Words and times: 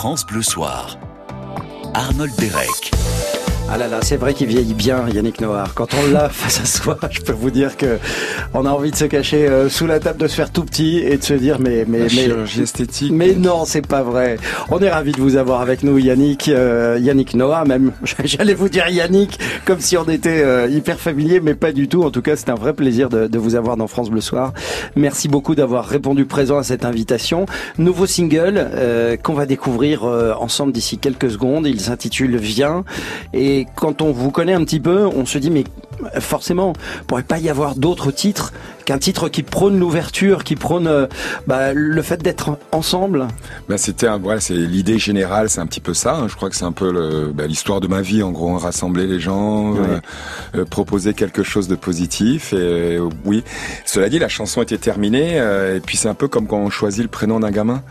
France 0.00 0.24
Bleu 0.24 0.42
Soir. 0.42 0.96
Arnold 1.92 2.32
Derek. 2.36 2.92
Ah 3.70 3.76
là 3.76 3.86
là, 3.86 3.98
c'est 4.02 4.16
vrai 4.16 4.32
qu'il 4.32 4.46
vieillit 4.46 4.72
bien, 4.72 5.06
Yannick 5.10 5.42
Noir. 5.42 5.74
Quand 5.74 5.88
on 5.92 6.10
l'a 6.10 6.28
face 6.30 6.60
à 6.60 6.64
soi, 6.64 6.98
je 7.10 7.20
peux 7.20 7.32
vous 7.34 7.50
dire 7.50 7.76
que 7.76 7.98
on 8.54 8.64
a 8.64 8.70
envie 8.70 8.90
de 8.90 8.96
se 8.96 9.04
cacher 9.04 9.46
euh, 9.46 9.68
sous 9.68 9.86
la 9.86 10.00
table, 10.00 10.18
de 10.18 10.26
se 10.26 10.34
faire 10.34 10.50
tout 10.50 10.64
petit 10.64 10.98
et 10.98 11.18
de 11.18 11.22
se 11.22 11.34
dire 11.34 11.58
mais 11.60 11.84
mais 11.86 11.98
La 11.98 12.04
mais 12.04 12.08
chirurgie 12.08 12.62
esthétique. 12.62 13.12
mais 13.12 13.34
non, 13.34 13.66
c'est 13.66 13.86
pas 13.86 14.02
vrai. 14.02 14.38
On 14.70 14.78
est 14.80 14.88
ravi 14.88 15.12
de 15.12 15.20
vous 15.20 15.36
avoir 15.36 15.60
avec 15.60 15.82
nous, 15.82 15.98
Yannick, 15.98 16.48
euh, 16.48 16.98
Yannick 16.98 17.34
Noah, 17.34 17.66
même. 17.66 17.92
J'allais 18.24 18.54
vous 18.54 18.70
dire 18.70 18.88
Yannick, 18.88 19.38
comme 19.66 19.80
si 19.80 19.98
on 19.98 20.04
était 20.08 20.42
euh, 20.42 20.66
hyper 20.68 20.98
familier, 20.98 21.40
mais 21.40 21.54
pas 21.54 21.72
du 21.72 21.88
tout. 21.88 22.04
En 22.04 22.10
tout 22.10 22.22
cas, 22.22 22.36
c'est 22.36 22.48
un 22.48 22.54
vrai 22.54 22.72
plaisir 22.72 23.10
de, 23.10 23.26
de 23.26 23.38
vous 23.38 23.54
avoir 23.54 23.76
dans 23.76 23.86
France 23.86 24.08
Bleu 24.08 24.22
Soir. 24.22 24.54
Merci 24.96 25.28
beaucoup 25.28 25.54
d'avoir 25.54 25.84
répondu 25.84 26.24
présent 26.24 26.56
à 26.56 26.62
cette 26.62 26.86
invitation. 26.86 27.44
Nouveau 27.76 28.06
single 28.06 28.54
euh, 28.56 29.16
qu'on 29.18 29.34
va 29.34 29.44
découvrir 29.44 30.04
euh, 30.04 30.32
ensemble 30.40 30.72
d'ici 30.72 30.96
quelques 30.96 31.30
secondes. 31.30 31.66
Il 31.66 31.80
s'intitule 31.80 32.36
Viens. 32.38 32.84
Et 33.34 33.57
quand 33.64 34.02
on 34.02 34.12
vous 34.12 34.30
connaît 34.30 34.54
un 34.54 34.64
petit 34.64 34.80
peu, 34.80 35.06
on 35.06 35.26
se 35.26 35.38
dit 35.38 35.50
mais 35.50 35.64
forcément, 36.20 36.72
pourrait 37.06 37.22
pas 37.22 37.38
y 37.38 37.48
avoir 37.48 37.74
d'autres 37.74 38.10
titres 38.10 38.52
qu'un 38.88 38.96
titre 38.98 39.28
qui 39.28 39.42
prône 39.42 39.78
l'ouverture, 39.78 40.44
qui 40.44 40.56
prône 40.56 40.86
euh, 40.86 41.06
bah, 41.46 41.74
le 41.74 42.00
fait 42.00 42.22
d'être 42.22 42.56
ensemble. 42.72 43.28
Bah, 43.68 43.76
c'était 43.76 44.06
un, 44.06 44.16
voilà, 44.16 44.40
c'est 44.40 44.54
l'idée 44.54 44.98
générale, 44.98 45.50
c'est 45.50 45.60
un 45.60 45.66
petit 45.66 45.80
peu 45.82 45.92
ça. 45.92 46.14
hein. 46.16 46.26
Je 46.26 46.34
crois 46.36 46.48
que 46.48 46.56
c'est 46.56 46.64
un 46.64 46.72
peu 46.72 46.90
le- 46.90 47.30
bah, 47.34 47.46
l'histoire 47.46 47.80
de 47.80 47.86
ma 47.86 48.00
vie, 48.00 48.22
en 48.22 48.30
gros, 48.30 48.54
hein, 48.54 48.58
rassembler 48.58 49.06
les 49.06 49.20
gens, 49.20 49.74
euh, 49.76 50.00
euh, 50.54 50.64
proposer 50.64 51.12
quelque 51.12 51.42
chose 51.42 51.68
de 51.68 51.74
positif. 51.74 52.54
Et 52.54 52.56
euh, 52.96 53.10
oui, 53.26 53.44
cela 53.84 54.08
dit, 54.08 54.18
la 54.18 54.28
chanson 54.30 54.62
était 54.62 54.78
terminée. 54.78 55.38
euh, 55.38 55.76
et 55.76 55.80
puis 55.80 55.98
c'est 55.98 56.08
un 56.08 56.14
peu 56.14 56.26
comme 56.26 56.46
quand 56.46 56.56
on 56.56 56.70
choisit 56.70 57.02
le 57.02 57.10
prénom 57.10 57.40
d'un 57.40 57.50
gamin. 57.50 57.82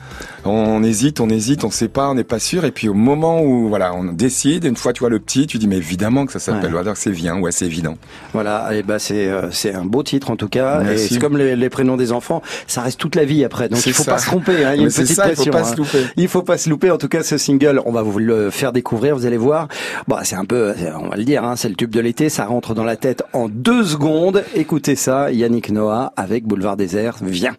On, 0.46 0.82
hésite, 0.84 1.20
on 1.20 1.30
hésite, 1.30 1.64
on 1.64 1.70
sait 1.70 1.90
pas, 1.90 2.10
on 2.10 2.16
n'est 2.16 2.24
pas 2.24 2.40
sûr. 2.40 2.66
Et 2.66 2.72
puis 2.72 2.90
au 2.90 2.96
moment 2.96 3.44
où 3.44 3.70
voilà, 3.70 3.94
on 3.94 4.04
décide, 4.06 4.64
une 4.64 4.78
fois 4.78 4.94
tu 4.94 5.02
vois 5.02 5.10
le 5.10 5.20
petit, 5.20 5.46
tu 5.46 5.60
dis 5.60 5.68
mais 5.68 5.78
évidemment 5.78 6.26
que 6.26 6.32
ça 6.32 6.40
s'appelle. 6.40 6.74
Ouais. 6.74 6.82
C'est 6.96 7.12
bien, 7.12 7.38
ouais, 7.38 7.52
c'est 7.52 7.66
évident. 7.66 7.98
Voilà, 8.34 8.70
et 8.74 8.82
bah 8.82 8.98
c'est 8.98 9.28
euh, 9.28 9.52
c'est 9.52 9.76
un 9.76 9.86
beau 9.86 10.02
titre 10.02 10.32
en 10.32 10.36
tout 10.38 10.48
cas. 10.48 10.82
Et 10.92 10.98
c'est 10.98 11.20
comme 11.20 11.38
les, 11.38 11.56
les 11.56 11.70
prénoms 11.70 11.98
des 11.98 12.12
enfants, 12.12 12.42
ça 12.68 12.82
reste 12.82 13.00
toute 13.00 13.16
la 13.16 13.26
vie 13.26 13.44
après. 13.44 13.70
Donc 13.70 13.86
il 13.86 13.94
faut 13.94 14.04
ça. 14.04 14.14
pas 14.14 14.18
se 14.18 14.28
tromper. 14.28 14.66
Hein, 14.66 14.74
il 14.74 14.78
y 14.78 14.84
a 14.84 14.86
une 14.86 14.92
petite 14.92 15.08
ça, 15.08 15.30
il 15.30 15.36
faut 15.36 15.44
pression. 15.44 15.52
pas 15.52 15.62
hein. 15.62 15.72
se 15.72 15.78
louper. 15.78 16.06
Il 16.18 16.28
faut 16.28 16.44
pas 16.44 16.58
se 16.58 16.70
louper. 16.70 16.92
En 16.92 16.98
tout 16.98 17.08
cas, 17.08 17.24
ce 17.24 17.38
single, 17.38 17.82
on 17.86 17.92
va 17.92 18.02
vous 18.02 18.20
le 18.20 18.50
faire 18.50 18.72
découvrir. 18.72 19.16
Vous 19.16 19.26
allez 19.26 19.38
voir. 19.38 19.68
Bon, 20.08 20.18
c'est 20.24 20.36
un 20.36 20.46
peu, 20.46 20.74
on 21.00 21.10
va 21.10 21.18
le 21.18 21.24
dire, 21.24 21.44
hein, 21.44 21.56
c'est 21.56 21.70
le 21.70 21.76
tube 21.76 21.92
de 21.92 22.00
l'été. 22.00 22.30
Ça 22.30 22.46
rentre 22.46 22.74
dans 22.74 22.84
la 22.84 22.96
tête 22.96 23.24
en 23.34 23.48
deux 23.50 23.84
secondes. 23.84 24.44
Écoutez 24.56 24.96
ça, 24.96 25.32
Yannick 25.32 25.72
Noah 25.72 26.14
avec 26.16 26.46
Boulevard 26.46 26.78
Désert. 26.78 27.18
Viens. 27.22 27.56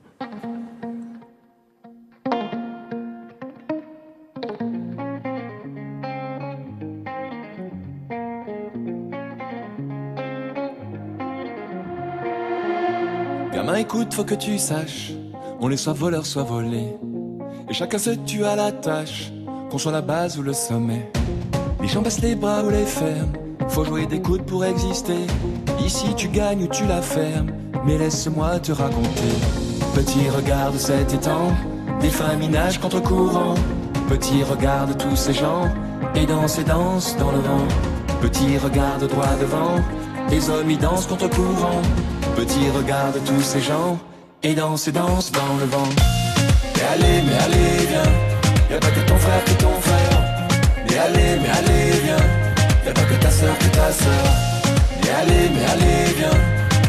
Écoute, 13.88 14.12
faut 14.12 14.24
que 14.24 14.34
tu 14.34 14.58
saches, 14.58 15.12
on 15.60 15.70
est 15.70 15.78
soit 15.78 15.94
voleur, 15.94 16.26
soit 16.26 16.42
volé. 16.42 16.94
Et 17.70 17.72
chacun 17.72 17.96
se 17.96 18.10
tue 18.10 18.44
à 18.44 18.54
la 18.54 18.70
tâche, 18.70 19.32
qu'on 19.70 19.78
soit 19.78 19.92
la 19.92 20.02
base 20.02 20.38
ou 20.38 20.42
le 20.42 20.52
sommet. 20.52 21.10
Les 21.80 21.88
gens 21.88 22.02
baissent 22.02 22.20
les 22.20 22.34
bras 22.34 22.62
ou 22.64 22.68
les 22.68 22.84
ferment, 22.84 23.32
faut 23.70 23.86
jouer 23.86 24.04
des 24.04 24.20
coudes 24.20 24.44
pour 24.44 24.62
exister. 24.62 25.26
Ici 25.82 26.08
tu 26.18 26.28
gagnes 26.28 26.64
ou 26.64 26.66
tu 26.66 26.84
la 26.84 27.00
fermes, 27.00 27.50
mais 27.86 27.96
laisse-moi 27.96 28.60
te 28.60 28.72
raconter. 28.72 29.34
Petit 29.94 30.28
regarde 30.28 30.76
cet 30.76 31.14
étang, 31.14 31.50
des 32.02 32.10
familles 32.10 32.50
nagent 32.50 32.80
contre 32.80 33.02
courant. 33.02 33.54
Petit 34.10 34.42
regarde 34.42 34.98
tous 34.98 35.16
ces 35.16 35.32
gens, 35.32 35.64
et 36.14 36.26
dansent 36.26 36.58
et 36.58 36.64
dansent 36.64 37.16
dans 37.16 37.32
le 37.32 37.38
vent. 37.38 37.68
Petit 38.20 38.58
regarde 38.58 39.08
droit 39.08 39.34
devant, 39.40 39.76
les 40.28 40.50
hommes 40.50 40.70
y 40.70 40.76
dansent 40.76 41.06
contre 41.06 41.30
courant. 41.30 41.80
Petit 42.38 42.70
regarde 42.70 43.18
tous 43.26 43.42
ces 43.42 43.60
gens, 43.60 43.98
et 44.44 44.54
dansent 44.54 44.86
et 44.86 44.92
dansent 44.92 45.32
dans 45.32 45.56
le 45.58 45.64
vent. 45.64 45.88
Mais 46.76 46.84
allez, 46.94 47.22
mais 47.26 47.34
allez, 47.44 47.86
viens, 47.90 48.12
y 48.70 48.74
a 48.74 48.78
pas 48.78 48.92
que 48.92 49.00
ton 49.08 49.16
frère 49.16 49.44
que 49.44 49.62
ton 49.64 49.74
frère. 49.80 50.48
Mais 50.88 50.98
allez, 50.98 51.40
mais 51.42 51.48
allez, 51.48 51.98
viens, 52.04 52.26
y 52.86 52.88
a 52.90 52.92
pas 52.92 53.02
que 53.02 53.20
ta 53.20 53.30
sœur 53.32 53.58
que 53.58 53.76
ta 53.76 53.90
sœur. 53.90 54.24
Mais 55.02 55.10
allez, 55.20 55.50
mais 55.52 55.64
allez, 55.72 56.14
viens, 56.16 56.38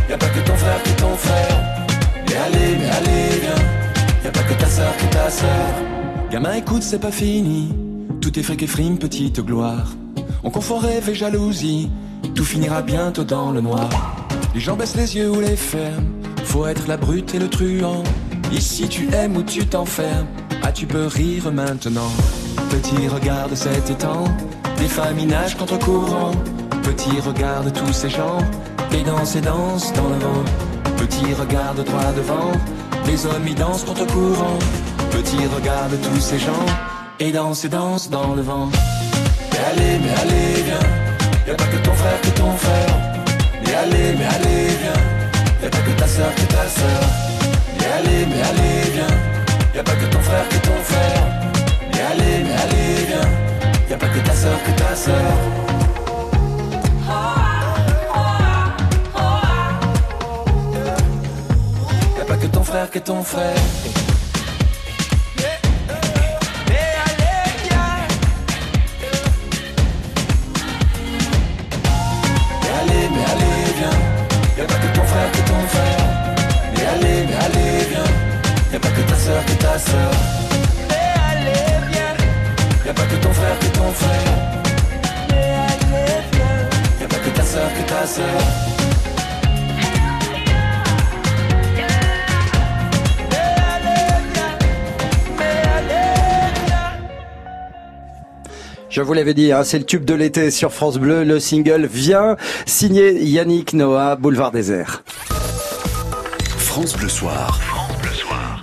y 0.08 0.14
a 0.14 0.18
pas 0.20 0.28
que 0.28 0.40
ton 0.40 0.56
frère 0.56 0.84
que 0.84 1.02
ton 1.02 1.16
frère. 1.16 1.58
Mais 2.28 2.36
allez, 2.36 2.78
mais 2.78 2.90
allez, 3.00 3.40
viens, 3.42 3.64
y 4.24 4.28
a 4.28 4.32
pas 4.32 4.44
que 4.44 4.54
ta 4.54 4.68
sœur 4.68 4.98
que 4.98 5.06
ta 5.12 5.30
sœur. 5.32 5.70
Gamin, 6.30 6.54
écoute, 6.54 6.84
c'est 6.84 7.00
pas 7.00 7.12
fini. 7.12 7.74
Tout 8.22 8.38
est 8.38 8.44
fric 8.44 8.62
et 8.62 8.68
frime, 8.68 9.00
petite 9.00 9.40
gloire. 9.42 9.88
On 10.44 10.52
confond 10.52 10.78
rêve 10.78 11.10
et 11.10 11.16
jalousie. 11.16 11.90
Tout 12.36 12.46
finira 12.46 12.84
bientôt 12.84 13.24
dans 13.24 13.52
le 13.52 13.62
noir. 13.62 13.90
Les 14.54 14.60
gens 14.60 14.76
baissent 14.76 14.96
les 14.96 15.16
yeux 15.16 15.30
ou 15.30 15.40
les 15.40 15.56
ferment. 15.56 16.08
Faut 16.44 16.66
être 16.66 16.88
la 16.88 16.98
brute 16.98 17.36
et 17.36 17.40
le 17.40 17.50
truand. 17.50 18.04
Ici 18.52 18.88
tu 18.90 19.14
aimes 19.14 19.38
ou 19.38 19.44
tu 19.44 19.66
t'enfermes. 19.66 20.28
Ah, 20.64 20.72
tu 20.72 20.86
peux 20.88 21.06
rire 21.06 21.52
maintenant. 21.52 22.12
Petit, 22.70 23.08
regarde 23.08 23.56
cet 23.56 23.90
étang. 23.90 24.26
Des 24.78 24.88
familles 24.88 25.28
nagent 25.28 25.56
contre 25.56 25.78
courant. 25.80 26.32
Petit, 26.84 27.20
regarde 27.20 27.72
tous 27.74 27.94
ces 27.94 28.10
gens. 28.10 28.40
Et 28.92 29.04
dansent 29.04 29.36
et 29.36 29.42
dansent 29.42 29.94
dans 29.94 30.10
le 30.10 30.16
vent. 30.16 30.44
Petit, 30.98 31.34
regarde 31.34 31.84
droit 31.84 32.12
devant. 32.18 32.52
Les 33.06 33.26
hommes 33.26 33.48
y 33.48 33.54
dansent 33.54 33.84
contre 33.84 34.06
courant. 34.08 34.58
Petit, 35.12 35.46
regarde 35.56 35.96
tous 36.02 36.20
ces 36.20 36.40
gens. 36.40 36.66
Et 37.20 37.32
dansent 37.32 37.66
et 37.66 37.70
dansent 37.70 38.10
dans 38.10 38.34
le 38.34 38.42
vent. 38.42 38.70
Mais 39.52 39.60
allez, 39.72 40.00
mais 40.00 40.10
allez, 40.22 40.64
viens. 40.64 41.48
Y 41.48 41.52
a 41.52 41.56
pas 41.56 41.66
que 41.66 41.78
ton 41.78 41.94
frère 41.94 42.22
que 42.22 42.30
ton 42.40 42.52
frère. 42.54 43.09
Allez, 43.82 44.14
mais 44.18 44.26
allez, 44.26 44.68
viens. 44.82 45.02
Y 45.62 45.66
a 45.66 45.70
pas 45.70 45.78
que 45.78 45.92
ta 45.92 46.06
sœur 46.06 46.36
que 46.36 46.42
ta 46.54 46.68
sœur. 46.68 47.02
Mais 47.78 47.86
allez, 47.98 48.26
mais 48.26 48.42
allez, 48.50 48.92
viens. 48.92 49.16
Y 49.74 49.80
a 49.80 49.84
pas 49.84 49.96
que 49.96 50.06
ton 50.06 50.20
frère 50.20 50.50
que 50.50 50.58
ton 50.68 50.80
frère. 50.84 51.24
Mais 51.90 52.02
allez, 52.12 52.44
mais 52.44 52.58
allez, 52.64 53.06
viens. 53.08 53.30
Y 53.90 53.94
a 53.94 53.98
pas 53.98 54.08
que 54.08 54.20
ta 54.20 54.34
sœur 54.34 54.58
que 54.66 54.72
ta 54.72 54.90
pas 62.28 62.36
que 62.36 62.48
ton 62.48 62.64
frère 62.64 62.92
que 62.92 63.00
ton 63.00 63.24
frère. 63.24 64.09
Sœur 79.80 79.80
que 79.80 79.86
ta 79.86 79.92
sœur. 79.92 80.12
Mais 80.90 81.14
allez, 81.32 81.68
viens. 81.92 82.16
Y 82.86 82.90
a 82.90 82.94
pas 82.94 83.04
que 83.04 83.16
ton 83.16 83.34
frère 83.34 83.60
que 83.60 83.66
ton 83.78 83.92
frère. 83.92 84.34
Mais 85.30 85.54
allez, 85.68 86.22
viens. 86.32 86.70
Y 87.00 87.04
a 87.04 87.08
pas 87.08 87.18
que 87.18 87.30
ta 87.30 87.44
sœur 87.44 87.70
que 87.74 87.90
ta 87.90 88.06
sœur. 88.06 88.26
Mais 93.32 93.56
allez, 93.76 94.12
viens. 94.34 94.58
Mais 95.38 95.60
allez, 95.78 96.52
viens. 96.66 96.94
Je 98.90 99.02
vous 99.02 99.14
l'avais 99.14 99.34
dit, 99.34 99.52
hein, 99.52 99.64
c'est 99.64 99.80
le 99.80 99.86
tube 99.86 100.06
de 100.06 100.14
l'été 100.14 100.52
sur 100.52 100.74
France 100.74 100.98
Bleu. 100.98 101.24
Le 101.24 101.40
single 101.40 101.86
vient 101.86 102.36
signé 102.66 103.14
Yannick 103.24 103.74
Noah, 103.74 104.16
Boulevard 104.16 104.52
Désert. 104.52 105.04
France 106.58 106.96
Bleu 106.96 107.10
Soir. 107.10 107.60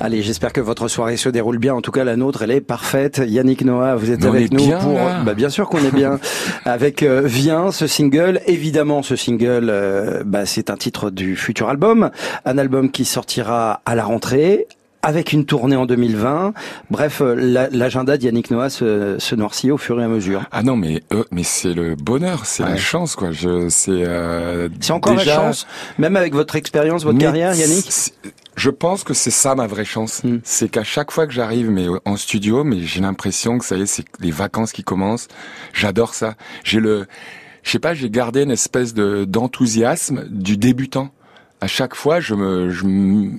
Allez, 0.06 0.22
j'espère 0.22 0.52
que 0.52 0.60
votre 0.60 0.86
soirée 0.86 1.16
se 1.16 1.28
déroule 1.28 1.58
bien. 1.58 1.74
En 1.74 1.80
tout 1.80 1.90
cas, 1.90 2.04
la 2.04 2.14
nôtre, 2.14 2.42
elle 2.42 2.52
est 2.52 2.60
parfaite. 2.60 3.20
Yannick 3.26 3.64
Noah, 3.64 3.96
vous 3.96 4.12
êtes 4.12 4.20
Mais 4.20 4.28
avec 4.28 4.52
nous 4.52 4.64
bien, 4.64 4.78
pour. 4.78 4.92
là. 4.92 5.20
Bah, 5.24 5.34
bien 5.34 5.48
sûr 5.48 5.68
qu'on 5.68 5.78
est 5.84 5.90
bien 5.92 6.20
avec 6.64 7.02
euh, 7.02 7.22
Viens, 7.24 7.72
ce 7.72 7.88
single. 7.88 8.40
Évidemment, 8.46 9.02
ce 9.02 9.16
single, 9.16 9.66
euh, 9.68 10.22
bah, 10.24 10.46
c'est 10.46 10.70
un 10.70 10.76
titre 10.76 11.10
du 11.10 11.34
futur 11.34 11.68
album, 11.68 12.10
un 12.44 12.56
album 12.56 12.92
qui 12.92 13.04
sortira 13.04 13.80
à 13.84 13.96
la 13.96 14.04
rentrée. 14.04 14.68
Avec 15.02 15.32
une 15.32 15.44
tournée 15.44 15.76
en 15.76 15.86
2020. 15.86 16.52
Bref, 16.90 17.20
euh, 17.20 17.34
la- 17.36 17.68
l'agenda 17.70 18.16
d'Yannick 18.16 18.50
Noah 18.52 18.70
se, 18.70 19.16
se 19.18 19.34
noircit 19.34 19.70
au 19.72 19.76
fur 19.76 20.00
et 20.00 20.04
à 20.04 20.08
mesure. 20.08 20.42
Ah 20.52 20.62
non, 20.64 20.76
mais 20.76 21.02
euh, 21.12 21.22
mais 21.32 21.42
c'est 21.44 21.74
le 21.74 21.94
bonheur, 21.96 22.44
c'est 22.46 22.62
Ouais. 22.64 22.70
la 22.70 22.76
chance, 22.76 23.14
quoi. 23.16 23.30
Je 23.32 23.68
c'est 23.68 23.90
euh, 23.92 24.68
C'est 24.80 24.92
encore 24.92 25.14
déjà- 25.16 25.30
la 25.36 25.36
chance, 25.36 25.66
même 25.98 26.16
avec 26.16 26.32
votre 26.34 26.54
expérience, 26.56 27.04
votre 27.04 27.18
Mais 27.18 27.24
carrière, 27.24 27.54
Yannick 27.54 27.88
Je 28.56 28.70
pense 28.70 29.04
que 29.04 29.14
c'est 29.14 29.30
ça 29.30 29.54
ma 29.54 29.66
vraie 29.66 29.84
chance. 29.84 30.22
Hmm. 30.24 30.38
C'est 30.42 30.68
qu'à 30.68 30.84
chaque 30.84 31.10
fois 31.10 31.26
que 31.26 31.32
j'arrive 31.32 31.70
mais 31.70 31.86
en 32.04 32.16
studio, 32.16 32.64
mais 32.64 32.80
j'ai 32.80 33.00
l'impression 33.00 33.58
que 33.58 33.64
ça 33.64 33.76
y 33.76 33.82
est, 33.82 33.86
c'est 33.86 34.04
les 34.20 34.30
vacances 34.30 34.72
qui 34.72 34.82
commencent. 34.82 35.28
J'adore 35.72 36.14
ça. 36.14 36.34
J'ai 36.64 36.80
le, 36.80 37.06
je 37.62 37.70
sais 37.70 37.78
pas, 37.78 37.94
j'ai 37.94 38.10
gardé 38.10 38.42
une 38.42 38.50
espèce 38.50 38.94
de 38.94 39.24
d'enthousiasme 39.24 40.24
du 40.28 40.56
débutant. 40.56 41.10
À 41.62 41.68
chaque 41.68 41.94
fois, 41.94 42.20
je 42.20 42.34
me, 42.34 42.68
je, 42.70 42.82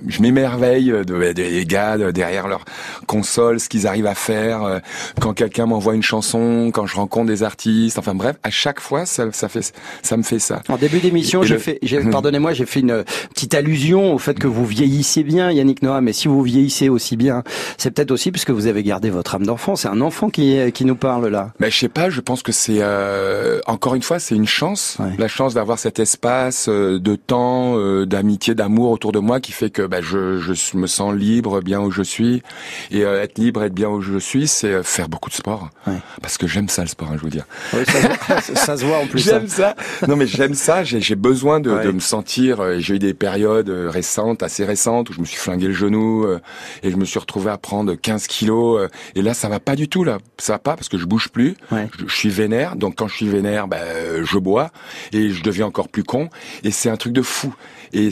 je 0.08 0.22
m'émerveille 0.22 0.86
de, 0.86 1.04
de- 1.04 1.32
des 1.32 1.64
gars 1.64 1.96
de- 1.96 2.10
derrière 2.10 2.48
leur 2.48 2.64
console, 3.06 3.60
ce 3.60 3.68
qu'ils 3.68 3.86
arrivent 3.86 4.06
à 4.06 4.14
faire. 4.16 4.64
euh, 4.64 4.78
Quand 5.20 5.34
quelqu'un 5.34 5.66
m'envoie 5.66 5.94
une 5.94 6.02
chanson, 6.02 6.70
quand 6.74 6.86
je 6.86 6.96
rencontre 6.96 7.26
des 7.28 7.44
artistes, 7.44 7.96
enfin 7.98 8.14
bref, 8.14 8.36
à 8.42 8.50
chaque 8.50 8.80
fois, 8.80 9.06
ça, 9.06 9.30
ça 9.32 9.48
fait, 9.48 9.72
ça 10.02 10.16
me 10.16 10.24
fait 10.24 10.40
ça. 10.40 10.62
En 10.68 10.76
début 10.76 10.98
d'émission, 10.98 11.44
j'ai 11.44 11.54
le- 11.54 11.60
fait, 11.60 11.78
pardonnez-moi, 12.10 12.52
j'ai 12.54 12.66
fait 12.66 12.80
une 12.80 13.04
petite 13.34 13.54
allusion 13.54 14.12
au 14.14 14.18
fait 14.18 14.36
que 14.38 14.48
vous 14.48 14.66
vieillissez 14.66 15.22
bien, 15.22 15.52
Yannick 15.52 15.82
Noah. 15.82 16.00
Mais 16.00 16.12
si 16.12 16.26
vous 16.26 16.42
vieillissez 16.42 16.88
aussi 16.88 17.16
bien, 17.16 17.44
c'est 17.76 17.92
peut-être 17.92 18.10
aussi 18.10 18.32
parce 18.32 18.44
que 18.44 18.52
vous 18.52 18.66
avez 18.66 18.82
gardé 18.82 19.10
votre 19.10 19.36
âme 19.36 19.46
d'enfant. 19.46 19.76
C'est 19.76 19.88
un 19.88 20.00
enfant 20.00 20.28
qui 20.28 20.58
qui 20.72 20.84
nous 20.84 20.96
parle 20.96 21.28
là. 21.28 21.52
Mais 21.60 21.70
je 21.70 21.78
sais 21.78 21.88
pas, 21.88 22.10
je 22.10 22.20
pense 22.20 22.42
que 22.42 22.50
c'est 22.52 22.78
euh, 22.80 23.60
encore 23.66 23.94
une 23.94 24.02
fois, 24.02 24.18
c'est 24.18 24.34
une 24.34 24.46
chance, 24.48 24.96
Ouais. 24.98 25.12
la 25.18 25.28
chance 25.28 25.54
d'avoir 25.54 25.78
cet 25.78 26.00
espace 26.00 26.68
euh, 26.68 26.98
de 26.98 27.14
temps, 27.14 27.78
euh, 27.78 28.06
d'amitié, 28.08 28.54
d'amour 28.54 28.90
autour 28.90 29.12
de 29.12 29.18
moi 29.18 29.40
qui 29.40 29.52
fait 29.52 29.70
que 29.70 29.82
bah, 29.82 30.00
je, 30.00 30.38
je 30.38 30.76
me 30.76 30.86
sens 30.86 31.14
libre, 31.14 31.60
bien 31.60 31.80
où 31.80 31.90
je 31.90 32.02
suis. 32.02 32.42
Et 32.90 33.04
euh, 33.04 33.22
être 33.22 33.38
libre, 33.38 33.62
être 33.62 33.74
bien 33.74 33.88
où 33.88 34.00
je 34.00 34.18
suis, 34.18 34.48
c'est 34.48 34.72
euh, 34.72 34.82
faire 34.82 35.08
beaucoup 35.08 35.30
de 35.30 35.34
sport. 35.34 35.70
Ouais. 35.86 35.94
Parce 36.22 36.38
que 36.38 36.46
j'aime 36.46 36.68
ça 36.68 36.82
le 36.82 36.88
sport, 36.88 37.08
hein, 37.10 37.14
je 37.16 37.20
vous 37.22 37.30
dire. 37.30 37.44
Oui, 37.74 37.80
ça, 37.86 37.92
se 37.92 38.06
voit- 38.06 38.56
ça 38.56 38.76
se 38.76 38.84
voit 38.84 38.98
en 38.98 39.06
plus. 39.06 39.20
hein. 39.28 39.38
J'aime 39.40 39.48
ça. 39.48 39.76
Non 40.08 40.16
mais 40.16 40.26
j'aime 40.26 40.54
ça. 40.54 40.82
J'ai 40.84 41.14
besoin 41.14 41.60
de, 41.60 41.70
Ouais. 41.70 41.84
de 41.84 41.90
me 41.92 42.00
sentir. 42.00 42.60
euh, 42.60 42.76
J'ai 42.78 42.94
eu 42.94 42.98
des 42.98 43.14
périodes 43.14 43.68
euh, 43.68 43.90
récentes, 43.90 44.42
assez 44.42 44.64
récentes, 44.64 45.10
où 45.10 45.12
je 45.12 45.20
me 45.20 45.24
suis 45.26 45.36
flingué 45.38 45.66
le 45.68 45.74
genou 45.74 46.24
euh, 46.24 46.40
et 46.82 46.90
je 46.90 46.96
me 46.96 47.04
suis 47.04 47.18
retrouvé 47.18 47.50
à 47.50 47.58
prendre 47.58 47.94
15 47.94 48.26
kilos. 48.26 48.80
euh, 48.80 48.88
et 49.14 49.22
là, 49.22 49.34
ça 49.34 49.48
va 49.48 49.60
pas 49.60 49.76
du 49.76 49.88
tout 49.88 50.04
là. 50.04 50.18
Ça 50.38 50.54
va 50.54 50.58
pas 50.58 50.74
parce 50.76 50.88
que 50.88 50.98
je 50.98 51.04
bouge 51.04 51.28
plus. 51.28 51.56
Ouais. 51.70 51.88
Je, 51.98 52.06
je 52.06 52.14
suis 52.14 52.30
vénère. 52.30 52.76
Donc 52.76 52.96
quand 52.96 53.08
je 53.08 53.14
suis 53.16 53.28
vénère, 53.28 53.66
euh, 53.74 54.24
je 54.24 54.38
bois 54.38 54.70
et 55.12 55.30
je 55.30 55.42
deviens 55.42 55.66
encore 55.66 55.88
plus 55.88 56.04
con. 56.04 56.28
Et 56.64 56.70
c'est 56.70 56.88
un 56.90 56.96
truc 56.96 57.12
de 57.12 57.22
fou. 57.22 57.54
Et 57.92 58.10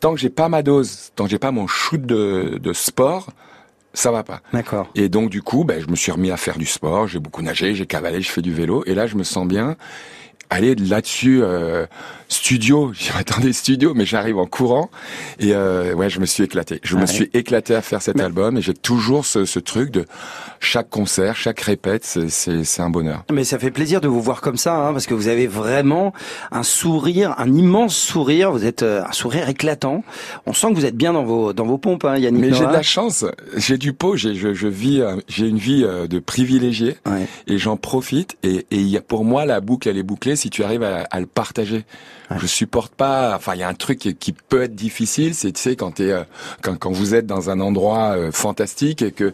tant 0.00 0.14
que 0.14 0.20
j'ai 0.20 0.30
pas 0.30 0.48
ma 0.48 0.62
dose, 0.62 1.10
tant 1.16 1.24
que 1.24 1.30
j'ai 1.30 1.38
pas 1.38 1.50
mon 1.50 1.66
shoot 1.66 2.00
de, 2.00 2.58
de 2.62 2.72
sport, 2.72 3.30
ça 3.94 4.10
va 4.10 4.22
pas. 4.24 4.40
D'accord. 4.52 4.90
Et 4.94 5.08
donc 5.08 5.30
du 5.30 5.42
coup, 5.42 5.64
ben, 5.64 5.80
je 5.80 5.88
me 5.88 5.96
suis 5.96 6.12
remis 6.12 6.30
à 6.30 6.36
faire 6.36 6.58
du 6.58 6.66
sport. 6.66 7.06
J'ai 7.06 7.20
beaucoup 7.20 7.42
nagé, 7.42 7.74
j'ai 7.74 7.86
cavalé, 7.86 8.20
je 8.20 8.30
fais 8.30 8.42
du 8.42 8.52
vélo. 8.52 8.82
Et 8.86 8.94
là, 8.94 9.06
je 9.06 9.16
me 9.16 9.22
sens 9.22 9.46
bien. 9.46 9.76
Aller 10.50 10.74
là-dessus, 10.74 11.40
euh, 11.42 11.86
studio. 12.28 12.92
J'y 12.98 13.10
attendais 13.18 13.52
studio, 13.52 13.92
mais 13.94 14.04
j'arrive 14.04 14.38
en 14.38 14.46
courant. 14.46 14.90
Et 15.38 15.54
euh, 15.54 15.94
ouais, 15.94 16.10
je 16.10 16.20
me 16.20 16.26
suis 16.26 16.42
éclaté. 16.44 16.80
Je 16.82 16.94
Ah 16.94 17.00
me 17.00 17.00
ouais. 17.02 17.06
suis 17.12 17.30
éclaté 17.34 17.74
à 17.74 17.82
faire 17.82 18.02
cet 18.02 18.20
album. 18.20 18.56
Et 18.58 18.62
j'ai 18.62 18.74
toujours 18.74 19.26
ce, 19.26 19.44
ce 19.44 19.58
truc 19.58 19.90
de 19.90 20.04
chaque 20.60 20.88
concert, 20.90 21.36
chaque 21.36 21.60
répète, 21.60 22.04
c'est- 22.04 22.64
un 22.80 22.90
bonheur. 22.90 23.24
Mais 23.32 23.44
ça 23.44 23.58
fait 23.58 23.70
plaisir 23.70 24.00
de 24.00 24.08
vous 24.08 24.20
voir 24.20 24.40
comme 24.40 24.56
ça, 24.56 24.74
hein, 24.88 24.92
parce 24.92 25.06
que 25.06 25.14
vous 25.14 25.28
avez 25.28 25.46
vraiment 25.46 26.12
un 26.50 26.62
sourire, 26.62 27.34
un 27.38 27.52
immense 27.54 27.94
sourire. 27.96 28.50
Vous 28.52 28.64
êtes 28.64 28.82
euh, 28.82 29.02
un 29.06 29.12
sourire 29.12 29.48
éclatant. 29.48 30.02
On 30.46 30.52
sent 30.52 30.68
que 30.70 30.74
vous 30.74 30.84
êtes 30.86 30.96
bien 30.96 31.12
dans 31.12 31.24
vos 31.24 31.52
dans 31.52 31.64
vos 31.66 31.78
pompes, 31.78 32.04
hein, 32.04 32.16
Yannick 32.18 32.40
Mais 32.42 32.52
j'ai 32.52 32.66
de 32.66 32.72
la 32.72 32.82
chance. 32.82 33.24
J'ai 33.56 33.78
du 33.78 33.92
pot. 33.92 34.16
J'ai 34.16 34.34
je, 34.34 34.54
je 34.54 34.66
vis. 34.68 35.00
euh, 35.00 35.16
J'ai 35.28 35.46
une 35.48 35.58
vie 35.58 35.84
euh, 35.84 36.06
de 36.06 36.18
privilégié. 36.18 36.96
Ouais. 37.06 37.26
et 37.46 37.58
j'en 37.58 37.76
profite 37.76 38.36
et, 38.42 38.56
et 38.56 38.76
il 38.76 38.88
y 38.88 38.96
a 38.96 39.00
pour 39.00 39.24
moi 39.24 39.44
la 39.46 39.60
boucle 39.60 39.88
elle 39.88 39.98
est 39.98 40.02
bouclée 40.02 40.33
si 40.36 40.50
tu 40.50 40.64
arrives 40.64 40.82
à, 40.82 41.04
à 41.10 41.20
le 41.20 41.26
partager 41.26 41.84
Ouais. 42.30 42.38
je 42.40 42.46
supporte 42.46 42.94
pas 42.94 43.34
enfin 43.36 43.52
il 43.54 43.60
y 43.60 43.62
a 43.62 43.68
un 43.68 43.74
truc 43.74 43.98
qui, 43.98 44.14
qui 44.14 44.32
peut 44.32 44.62
être 44.62 44.74
difficile 44.74 45.34
c'est 45.34 45.52
tu 45.52 45.60
sais 45.60 45.76
quand 45.76 45.90
t'es 45.96 46.10
euh, 46.10 46.24
quand 46.62 46.74
quand 46.78 46.90
vous 46.90 47.14
êtes 47.14 47.26
dans 47.26 47.50
un 47.50 47.60
endroit 47.60 48.16
euh, 48.16 48.32
fantastique 48.32 49.02
et 49.02 49.12
que 49.12 49.32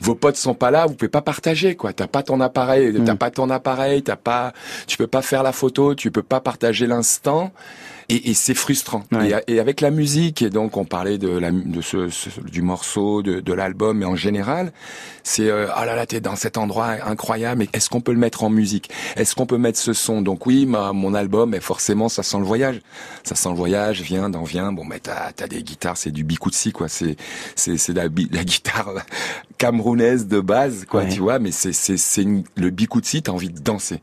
vos 0.00 0.14
potes 0.14 0.36
sont 0.36 0.52
pas 0.54 0.70
là, 0.70 0.84
vous 0.84 0.94
pouvez 0.94 1.08
pas 1.08 1.22
partager 1.22 1.74
quoi. 1.74 1.92
T'as 1.94 2.06
pas 2.06 2.22
ton 2.22 2.40
appareil, 2.40 2.92
t'as 3.06 3.14
Mm. 3.14 3.16
pas 3.18 3.30
ton 3.30 3.48
appareil, 3.48 4.02
t'as 4.02 4.16
pas, 4.16 4.52
tu 4.86 4.98
peux 4.98 5.06
pas 5.06 5.22
faire 5.22 5.42
la 5.42 5.52
photo, 5.52 5.94
tu 5.94 6.10
peux 6.10 6.22
pas 6.22 6.40
partager 6.40 6.86
l'instant. 6.86 7.50
Et, 8.08 8.30
et 8.30 8.34
c'est 8.34 8.54
frustrant. 8.54 9.02
Ouais. 9.10 9.32
Et, 9.48 9.54
et 9.54 9.60
avec 9.60 9.80
la 9.80 9.90
musique, 9.90 10.42
et 10.42 10.50
donc 10.50 10.76
on 10.76 10.84
parlait 10.84 11.18
de, 11.18 11.28
la, 11.28 11.50
de 11.50 11.80
ce, 11.80 12.08
ce- 12.08 12.40
du 12.40 12.62
morceau, 12.62 13.22
de, 13.22 13.40
de 13.40 13.52
l'album, 13.52 13.98
mais 13.98 14.04
en 14.06 14.14
général, 14.14 14.72
c'est 15.24 15.48
euh, 15.50 15.66
ah 15.74 15.84
là 15.86 15.96
là, 15.96 16.06
t'es 16.06 16.20
dans 16.20 16.36
cet 16.36 16.56
endroit 16.56 16.86
incroyable. 17.04 17.58
Mais 17.60 17.68
est-ce 17.72 17.90
qu'on 17.90 18.00
peut 18.00 18.12
le 18.12 18.18
mettre 18.18 18.44
en 18.44 18.50
musique? 18.50 18.90
Est-ce 19.16 19.34
qu'on 19.34 19.46
peut 19.46 19.58
mettre 19.58 19.78
ce 19.80 19.92
son? 19.92 20.22
Donc 20.22 20.46
oui, 20.46 20.66
ma, 20.66 20.92
mon 20.92 21.14
album, 21.14 21.50
mais 21.50 21.58
forcément, 21.60 22.08
ça 22.08 22.22
sent 22.22 22.38
le 22.38 22.44
voyage. 22.44 22.80
Ça 23.24 23.34
sent 23.34 23.48
le 23.48 23.56
voyage, 23.56 24.02
vient, 24.02 24.30
d'en 24.30 24.44
vient. 24.44 24.70
Bon, 24.72 24.84
mais 24.84 25.00
t'as 25.00 25.32
as 25.42 25.48
des 25.48 25.64
guitares, 25.64 25.96
c'est 25.96 26.12
du 26.12 26.22
bikutsi 26.22 26.70
quoi. 26.70 26.88
C'est 26.88 27.16
c'est 27.56 27.76
c'est 27.76 27.92
la, 27.92 28.04
la 28.04 28.44
guitare 28.44 28.92
camerounaise 29.58 30.26
de 30.26 30.40
base 30.40 30.84
quoi, 30.88 31.02
Ouais. 31.02 31.08
tu 31.08 31.20
vois. 31.20 31.38
Mais 31.38 31.50
c'est 31.50 31.72
c'est 31.72 31.96
c'est 31.96 32.24
le 32.56 32.70
bikutsi, 32.70 33.22
t'as 33.22 33.32
envie 33.32 33.50
de 33.50 33.58
danser. 33.60 34.00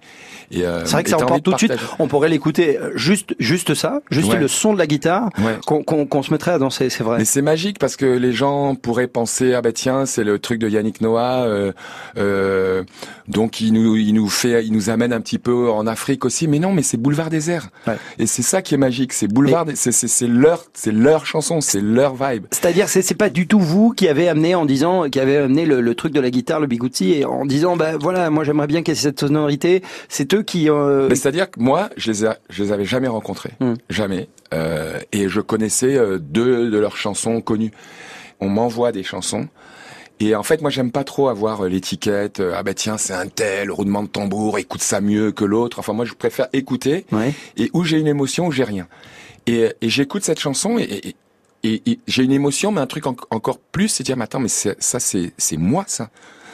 Et 0.51 0.65
euh, 0.65 0.85
C'est 0.85 0.91
vrai 0.91 1.03
que 1.03 1.09
ça 1.09 1.17
envie 1.25 1.41
tout 1.41 1.53
de 1.53 1.57
suite. 1.57 1.73
On 1.99 2.07
pourrait 2.07 2.29
l'écouter 2.29 2.77
euh, 2.77 2.91
juste 2.95 3.33
juste 3.39 3.73
ça, 3.75 3.92
juste 4.09 4.31
Ouais. 4.33 4.39
le 4.39 4.47
son 4.47 4.73
de 4.73 4.77
la 4.79 4.87
guitare, 4.87 5.29
Ouais. 5.39 5.57
qu'on 5.65 5.83
qu'on 5.83 6.05
qu'on 6.05 6.23
se 6.23 6.31
mettrait 6.31 6.51
à 6.51 6.59
danser. 6.59 6.89
C'est 6.89 7.03
vrai. 7.03 7.17
Mais 7.19 7.25
c'est 7.25 7.41
magique 7.41 7.79
parce 7.79 7.95
que 7.95 8.05
les 8.05 8.31
gens 8.33 8.75
pourraient 8.75 9.07
penser 9.07 9.53
ah 9.53 9.61
ben 9.61 9.71
tiens 9.73 10.05
c'est 10.05 10.23
le 10.23 10.39
truc 10.39 10.59
de 10.59 10.69
Yannick 10.69 11.01
Noah 11.01 11.43
euh, 11.45 11.71
euh, 12.17 12.83
donc 13.27 13.61
il 13.61 13.73
nous 13.73 13.95
il 13.95 14.13
nous 14.13 14.29
fait 14.29 14.65
il 14.65 14.71
nous 14.73 14.89
amène 14.89 15.13
un 15.13 15.21
petit 15.21 15.39
peu 15.39 15.69
en 15.69 15.87
Afrique 15.87 16.25
aussi 16.25 16.47
mais 16.47 16.59
non 16.59 16.71
mais 16.73 16.83
c'est 16.83 16.97
Boulevard 16.97 17.29
Désert 17.29 17.69
Ouais. 17.87 17.95
et 18.19 18.25
c'est 18.27 18.41
ça 18.41 18.61
qui 18.61 18.73
est 18.75 18.77
magique 18.77 19.13
c'est 19.13 19.27
Boulevard 19.27 19.65
des- 19.65 19.75
c'est 19.75 19.91
c'est 19.91 20.27
leur 20.27 20.65
c'est 20.73 20.91
leur 20.91 21.25
chanson 21.25 21.61
c'est 21.61 21.81
leur 21.81 22.13
vibe 22.15 22.45
C'est-à-dire, 22.51 22.87
c'est 22.89 23.01
c'est 23.01 23.15
pas 23.15 23.29
du 23.29 23.47
tout 23.47 23.59
vous 23.59 23.91
qui 23.91 24.07
avez 24.07 24.27
amené 24.29 24.55
en 24.55 24.65
disant, 24.65 25.09
qui 25.09 25.19
avez 25.19 25.37
amené 25.37 25.65
le, 25.65 25.81
le 25.81 25.95
truc 25.95 26.13
de 26.13 26.19
la 26.21 26.29
guitare, 26.29 26.59
le 26.59 26.67
bigouti, 26.67 27.13
et 27.13 27.25
en 27.25 27.45
disant, 27.45 27.75
bah 27.75 27.97
voilà, 27.99 28.29
moi 28.29 28.43
j'aimerais 28.43 28.67
bien 28.67 28.81
qu'il 28.83 28.93
y 28.93 28.97
ait 28.97 29.01
cette 29.01 29.19
sonorité. 29.19 29.81
C'est 30.09 30.33
eux 30.33 30.43
qui. 30.43 30.69
euh, 30.69 31.07
Mais 31.09 31.15
c'est-à-dire 31.15 31.49
que 31.51 31.59
moi, 31.59 31.89
je 31.97 32.11
les, 32.11 32.25
a- 32.25 32.37
je 32.49 32.63
les 32.63 32.71
avais 32.71 32.85
jamais 32.85 33.07
rencontrés, 33.07 33.51
Hmm. 33.59 33.73
Jamais, 33.89 34.27
Euh, 34.53 34.99
et 35.11 35.29
je 35.29 35.41
connaissais 35.41 35.97
euh, 35.97 36.19
deux 36.19 36.69
de 36.69 36.77
leurs 36.77 36.95
chansons 36.95 37.41
connues. 37.41 37.71
On 38.39 38.49
m'envoie 38.49 38.91
des 38.91 39.01
chansons. 39.03 39.47
Et 40.19 40.35
en 40.35 40.43
fait, 40.43 40.61
moi, 40.61 40.69
j'aime 40.69 40.91
pas 40.91 41.03
trop 41.03 41.27
avoir 41.27 41.61
euh, 41.65 41.69
l'étiquette. 41.69 42.39
euh, 42.39 42.53
ah 42.55 42.61
bah 42.61 42.75
tiens, 42.75 42.97
c'est 42.99 43.13
un 43.13 43.27
tel 43.27 43.71
roulement 43.71 44.03
de 44.03 44.07
tambour, 44.09 44.59
écoute 44.59 44.81
ça 44.81 45.01
mieux 45.01 45.31
que 45.31 45.43
l'autre. 45.43 45.79
Enfin, 45.79 45.93
moi, 45.93 46.05
je 46.05 46.13
préfère 46.13 46.47
écouter 46.53 47.05
Ouais. 47.11 47.33
et 47.57 47.71
où 47.73 47.83
j'ai 47.83 47.99
une 47.99 48.05
émotion, 48.07 48.45
où 48.47 48.51
j'ai 48.51 48.63
rien. 48.63 48.87
Et, 49.47 49.73
et 49.81 49.89
j'écoute 49.89 50.23
cette 50.23 50.39
chanson 50.39 50.77
et, 50.77 51.15
et, 51.63 51.81
et- 51.89 51.99
j'ai 52.07 52.23
une 52.23 52.31
émotion, 52.31 52.71
mais 52.71 52.81
un 52.81 52.87
truc 52.87 53.07
en- 53.07 53.15
encore 53.31 53.57
plus, 53.57 53.87
c'est 53.87 54.03
dire, 54.03 54.17
mais 54.17 54.25
attends, 54.25 54.39
mais 54.39 54.49
ça, 54.49 54.73
c'est 54.99 55.57
moi, 55.57 55.83
ça. 55.87 56.09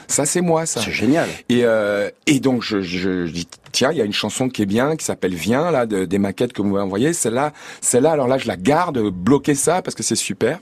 Ça, 0.09 0.25
c'est 0.25 0.41
moi, 0.41 0.65
ça. 0.65 0.81
C'est 0.83 0.91
génial. 0.91 1.29
Et, 1.49 1.61
euh, 1.63 2.09
et 2.25 2.39
donc 2.39 2.63
je, 2.63 2.81
je, 2.81 3.27
je 3.27 3.31
dis 3.31 3.47
tiens 3.71 3.91
il 3.91 3.97
y 3.97 4.01
a 4.01 4.05
une 4.05 4.13
chanson 4.13 4.49
qui 4.49 4.63
est 4.63 4.65
bien 4.65 4.95
qui 4.95 5.05
s'appelle 5.05 5.35
Viens 5.35 5.69
là 5.69 5.85
de, 5.85 6.05
des 6.05 6.17
maquettes 6.17 6.51
que 6.51 6.61
vous 6.63 6.69
m'avez 6.69 6.83
envoyées 6.83 7.13
celle-là 7.13 7.53
celle-là 7.81 8.11
alors 8.11 8.27
là 8.27 8.39
je 8.39 8.47
la 8.47 8.57
garde 8.57 8.99
bloquer 9.09 9.53
ça 9.53 9.83
parce 9.83 9.95
que 9.95 10.01
c'est 10.01 10.15
super 10.15 10.59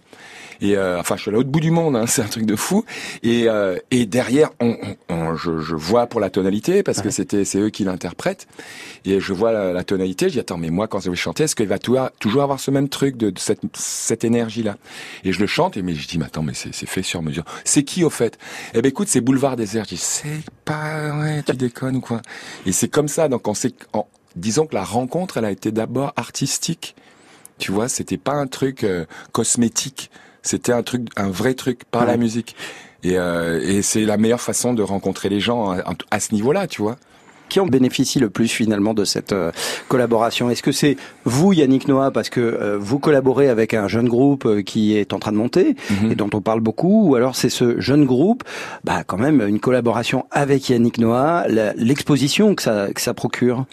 et 0.62 0.78
euh, 0.78 1.00
enfin 1.00 1.16
je 1.16 1.22
suis 1.24 1.30
à 1.30 1.34
l'autre 1.34 1.50
bout 1.50 1.60
du 1.60 1.72
monde 1.72 1.96
hein, 1.96 2.06
c'est 2.08 2.22
un 2.22 2.28
truc 2.28 2.46
de 2.46 2.56
fou. 2.56 2.84
Et 3.24 3.48
euh, 3.50 3.78
et 3.92 4.06
derrière 4.06 4.50
on, 4.60 4.76
on- 5.10 5.14
on- 5.14 5.36
je, 5.36 5.60
je 5.60 5.76
vois 5.76 6.08
pour 6.08 6.20
la 6.20 6.30
tonalité 6.30 6.84
parce 6.84 7.02
que 7.02 7.10
c'était 7.10 7.46
c'est 7.46 7.60
eux 7.60 7.70
qui 7.70 7.84
l'interprètent. 7.84 8.48
Et 9.06 9.20
je 9.20 9.34
vois 9.34 9.52
la, 9.52 9.72
la 9.74 9.84
tonalité 9.84 10.28
je 10.30 10.34
dis 10.34 10.40
attends 10.40 10.58
mais 10.58 10.70
moi 10.70 10.88
quand 10.88 11.00
je 11.00 11.10
vais 11.10 11.16
chanter 11.16 11.44
est-ce 11.44 11.56
qu'il 11.56 11.68
va 11.68 11.80
tou- 11.80 11.98
toujours 12.20 12.44
avoir 12.44 12.60
ce 12.60 12.72
même 12.72 12.90
truc 12.90 13.18
de, 13.18 13.30
de 13.30 13.40
cette 13.40 13.62
cette 13.76 14.24
énergie 14.24 14.64
là 14.64 14.78
et 15.24 15.32
je 15.32 15.40
le 15.40 15.48
chante 15.48 15.78
et 15.78 15.82
mais 15.82 15.94
je 15.96 16.08
dis 16.08 16.18
mais 16.18 16.26
attends 16.26 16.44
mais 16.44 16.54
c'est 16.54 16.74
c'est 16.74 16.86
fait 16.88 17.04
sur 17.04 17.22
mesure. 17.22 17.44
C'est 17.64 17.84
qui 17.84 18.04
au 18.04 18.10
fait? 18.10 18.38
Eh 18.74 18.82
ben 18.82 18.90
écoute 18.90 19.08
c'est 19.08 19.22
Boulevard 19.22 19.56
Désert 19.56 19.84
je 19.86 19.90
dis 19.90 19.98
c'est 19.98 20.42
pas 20.66 21.16
ouais 21.20 21.44
tu 21.44 21.56
déconnes 21.56 21.98
ou 21.98 22.02
quoi? 22.02 22.22
Et 22.66 22.72
c'est 22.72 22.88
comme 22.90 23.08
ça 23.08 23.28
donc 23.30 23.48
on 23.48 23.54
sait 23.54 23.74
en, 23.94 24.08
disons 24.36 24.66
que 24.66 24.76
la 24.76 24.84
rencontre 24.84 25.38
elle 25.38 25.46
a 25.46 25.52
été 25.52 25.72
d'abord 25.72 26.14
artistique. 26.16 26.96
Tu 27.60 27.72
vois 27.72 27.88
c'était 27.90 28.18
pas 28.18 28.34
un 28.34 28.48
truc 28.48 28.84
euh, 28.84 29.06
cosmétique 29.32 30.12
c'était 30.48 30.74
un 30.74 30.84
truc 30.84 31.08
un 31.16 31.30
vrai 31.30 31.54
truc 31.54 31.84
par 31.86 32.06
la 32.06 32.18
musique. 32.18 32.56
Et, 33.04 33.18
euh, 33.18 33.62
et 33.62 33.84
c'est 33.84 34.06
la 34.06 34.18
meilleure 34.18 34.42
façon 34.42 34.74
de 34.74 34.82
rencontrer 34.82 35.30
les 35.30 35.40
gens 35.40 35.72
à, 35.72 35.84
à 36.10 36.20
ce 36.20 36.34
niveau 36.34 36.52
là 36.52 36.66
tu 36.66 36.82
vois 36.82 36.98
Qui 37.50 37.60
en 37.60 37.66
bénéficie 37.66 38.20
le 38.20 38.30
plus 38.30 38.48
finalement 38.50 38.94
de 38.94 39.06
cette 39.06 39.32
euh, 39.32 39.52
collaboration 39.88 40.50
Est-ce 40.50 40.62
que 40.64 40.72
c'est 40.72 40.98
vous, 41.24 41.54
Yannick 41.54 41.88
Noah, 41.88 42.12
parce 42.12 42.30
que 42.30 42.42
euh, 42.42 42.78
vous 42.80 43.00
collaborez 43.00 43.48
avec 43.50 43.74
un 43.74 43.88
jeune 43.88 44.10
groupe 44.10 44.46
euh, 44.46 44.62
qui 44.62 44.96
est 44.98 45.14
en 45.14 45.20
train 45.20 45.32
de 45.32 45.38
monter 45.38 45.76
Mhm. 45.90 46.12
et 46.12 46.16
dont 46.16 46.30
on 46.34 46.42
parle 46.42 46.60
beaucoup, 46.60 47.10
ou 47.10 47.16
alors 47.16 47.36
c'est 47.36 47.50
ce 47.50 47.80
jeune 47.80 48.06
groupe, 48.06 48.44
bah 48.84 49.04
quand 49.06 49.18
même 49.18 49.42
une 49.48 49.60
collaboration 49.60 50.26
avec 50.32 50.70
Yannick 50.70 50.98
Noah, 50.98 51.46
l'exposition 51.78 52.54
que 52.56 52.62
ça 52.64 52.88
que 52.94 53.02
ça 53.02 53.14
procure? 53.14 53.66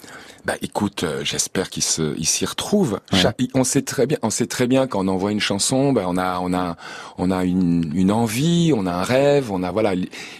Bah 0.44 0.54
écoute, 0.60 1.04
euh, 1.04 1.22
j'espère 1.24 1.70
qu'ils 1.70 1.82
se, 1.82 2.14
ils 2.18 2.26
s'y 2.26 2.44
retrouvent. 2.44 3.00
Ouais. 3.12 3.18
Cha- 3.18 3.32
On 3.54 3.64
sait 3.64 3.80
très 3.80 4.06
bien, 4.06 4.18
on 4.22 4.28
sait 4.30 4.46
très 4.46 4.66
bien 4.66 4.86
quand 4.86 5.02
on 5.02 5.08
envoie 5.08 5.32
une 5.32 5.40
chanson, 5.40 5.92
bah 5.94 6.02
on 6.06 6.18
a, 6.18 6.38
on 6.40 6.52
a, 6.52 6.76
on 7.16 7.30
a 7.30 7.44
une, 7.44 7.90
une 7.94 8.12
envie, 8.12 8.72
on 8.76 8.84
a 8.86 8.92
un 8.92 9.02
rêve, 9.04 9.50
on 9.50 9.62
a 9.62 9.72
voilà. 9.72 9.94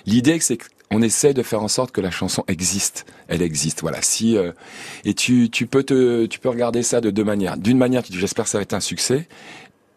L'idée 0.07 0.38
c'est 0.41 0.59
qu'on 0.95 1.03
essaie 1.03 1.35
de 1.35 1.43
faire 1.43 1.63
en 1.63 1.69
sorte 1.69 1.91
que 1.91 2.01
la 2.01 2.13
chanson 2.13 2.45
existe. 2.47 3.05
Elle 3.27 3.43
existe, 3.43 3.81
voilà. 3.81 4.01
Si 4.01 4.37
euh, 4.37 4.53
et 5.05 5.15
tu, 5.15 5.51
tu 5.51 5.67
peux 5.67 5.83
te, 5.83 6.27
tu 6.27 6.39
peux 6.39 6.49
regarder 6.49 6.85
ça 6.85 7.01
de 7.01 7.11
deux 7.11 7.25
manières. 7.25 7.57
D'une 7.57 7.79
manière, 7.79 8.05
tu 8.05 8.13
dis 8.13 8.19
j'espère 8.19 8.45
que 8.45 8.51
ça 8.51 8.59
va 8.59 8.63
être 8.63 8.75
un 8.75 8.81
succès. 8.81 9.27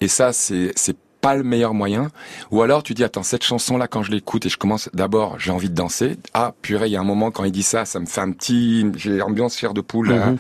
Et 0.01 0.07
ça, 0.07 0.33
c'est, 0.33 0.71
c'est 0.75 0.97
pas 1.21 1.35
le 1.35 1.43
meilleur 1.43 1.75
moyen. 1.75 2.09
Ou 2.49 2.63
alors 2.63 2.81
tu 2.81 2.95
dis 2.95 3.03
attends 3.03 3.23
cette 3.23 3.43
chanson 3.43 3.77
là 3.77 3.87
quand 3.87 4.01
je 4.01 4.11
l'écoute 4.11 4.45
et 4.45 4.49
je 4.49 4.57
commence 4.57 4.89
d'abord 4.93 5.39
j'ai 5.39 5.51
envie 5.51 5.69
de 5.69 5.75
danser. 5.75 6.15
Ah 6.33 6.53
purée 6.61 6.87
il 6.87 6.91
y 6.91 6.95
a 6.95 6.99
un 6.99 7.03
moment 7.03 7.31
quand 7.31 7.43
il 7.43 7.51
dit 7.51 7.63
ça 7.63 7.85
ça 7.85 7.99
me 7.99 8.05
fait 8.05 8.21
un 8.21 8.31
petit 8.31 8.85
j'ai 8.95 9.21
ambiance 9.21 9.57
chair 9.57 9.73
de 9.73 9.81
poule. 9.81 10.13
Mhm. 10.13 10.37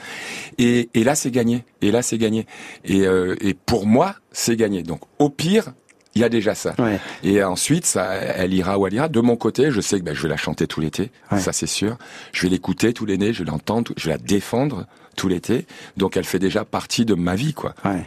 Et, 0.59 0.89
et 0.93 1.03
là 1.03 1.15
c'est 1.15 1.31
gagné. 1.31 1.65
Et 1.81 1.89
là 1.89 2.03
c'est 2.03 2.19
gagné. 2.19 2.45
Et, 2.85 3.07
euh, 3.07 3.35
et 3.41 3.55
pour 3.55 3.87
moi 3.87 4.15
c'est 4.31 4.55
gagné. 4.55 4.83
Donc 4.83 5.01
au 5.17 5.29
pire 5.29 5.73
il 6.17 6.21
y 6.21 6.23
a 6.23 6.29
déjà 6.29 6.55
ça. 6.55 6.73
Ouais. 6.79 6.99
Et 7.23 7.43
ensuite, 7.43 7.85
ça, 7.85 8.13
elle 8.15 8.53
ira 8.53 8.77
où 8.79 8.87
elle 8.87 8.93
ira. 8.95 9.07
De 9.07 9.21
mon 9.21 9.35
côté, 9.35 9.69
je 9.71 9.81
sais 9.81 9.99
que 9.99 10.03
ben, 10.03 10.15
je 10.15 10.23
vais 10.23 10.29
la 10.29 10.37
chanter 10.37 10.65
tout 10.65 10.81
l'été, 10.81 11.11
Ouais. 11.31 11.39
ça 11.39 11.53
c'est 11.53 11.67
sûr. 11.67 11.95
Je 12.33 12.41
vais 12.43 12.49
l'écouter 12.49 12.91
tout 12.93 13.05
l'été, 13.05 13.33
je 13.33 13.43
vais 13.43 13.49
l'entendre, 13.51 13.91
je 13.95 14.05
vais 14.05 14.13
la 14.13 14.17
défendre 14.17 14.85
tout 15.15 15.27
l'été. 15.27 15.67
Donc 15.95 16.17
elle 16.17 16.23
fait 16.25 16.39
déjà 16.39 16.65
partie 16.65 17.05
de 17.05 17.13
ma 17.13 17.35
vie, 17.35 17.53
quoi. 17.53 17.75
Ouais. 17.85 18.03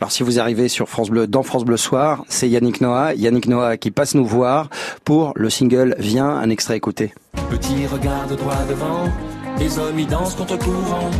Alors 0.00 0.10
si 0.12 0.22
vous 0.24 0.38
arrivez 0.40 0.68
sur 0.68 0.88
France 0.88 1.08
Bleu, 1.08 1.26
dans 1.28 1.42
France 1.44 1.64
Bleu 1.64 1.76
Soir, 1.76 2.24
c'est 2.28 2.48
Yannick 2.48 2.80
Noah, 2.80 3.14
Yannick 3.14 3.46
Noah 3.46 3.76
qui 3.76 3.90
passe 3.90 4.14
nous 4.14 4.26
voir 4.26 4.68
pour 5.04 5.32
le 5.36 5.48
single 5.48 5.94
Viens, 5.98 6.28
un 6.28 6.50
extrait 6.50 6.76
écouté. 6.76 7.14
Petit 7.48 7.86
regarde 7.86 8.36
droit 8.36 8.58
devant, 8.68 9.04
les 9.58 9.78
hommes 9.78 9.98
y 9.98 10.04
dansent 10.06 10.34
contre 10.34 10.58
courant. 10.58 11.10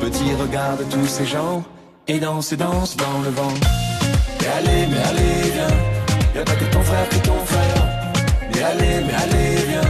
Petit 0.00 0.32
regarde 0.40 0.84
tous 0.90 1.06
ces 1.06 1.26
gens, 1.26 1.64
et 2.06 2.18
danse 2.20 2.52
et 2.52 2.56
danse 2.56 2.96
dans 2.96 3.20
le 3.24 3.30
vent. 3.30 3.52
Mais 4.40 4.46
allez, 4.46 4.86
mais 4.86 4.98
allez, 4.98 5.50
viens, 5.52 5.66
y'a 6.34 6.44
pas 6.44 6.52
que 6.52 6.64
ton 6.72 6.80
frère 6.82 7.08
qui 7.08 7.20
ton 7.20 7.38
frère. 7.44 7.88
Mais 8.54 8.62
allez, 8.62 9.04
mais 9.06 9.14
allez, 9.14 9.56
viens, 9.68 9.80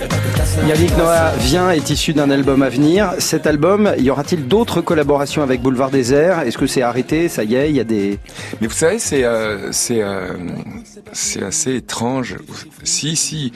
y'a 0.00 0.06
pas 0.06 0.16
que 0.16 0.36
ta 0.36 0.44
sœur. 0.44 0.66
Yannick 0.66 0.96
Noah 0.96 1.32
Viens 1.38 1.70
est 1.70 1.90
issu 1.90 2.12
d'un 2.12 2.30
album 2.30 2.62
à 2.62 2.68
venir. 2.68 3.12
Cet 3.18 3.46
album, 3.46 3.92
y 3.98 4.10
aura-t-il 4.10 4.46
d'autres 4.46 4.80
collaborations 4.80 5.42
avec 5.42 5.62
Boulevard 5.62 5.90
Désert 5.90 6.40
Est-ce 6.40 6.58
que 6.58 6.66
c'est 6.66 6.82
arrêté? 6.82 7.28
Ça 7.28 7.44
y 7.44 7.54
est, 7.54 7.70
il 7.70 7.76
y 7.76 7.80
a 7.80 7.84
des... 7.84 8.18
Mais 8.60 8.66
vous 8.66 8.74
savez, 8.74 8.98
c'est 8.98 9.24
euh, 9.24 9.72
c'est 9.72 10.02
euh, 10.02 10.28
c'est 11.12 11.42
assez 11.42 11.76
étrange. 11.76 12.36
Si 12.84 13.16
si 13.16 13.52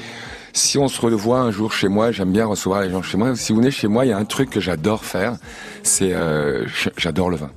si 0.53 0.79
on 0.79 0.89
se 0.89 1.01
revoit 1.01 1.41
un 1.41 1.51
jour 1.51 1.73
chez 1.73 1.89
moi, 1.89 2.13
j'aime 2.13 2.33
bien 2.33 2.47
recevoir 2.47 2.83
les 2.83 2.91
gens 2.91 3.03
chez 3.03 3.17
moi. 3.17 3.35
Si 3.37 3.53
vous 3.53 3.59
venez 3.59 3.71
chez 3.71 3.89
moi, 3.89 4.05
il 4.05 4.11
y 4.11 4.13
a 4.13 4.19
un 4.19 4.25
truc 4.25 4.51
que 4.51 4.61
j'adore 4.61 5.05
faire, 5.05 5.37
c'est 5.83 6.13
euh, 6.13 6.67
j'adore 6.97 7.31
le 7.31 7.37
vin. 7.37 7.51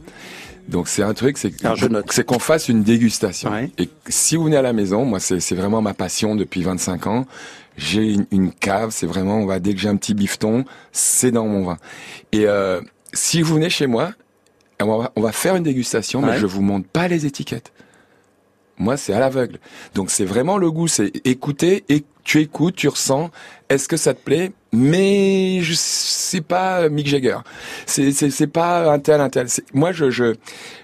Donc 0.68 0.88
c'est 0.88 1.04
un 1.04 1.14
truc, 1.14 1.38
c'est 1.38 2.26
qu'on 2.26 2.40
fasse 2.40 2.70
une 2.70 2.84
dégustation. 2.84 3.52
Ouais. 3.52 3.70
Et 3.78 3.90
si 4.08 4.36
vous 4.36 4.46
venez 4.46 4.58
à 4.58 4.62
la 4.62 4.74
maison, 4.74 5.06
moi 5.06 5.20
c'est 5.20 5.54
vraiment 5.54 5.82
ma 5.82 5.94
passion 5.94 6.36
depuis 6.36 6.64
25 6.64 7.08
ans. 7.08 7.26
J'ai 7.78 8.14
une, 8.14 8.26
une 8.32 8.52
cave, 8.52 8.92
c'est 8.92 9.06
vraiment 9.06 9.38
on 9.38 9.46
va 9.46 9.60
dès 9.60 9.74
que 9.74 9.80
j'ai 9.80 9.90
un 9.90 9.98
petit 9.98 10.14
bifton, 10.14 10.66
c'est 10.92 11.32
dans 11.32 11.46
mon 11.46 11.66
vin. 11.66 11.78
Et 12.32 12.48
euh, 12.48 12.82
si 13.14 13.42
vous 13.42 13.56
venez 13.56 13.70
chez 13.70 13.86
moi, 13.86 14.12
on 14.82 14.98
va, 14.98 15.12
on 15.16 15.22
va 15.22 15.32
faire 15.32 15.56
une 15.56 15.64
dégustation, 15.64 16.22
mais 16.22 16.38
je 16.38 16.46
vous 16.46 16.62
montre 16.62 16.88
pas 16.88 17.08
les 17.08 17.26
étiquettes. 17.26 17.72
Moi, 18.78 18.98
c'est 18.98 19.14
à 19.14 19.20
l'aveugle. 19.20 19.60
Donc, 19.94 20.10
c'est 20.12 20.26
vraiment 20.26 20.58
le 20.58 20.70
goût. 20.72 20.88
C'est 20.88 21.12
écouter 21.26 21.86
et 21.90 22.04
tu 22.24 22.42
écoutes, 22.42 22.76
tu 22.76 22.88
ressens. 22.88 23.30
Est-ce 23.70 23.88
que 23.88 23.98
ça 23.98 24.14
te 24.14 24.20
plaît? 24.22 24.52
Mais 24.74 25.62
je 25.62 25.74
c'est 25.76 26.42
pas 26.42 26.90
Mick 26.90 27.08
Jagger. 27.08 27.38
C'est 27.86 28.12
c'est 28.12 28.30
c'est 28.30 28.48
pas 28.48 28.92
un 28.92 29.00
tel 29.00 29.22
un 29.22 29.30
tel. 29.30 29.48
Moi, 29.74 29.92
je 29.94 30.10
je 30.10 30.36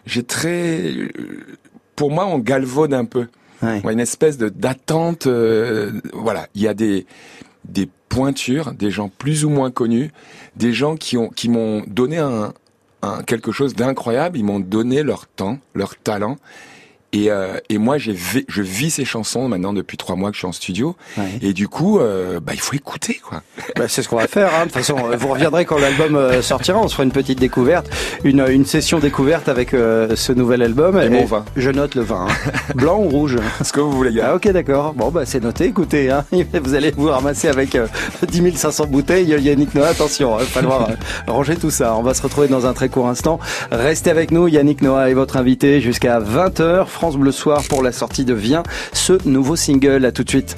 j'ai 0.06 0.24
très. 0.24 0.94
Pour 1.96 2.12
moi, 2.12 2.26
on 2.26 2.40
galvaude 2.40 2.94
un 2.94 3.06
peu. 3.06 3.28
Ouais. 3.62 3.82
Ouais, 3.84 3.94
une 3.94 4.00
espèce 4.00 4.38
de 4.38 4.50
d'attente. 4.50 5.28
euh, 5.28 5.92
voilà, 6.14 6.48
il 6.56 6.62
y 6.62 6.68
a 6.68 6.74
des 6.74 7.06
des 7.66 7.90
pointures, 8.10 8.74
des 8.74 8.90
gens 8.92 9.10
plus 9.10 9.46
ou 9.46 9.50
moins 9.50 9.72
connus, 9.72 10.12
des 10.56 10.74
gens 10.74 10.96
qui 10.96 11.18
ont 11.18 11.30
qui 11.30 11.50
m'ont 11.50 11.84
donné 11.88 12.18
un, 12.18 12.54
un 13.02 13.24
quelque 13.24 13.52
chose 13.52 13.76
d'incroyable. 13.76 14.38
Ils 14.38 14.46
m'ont 14.46 14.60
donné 14.62 15.04
leur 15.04 15.28
temps, 15.28 15.60
leur 15.76 15.96
talent. 15.98 16.38
Et, 17.13 17.30
euh, 17.30 17.58
et 17.70 17.77
moi, 17.77 17.98
j'ai 17.98 18.15
je 18.48 18.62
vis 18.62 18.89
ces 18.91 19.06
chansons 19.06 19.48
maintenant 19.50 19.74
depuis 19.74 19.98
trois 19.98 20.15
mois 20.15 20.30
que 20.30 20.36
je 20.36 20.39
suis 20.39 20.48
en 20.48 20.51
studio. 20.53 20.96
Ouais. 21.18 21.24
Et 21.41 21.53
du 21.53 21.68
coup, 21.68 22.00
euh, 22.00 22.39
bah, 22.39 22.53
il 22.56 22.60
faut 22.62 22.74
écouter, 22.75 23.20
quoi. 23.22 23.41
Bah, 23.77 23.86
c'est 23.88 24.01
ce 24.01 24.08
qu'on 24.10 24.15
va 24.18 24.27
faire. 24.27 24.50
Hein. 24.56 24.60
De 24.62 24.63
toute 24.65 24.74
façon, 24.74 24.96
euh, 25.12 25.18
vous 25.18 25.27
reviendrez 25.27 25.65
quand 25.65 25.77
l'album 25.77 26.15
euh, 26.15 26.41
sortira. 26.41 26.80
On 26.80 26.88
se 26.88 26.94
fera 26.94 27.03
une 27.03 27.12
petite 27.12 27.39
découverte, 27.39 27.89
une, 28.24 28.46
une 28.50 28.65
session 28.65 29.00
découverte 29.00 29.50
avec 29.50 29.74
euh, 29.74 30.15
ce 30.15 30.32
nouvel 30.32 30.62
album. 30.62 30.98
Et 31.01 31.10
mon 31.10 31.25
vin. 31.25 31.44
Je 31.58 31.70
note 31.70 31.96
le 31.96 32.01
vin. 32.03 32.27
hein. 32.30 32.51
Blanc 32.75 33.00
ou 33.00 33.10
rouge 33.10 33.38
Ce 33.63 33.74
que 33.74 33.80
vous 33.82 33.91
voulez, 33.91 34.12
Ah 34.22 34.27
gars. 34.27 34.36
ok 34.36 34.48
d'accord. 34.51 34.94
Bon 34.94 35.10
bah 35.10 35.25
c'est 35.25 35.41
noté. 35.44 35.65
Écoutez, 35.65 36.10
hein, 36.12 36.24
vous 36.63 36.74
allez 36.75 36.91
vous 36.96 37.08
ramasser 37.10 37.48
avec 37.50 37.75
euh, 37.75 37.88
10 38.27 38.56
500 38.58 38.86
bouteilles. 38.88 39.27
Yannick 39.41 39.75
Noah, 39.75 39.88
attention, 39.89 40.38
il 40.38 40.44
va 40.44 40.46
falloir 40.46 40.89
euh, 40.89 40.94
ranger 41.27 41.56
tout 41.58 41.72
ça. 41.72 41.96
On 41.96 42.03
va 42.03 42.13
se 42.13 42.22
retrouver 42.22 42.48
dans 42.48 42.65
un 42.68 42.74
très 42.74 42.88
court 42.89 43.08
instant. 43.10 43.39
Restez 43.72 44.10
avec 44.12 44.32
nous. 44.32 44.48
Yannick 44.48 44.82
Noah 44.82 45.10
est 45.10 45.13
votre 45.13 45.36
invité 45.38 45.82
jusqu'à 45.82 46.20
20h. 46.20 46.86
France 47.01 47.17
Bleu 47.17 47.31
Soir 47.31 47.63
pour 47.67 47.81
la 47.81 47.91
sortie 47.91 48.25
de 48.25 48.36
Viens, 48.36 48.62
ce 48.93 49.27
nouveau 49.27 49.55
single. 49.55 50.05
À 50.05 50.12
tout 50.12 50.24
de 50.24 50.29
suite. 50.29 50.55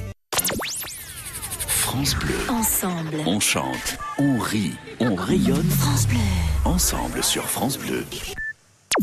France 1.66 2.14
Bleu. 2.16 2.34
Ensemble. 2.50 3.16
On 3.24 3.40
chante, 3.40 3.96
on 4.18 4.36
rit, 4.36 4.72
on 5.00 5.14
rayonne 5.14 5.66
France 5.70 6.06
Bleu. 6.06 6.18
ensemble 6.66 7.24
sur 7.24 7.44
France 7.48 7.78
Bleu. 7.78 8.04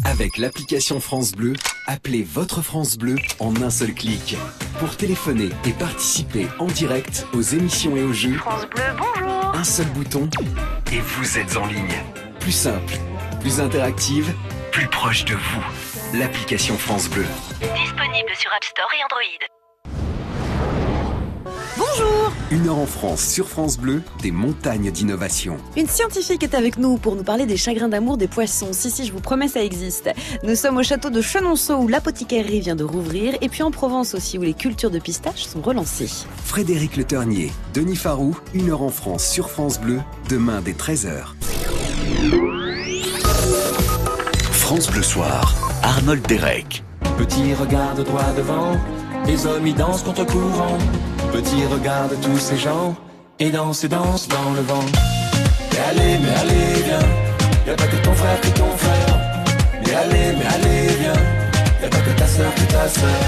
Avec 0.03 0.37
l'application 0.37 0.99
France 0.99 1.31
Bleu, 1.31 1.53
appelez 1.87 2.21
votre 2.21 2.61
France 2.61 2.95
Bleu 2.95 3.15
en 3.39 3.55
un 3.63 3.71
seul 3.71 3.95
clic. 3.95 4.37
Pour 4.77 4.95
téléphoner 4.95 5.49
et 5.65 5.71
participer 5.71 6.45
en 6.59 6.67
direct 6.67 7.25
aux 7.33 7.41
émissions 7.41 7.97
et 7.97 8.03
aux 8.03 8.13
jeux, 8.13 8.37
France 8.37 8.67
Bleu, 8.69 8.83
bonjour. 8.99 9.55
un 9.55 9.63
seul 9.63 9.87
bouton 9.95 10.29
et 10.91 10.99
vous 10.99 11.39
êtes 11.39 11.57
en 11.57 11.65
ligne. 11.65 12.03
Plus 12.39 12.51
simple, 12.51 12.99
plus 13.39 13.59
interactive, 13.59 14.31
plus 14.71 14.85
proche 14.85 15.25
de 15.25 15.33
vous. 15.33 16.00
L'application 16.13 16.77
France 16.77 17.09
Bleu. 17.09 17.23
Disponible 17.61 18.31
sur 18.37 18.51
App 18.51 18.63
Store 18.65 18.89
et 18.93 19.03
Android. 19.05 19.47
Bonjour 21.77 22.33
Une 22.51 22.67
heure 22.67 22.79
en 22.79 22.85
France 22.85 23.25
sur 23.25 23.47
France 23.47 23.77
Bleu, 23.77 24.03
des 24.21 24.31
montagnes 24.31 24.91
d'innovation. 24.91 25.55
Une 25.77 25.87
scientifique 25.87 26.43
est 26.43 26.53
avec 26.53 26.77
nous 26.77 26.97
pour 26.97 27.15
nous 27.15 27.23
parler 27.23 27.45
des 27.45 27.55
chagrins 27.55 27.87
d'amour 27.87 28.17
des 28.17 28.27
poissons. 28.27 28.73
Si, 28.73 28.91
si, 28.91 29.05
je 29.05 29.13
vous 29.13 29.21
promets, 29.21 29.47
ça 29.47 29.63
existe. 29.63 30.09
Nous 30.43 30.55
sommes 30.55 30.75
au 30.77 30.83
château 30.83 31.09
de 31.11 31.21
Chenonceau 31.21 31.75
où 31.77 31.87
l'apothicairerie 31.87 32.59
vient 32.59 32.75
de 32.75 32.83
rouvrir 32.83 33.37
et 33.39 33.47
puis 33.47 33.63
en 33.63 33.71
Provence 33.71 34.13
aussi 34.13 34.37
où 34.37 34.41
les 34.41 34.53
cultures 34.53 34.91
de 34.91 34.99
pistaches 34.99 35.45
sont 35.45 35.61
relancées. 35.61 36.09
Frédéric 36.43 36.97
Le 36.97 37.05
Ternier, 37.05 37.53
Denis 37.73 37.95
Farou, 37.95 38.35
une 38.53 38.69
heure 38.71 38.81
en 38.81 38.89
France 38.89 39.25
sur 39.25 39.49
France 39.49 39.79
Bleu, 39.79 40.01
demain 40.27 40.59
dès 40.59 40.73
13h. 40.73 41.27
France 44.51 44.89
Bleu 44.89 45.03
Soir, 45.03 45.70
Arnold 45.83 46.25
Derek. 46.27 46.83
Petit 47.17 47.53
regarde 47.53 48.03
droit 48.03 48.31
devant, 48.37 48.77
les 49.25 49.45
hommes 49.45 49.65
y 49.65 49.73
dansent 49.73 50.03
contre 50.03 50.25
courant. 50.25 50.77
Petit 51.31 51.65
regarde 51.65 52.15
tous 52.21 52.37
ces 52.37 52.57
gens, 52.57 52.95
et 53.39 53.49
danse 53.49 53.83
et 53.83 53.87
danse 53.87 54.27
dans 54.27 54.51
le 54.51 54.61
vent. 54.61 54.85
Mais 55.71 55.79
allez, 55.89 56.17
mais 56.19 56.35
allez, 56.41 56.81
viens, 56.85 56.99
y'a 57.67 57.75
pas 57.75 57.87
que 57.87 57.95
ton 57.97 58.13
frère 58.13 58.41
qui 58.41 58.51
ton 58.51 58.77
frère. 58.77 59.17
Mais 59.85 59.93
allez, 59.93 60.37
mais 60.37 60.45
allez, 60.45 60.87
viens, 60.99 61.40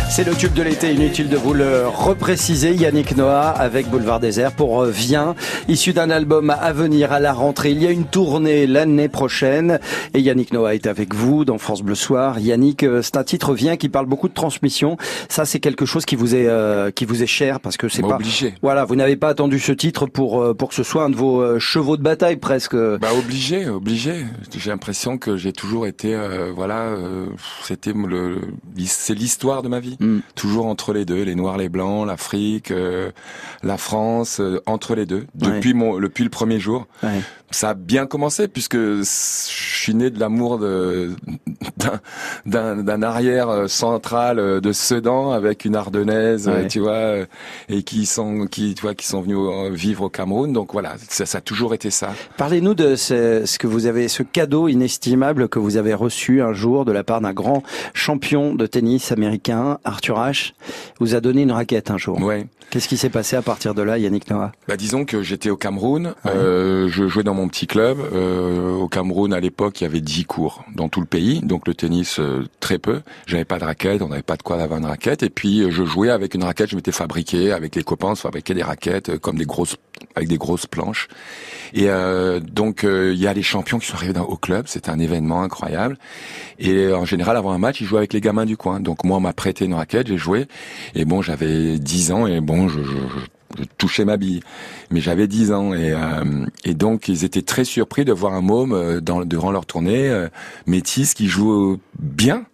C'est 0.09 0.23
le 0.25 0.35
tube 0.35 0.53
de 0.53 0.61
l'été, 0.63 0.93
inutile 0.93 1.29
de 1.29 1.37
vous 1.37 1.53
le 1.53 1.87
repréciser. 1.87 2.73
Yannick 2.73 3.15
Noah 3.15 3.49
avec 3.49 3.87
Boulevard 3.89 4.19
Désert 4.19 4.51
pour 4.51 4.83
euh, 4.83 4.89
Viens, 4.89 5.35
issu 5.67 5.93
d'un 5.93 6.09
album 6.09 6.49
à 6.49 6.71
venir 6.73 7.11
à 7.11 7.19
la 7.19 7.33
rentrée. 7.33 7.71
Il 7.71 7.81
y 7.81 7.87
a 7.87 7.91
une 7.91 8.05
tournée 8.05 8.67
l'année 8.67 9.09
prochaine 9.09 9.79
et 10.13 10.19
Yannick 10.19 10.53
Noah 10.53 10.75
est 10.75 10.87
avec 10.87 11.13
vous 11.13 11.45
dans 11.45 11.57
France 11.57 11.81
Bleu 11.81 11.95
Soir. 11.95 12.39
Yannick, 12.39 12.83
euh, 12.83 13.01
c'est 13.01 13.17
un 13.17 13.23
titre 13.23 13.53
Viens 13.53 13.77
qui 13.77 13.89
parle 13.89 14.05
beaucoup 14.05 14.29
de 14.29 14.33
transmission. 14.33 14.97
Ça, 15.29 15.45
c'est 15.45 15.59
quelque 15.59 15.85
chose 15.85 16.05
qui 16.05 16.15
vous 16.15 16.35
est 16.35 16.47
euh, 16.47 16.91
qui 16.91 17.05
vous 17.05 17.23
est 17.23 17.27
cher 17.27 17.59
parce 17.59 17.77
que 17.77 17.89
c'est 17.89 18.01
pas 18.01 18.15
obligé. 18.15 18.53
voilà, 18.61 18.85
vous 18.85 18.95
n'avez 18.95 19.15
pas 19.15 19.29
attendu 19.29 19.59
ce 19.59 19.71
titre 19.71 20.05
pour 20.05 20.55
pour 20.55 20.69
que 20.69 20.75
ce 20.75 20.83
soit 20.83 21.03
un 21.03 21.09
de 21.09 21.15
vos 21.15 21.59
chevaux 21.59 21.97
de 21.97 22.03
bataille 22.03 22.37
presque. 22.37 22.75
Bah 22.75 23.09
obligé, 23.17 23.67
obligé. 23.67 24.25
J'ai 24.57 24.69
l'impression 24.69 25.17
que 25.17 25.37
j'ai 25.37 25.53
toujours 25.53 25.87
été, 25.87 26.13
euh, 26.13 26.51
voilà, 26.53 26.81
euh, 26.87 27.27
c'était 27.63 27.93
le, 27.93 28.42
c'est 28.85 29.13
l'histoire 29.13 29.61
de 29.63 29.67
ma 29.69 29.79
vie. 29.79 29.97
Mm. 29.99 30.19
Toujours 30.35 30.65
entre 30.67 30.93
les 30.93 31.05
deux, 31.05 31.23
les 31.23 31.35
noirs, 31.35 31.57
les 31.57 31.69
blancs, 31.69 32.07
l'Afrique, 32.07 32.71
euh, 32.71 33.11
la 33.63 33.77
France, 33.77 34.39
euh, 34.39 34.59
entre 34.65 34.95
les 34.95 35.05
deux. 35.05 35.25
Depuis 35.35 35.73
mon, 35.73 35.99
depuis 35.99 36.23
le 36.23 36.29
premier 36.29 36.59
jour, 36.59 36.87
Ouais. 37.03 37.21
ça 37.51 37.69
a 37.69 37.73
bien 37.73 38.05
commencé 38.05 38.47
puisque 38.47 38.77
je 38.77 39.01
suis 39.03 39.93
né 39.95 40.09
de 40.09 40.19
l'amour 40.19 40.57
de 40.59 41.11
d'un- 42.45 43.01
arrière 43.03 43.49
euh, 43.49 43.67
central 43.67 44.37
de 44.61 44.71
Sedan 44.71 45.31
avec 45.31 45.65
une 45.65 45.75
ardennaise, 45.75 46.47
Ouais. 46.47 46.67
tu 46.67 46.79
vois, 46.79 47.15
et 47.69 47.83
qui 47.83 48.05
sont 48.05 48.47
qui 48.47 48.73
tu 48.75 48.81
vois 48.81 48.95
qui 48.95 49.07
sont 49.07 49.21
venus 49.21 49.37
vivre 49.71 50.03
au 50.05 50.09
Cameroun. 50.09 50.53
Donc 50.53 50.73
voilà, 50.73 50.95
ça, 51.09 51.25
ça 51.25 51.37
a 51.39 51.41
toujours 51.41 51.73
été 51.73 51.89
ça. 51.91 52.13
Parlez-nous 52.37 52.73
de 52.73 52.95
ce, 52.95 53.43
ce 53.45 53.57
que 53.57 53.67
vous 53.67 53.85
avez, 53.85 54.07
ce 54.07 54.23
cadeau 54.23 54.67
inestimable 54.67 55.47
que 55.49 55.59
vous 55.59 55.77
avez 55.77 55.93
reçu 55.93 56.41
un 56.41 56.53
jour 56.53 56.85
de 56.85 56.91
la 56.91 57.03
part 57.03 57.21
d'un 57.21 57.33
grand 57.33 57.63
champion 57.93 58.32
champion 58.33 58.55
de 58.55 58.65
tennis 58.65 59.11
américain, 59.11 59.77
Arthur 59.83 60.17
Ashe, 60.19 60.55
vous 60.99 61.13
a 61.13 61.21
donné 61.21 61.43
une 61.43 61.51
raquette 61.51 61.91
un 61.91 61.97
jour. 61.97 62.19
Ouais. 62.19 62.47
Qu'est-ce 62.71 62.87
qui 62.87 62.97
s'est 62.97 63.09
passé 63.09 63.35
à 63.35 63.43
partir 63.43 63.75
de 63.75 63.83
là, 63.83 63.99
Yannick 63.99 64.29
Noah? 64.31 64.51
Bah 64.67 64.77
disons 64.77 65.05
que 65.05 65.21
j'étais 65.21 65.51
au 65.51 65.57
Cameroun, 65.57 66.15
euh, 66.25 66.87
je 66.89 67.07
jouais 67.07 67.21
dans 67.21 67.35
mon 67.35 67.47
petit 67.47 67.67
club. 67.67 67.99
Euh, 67.99 68.71
au 68.71 68.87
Cameroun 68.87 69.31
à 69.33 69.39
l'époque, 69.39 69.81
il 69.81 69.83
y 69.83 69.87
avait 69.87 70.01
10 70.01 70.25
cours 70.25 70.65
dans 70.73 70.89
tout 70.89 70.99
le 70.99 71.05
pays, 71.05 71.41
donc 71.41 71.67
le 71.67 71.75
tennis 71.75 72.19
euh, 72.19 72.47
très 72.59 72.79
peu. 72.79 73.01
J'avais 73.27 73.45
pas 73.45 73.59
de 73.59 73.65
raquette, 73.65 74.01
on 74.01 74.07
n'avait 74.07 74.23
pas 74.23 74.37
de 74.37 74.41
quoi 74.41 74.59
avoir 74.59 74.79
une 74.79 74.87
raquette. 74.87 75.21
Et 75.21 75.29
puis 75.29 75.69
je 75.69 75.83
jouais 75.83 76.09
avec 76.09 76.33
une 76.33 76.43
raquette, 76.43 76.71
je 76.71 76.75
m'étais 76.75 76.91
fabriqué 76.91 77.51
avec 77.51 77.75
les 77.75 77.83
copains, 77.83 78.09
on 78.09 78.15
se 78.15 78.21
fabriquait 78.21 78.55
des 78.55 78.63
raquettes 78.63 79.19
comme 79.19 79.37
des 79.37 79.45
grosses 79.45 79.75
avec 80.15 80.29
des 80.29 80.37
grosses 80.37 80.67
planches. 80.67 81.07
Et 81.73 81.89
euh, 81.89 82.39
donc 82.39 82.83
euh, 82.83 83.11
il 83.13 83.19
y 83.19 83.27
a 83.27 83.33
les 83.33 83.41
champions 83.43 83.79
qui 83.79 83.87
sont 83.87 83.95
arrivés 83.95 84.13
dans- 84.13 84.25
au 84.25 84.37
club, 84.37 84.67
c'était 84.67 84.89
un 84.91 84.99
événement 84.99 85.41
incroyable. 85.43 85.97
Et 86.59 86.91
en 86.91 87.05
général 87.05 87.37
avant 87.37 87.51
un 87.51 87.57
match, 87.57 87.81
ils 87.81 87.85
jouaient 87.87 87.99
avec 87.99 88.13
les 88.13 88.21
gamins 88.21 88.45
du 88.45 88.57
coin. 88.57 88.79
Donc 88.79 89.03
moi 89.03 89.17
on 89.17 89.21
m'a 89.21 89.33
prêté 89.33 89.65
une 89.65 89.73
raquette, 89.73 90.07
j'ai 90.07 90.17
joué. 90.17 90.47
Et 90.95 91.05
bon 91.05 91.21
j'avais 91.21 91.79
10 91.79 92.11
ans 92.11 92.27
et 92.27 92.41
bon 92.41 92.67
je, 92.69 92.83
je, 92.83 92.89
je- 92.91 93.27
je 93.59 93.63
touchais 93.77 94.03
ma 94.03 94.17
bille. 94.17 94.41
Mais 94.89 94.99
j'avais 94.99 95.27
10 95.27 95.51
ans 95.51 95.73
et, 95.75 95.91
euh, 95.93 96.45
et 96.65 96.73
donc 96.73 97.07
ils 97.07 97.23
étaient 97.23 97.43
très 97.43 97.65
surpris 97.65 98.03
de 98.03 98.11
voir 98.11 98.33
un 98.33 98.41
môme 98.41 98.73
euh, 98.73 98.99
dans, 98.99 99.23
durant 99.25 99.51
leur 99.51 99.65
tournée 99.67 100.09
euh, 100.09 100.27
métis 100.65 101.13
qui 101.13 101.27
joue 101.27 101.79
bien. 101.99 102.45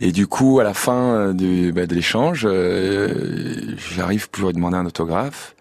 Et 0.00 0.12
du 0.12 0.26
coup, 0.28 0.60
à 0.60 0.64
la 0.64 0.72
fin 0.72 1.14
euh, 1.14 1.32
du, 1.34 1.72
bah, 1.72 1.86
de 1.86 1.94
l'échange, 1.94 2.46
euh, 2.48 3.74
j'arrive 3.94 4.30
pour 4.30 4.46
lui 4.48 4.54
demander 4.54 4.76
un 4.76 4.86
autographe. 4.86 5.54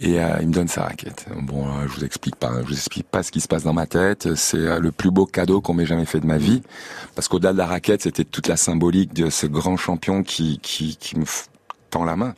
Et 0.00 0.18
euh, 0.18 0.38
il 0.40 0.48
me 0.48 0.52
donne 0.52 0.68
sa 0.68 0.84
raquette. 0.84 1.26
Bon, 1.42 1.66
euh, 1.66 1.86
je 1.86 1.92
vous 1.92 2.04
explique 2.04 2.36
pas, 2.36 2.50
je 2.62 2.66
vous 2.66 2.72
explique 2.72 3.06
pas 3.06 3.22
ce 3.22 3.30
qui 3.30 3.40
se 3.40 3.48
passe 3.48 3.64
dans 3.64 3.74
ma 3.74 3.86
tête. 3.86 4.34
C'est 4.34 4.56
euh, 4.56 4.78
le 4.78 4.92
plus 4.92 5.10
beau 5.10 5.26
cadeau 5.26 5.60
qu'on 5.60 5.74
m'ait 5.74 5.84
jamais 5.84 6.06
fait 6.06 6.20
de 6.20 6.26
ma 6.26 6.38
vie, 6.38 6.62
parce 7.14 7.28
qu'au-delà 7.28 7.52
de 7.52 7.58
la 7.58 7.66
raquette, 7.66 8.02
c'était 8.02 8.24
toute 8.24 8.48
la 8.48 8.56
symbolique 8.56 9.12
de 9.12 9.28
ce 9.28 9.46
grand 9.46 9.76
champion 9.76 10.22
qui 10.22 10.58
qui, 10.62 10.96
qui 10.96 11.18
me 11.18 11.26
tend 11.90 12.04
la 12.04 12.16
main. 12.16 12.34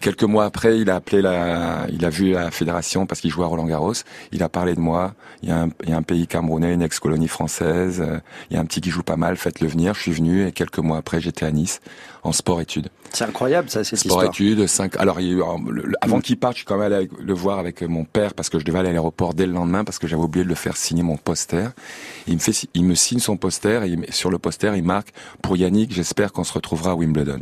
Quelques 0.00 0.24
mois 0.24 0.46
après, 0.46 0.78
il 0.78 0.88
a 0.88 0.96
appelé 0.96 1.20
la, 1.20 1.86
il 1.92 2.04
a 2.06 2.10
vu 2.10 2.30
la 2.32 2.50
fédération 2.50 3.04
parce 3.06 3.20
qu'il 3.20 3.30
jouait 3.30 3.44
à 3.44 3.48
Roland 3.48 3.66
Garros. 3.66 3.92
Il 4.32 4.42
a 4.42 4.48
parlé 4.48 4.74
de 4.74 4.80
moi. 4.80 5.14
Il 5.42 5.50
y 5.50 5.52
a 5.52 5.60
un, 5.62 5.68
il 5.84 5.90
y 5.90 5.92
a 5.92 5.96
un 5.96 6.02
pays 6.02 6.26
camerounais, 6.26 6.72
une 6.72 6.80
ex-colonie 6.80 7.28
française. 7.28 8.00
euh, 8.00 8.18
Il 8.50 8.54
y 8.54 8.56
a 8.56 8.60
un 8.60 8.64
petit 8.64 8.80
qui 8.80 8.88
joue 8.90 9.02
pas 9.02 9.16
mal. 9.16 9.36
Faites-le 9.36 9.68
venir. 9.68 9.92
Je 9.94 10.00
suis 10.00 10.12
venu 10.12 10.46
et 10.46 10.52
quelques 10.52 10.78
mois 10.78 10.96
après, 10.96 11.20
j'étais 11.20 11.44
à 11.44 11.50
Nice 11.50 11.80
en 12.22 12.32
sport-études. 12.32 12.88
C'est 13.12 13.24
incroyable 13.24 13.68
ça, 13.68 13.84
cette 13.84 13.98
Sport 13.98 14.24
histoire. 14.24 14.24
études, 14.26 14.66
cinq. 14.68 14.96
Alors, 14.96 15.20
il 15.20 15.26
y 15.26 15.30
a 15.30 15.32
eu, 15.34 15.42
le- 15.66 15.82
le- 15.82 15.94
avant 16.00 16.20
qu'il 16.20 16.38
parte, 16.38 16.54
je 16.54 16.58
suis 16.60 16.66
quand 16.66 16.78
même 16.78 16.90
allé 16.92 17.10
le 17.20 17.34
voir 17.34 17.58
avec 17.58 17.82
mon 17.82 18.04
père 18.04 18.32
parce 18.32 18.48
que 18.48 18.58
je 18.58 18.64
devais 18.64 18.78
aller 18.78 18.88
à 18.88 18.92
l'aéroport 18.92 19.34
dès 19.34 19.46
le 19.46 19.52
lendemain 19.52 19.84
parce 19.84 19.98
que 19.98 20.06
j'avais 20.06 20.22
oublié 20.22 20.44
de 20.44 20.48
le 20.48 20.54
faire 20.54 20.78
signer 20.78 21.02
mon 21.02 21.16
poster. 21.18 21.68
Il 22.26 22.34
me 22.34 22.38
fait, 22.38 22.68
il 22.72 22.84
me 22.84 22.94
signe 22.94 23.18
son 23.18 23.36
poster 23.36 23.84
et 23.84 23.98
sur 24.12 24.30
le 24.30 24.38
poster, 24.38 24.74
il 24.76 24.82
marque 24.84 25.08
pour 25.42 25.58
Yannick, 25.58 25.92
j'espère 25.92 26.32
qu'on 26.32 26.44
se 26.44 26.52
retrouvera 26.54 26.92
à 26.92 26.94
Wimbledon. 26.94 27.40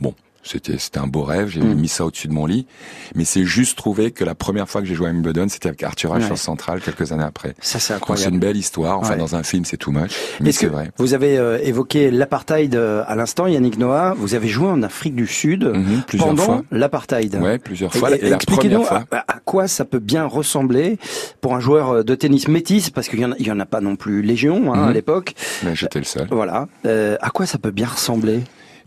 Bon. 0.00 0.14
C'était, 0.44 0.78
c'était 0.78 0.98
un 0.98 1.06
beau 1.06 1.24
rêve, 1.24 1.48
j'ai 1.48 1.60
Mm. 1.60 1.74
mis 1.74 1.88
ça 1.88 2.06
au-dessus 2.06 2.28
de 2.28 2.32
mon 2.32 2.46
lit. 2.46 2.66
Mais 3.14 3.24
c'est 3.24 3.44
juste 3.44 3.76
trouvé 3.76 4.12
que 4.12 4.24
la 4.24 4.34
première 4.34 4.68
fois 4.68 4.80
que 4.80 4.86
j'ai 4.86 4.94
joué 4.94 5.08
à 5.08 5.10
Wimbledon, 5.10 5.46
c'était 5.48 5.68
avec 5.68 5.82
Arthur 5.82 6.14
Ashe 6.14 6.22
Ouais. 6.22 6.26
sur 6.28 6.38
Central 6.38 6.80
quelques 6.80 7.12
années 7.12 7.24
après. 7.24 7.54
Ça 7.60 7.78
c'est 7.78 7.78
Donc, 7.78 7.82
c'est 7.82 7.94
incroyable. 7.94 8.34
une 8.34 8.40
belle 8.40 8.56
histoire. 8.56 8.98
Enfin, 8.98 9.12
Ouais. 9.12 9.18
dans 9.18 9.34
un 9.36 9.42
film, 9.42 9.64
c'est 9.64 9.76
too 9.76 9.90
much. 9.92 10.12
Mais 10.40 10.52
c'est 10.52 10.66
vrai. 10.68 10.90
Vous 10.96 11.12
avez 11.12 11.36
euh, 11.36 11.58
évoqué 11.62 12.10
l'apartheid 12.10 12.74
euh, 12.76 13.02
à 13.06 13.14
l'instant, 13.16 13.46
Yannick 13.46 13.78
Noah? 13.78 14.14
Vous 14.16 14.34
avez 14.34 14.48
joué 14.48 14.68
en 14.68 14.82
Afrique 14.82 15.14
du 15.14 15.26
Sud 15.26 15.64
Mhm, 15.64 16.02
plusieurs 16.06 16.28
pendant 16.28 16.42
fois. 16.44 16.62
l'apartheid. 16.70 17.34
Ouais, 17.36 17.58
plusieurs 17.58 17.92
fois. 17.92 18.10
Expliquez-nous 18.16 18.84
à, 18.88 19.04
à 19.10 19.40
quoi 19.44 19.68
ça 19.68 19.84
peut 19.84 19.98
bien 19.98 20.24
ressembler 20.24 20.98
pour 21.40 21.54
un 21.54 21.60
joueur 21.60 21.90
euh, 21.90 22.02
de 22.04 22.14
tennis 22.14 22.48
métis, 22.48 22.88
parce 22.90 23.08
qu'il 23.08 23.20
y 23.20 23.24
en 23.24 23.32
a, 23.32 23.34
il 23.38 23.46
y 23.46 23.52
en 23.52 23.60
a 23.60 23.66
pas 23.66 23.80
non 23.80 23.96
plus 23.96 24.22
légion 24.22 24.72
hein, 24.72 24.84
à 24.84 24.86
Mhm. 24.88 24.92
l'époque. 24.94 25.34
Mais 25.64 25.74
j'étais 25.74 25.98
le 25.98 26.04
seul. 26.04 26.26
Voilà. 26.30 26.68
Euh, 26.86 27.16
à 27.20 27.30
quoi 27.30 27.44
ça 27.44 27.58
peut 27.58 27.70
bien 27.70 27.88
ressembler? 27.88 28.40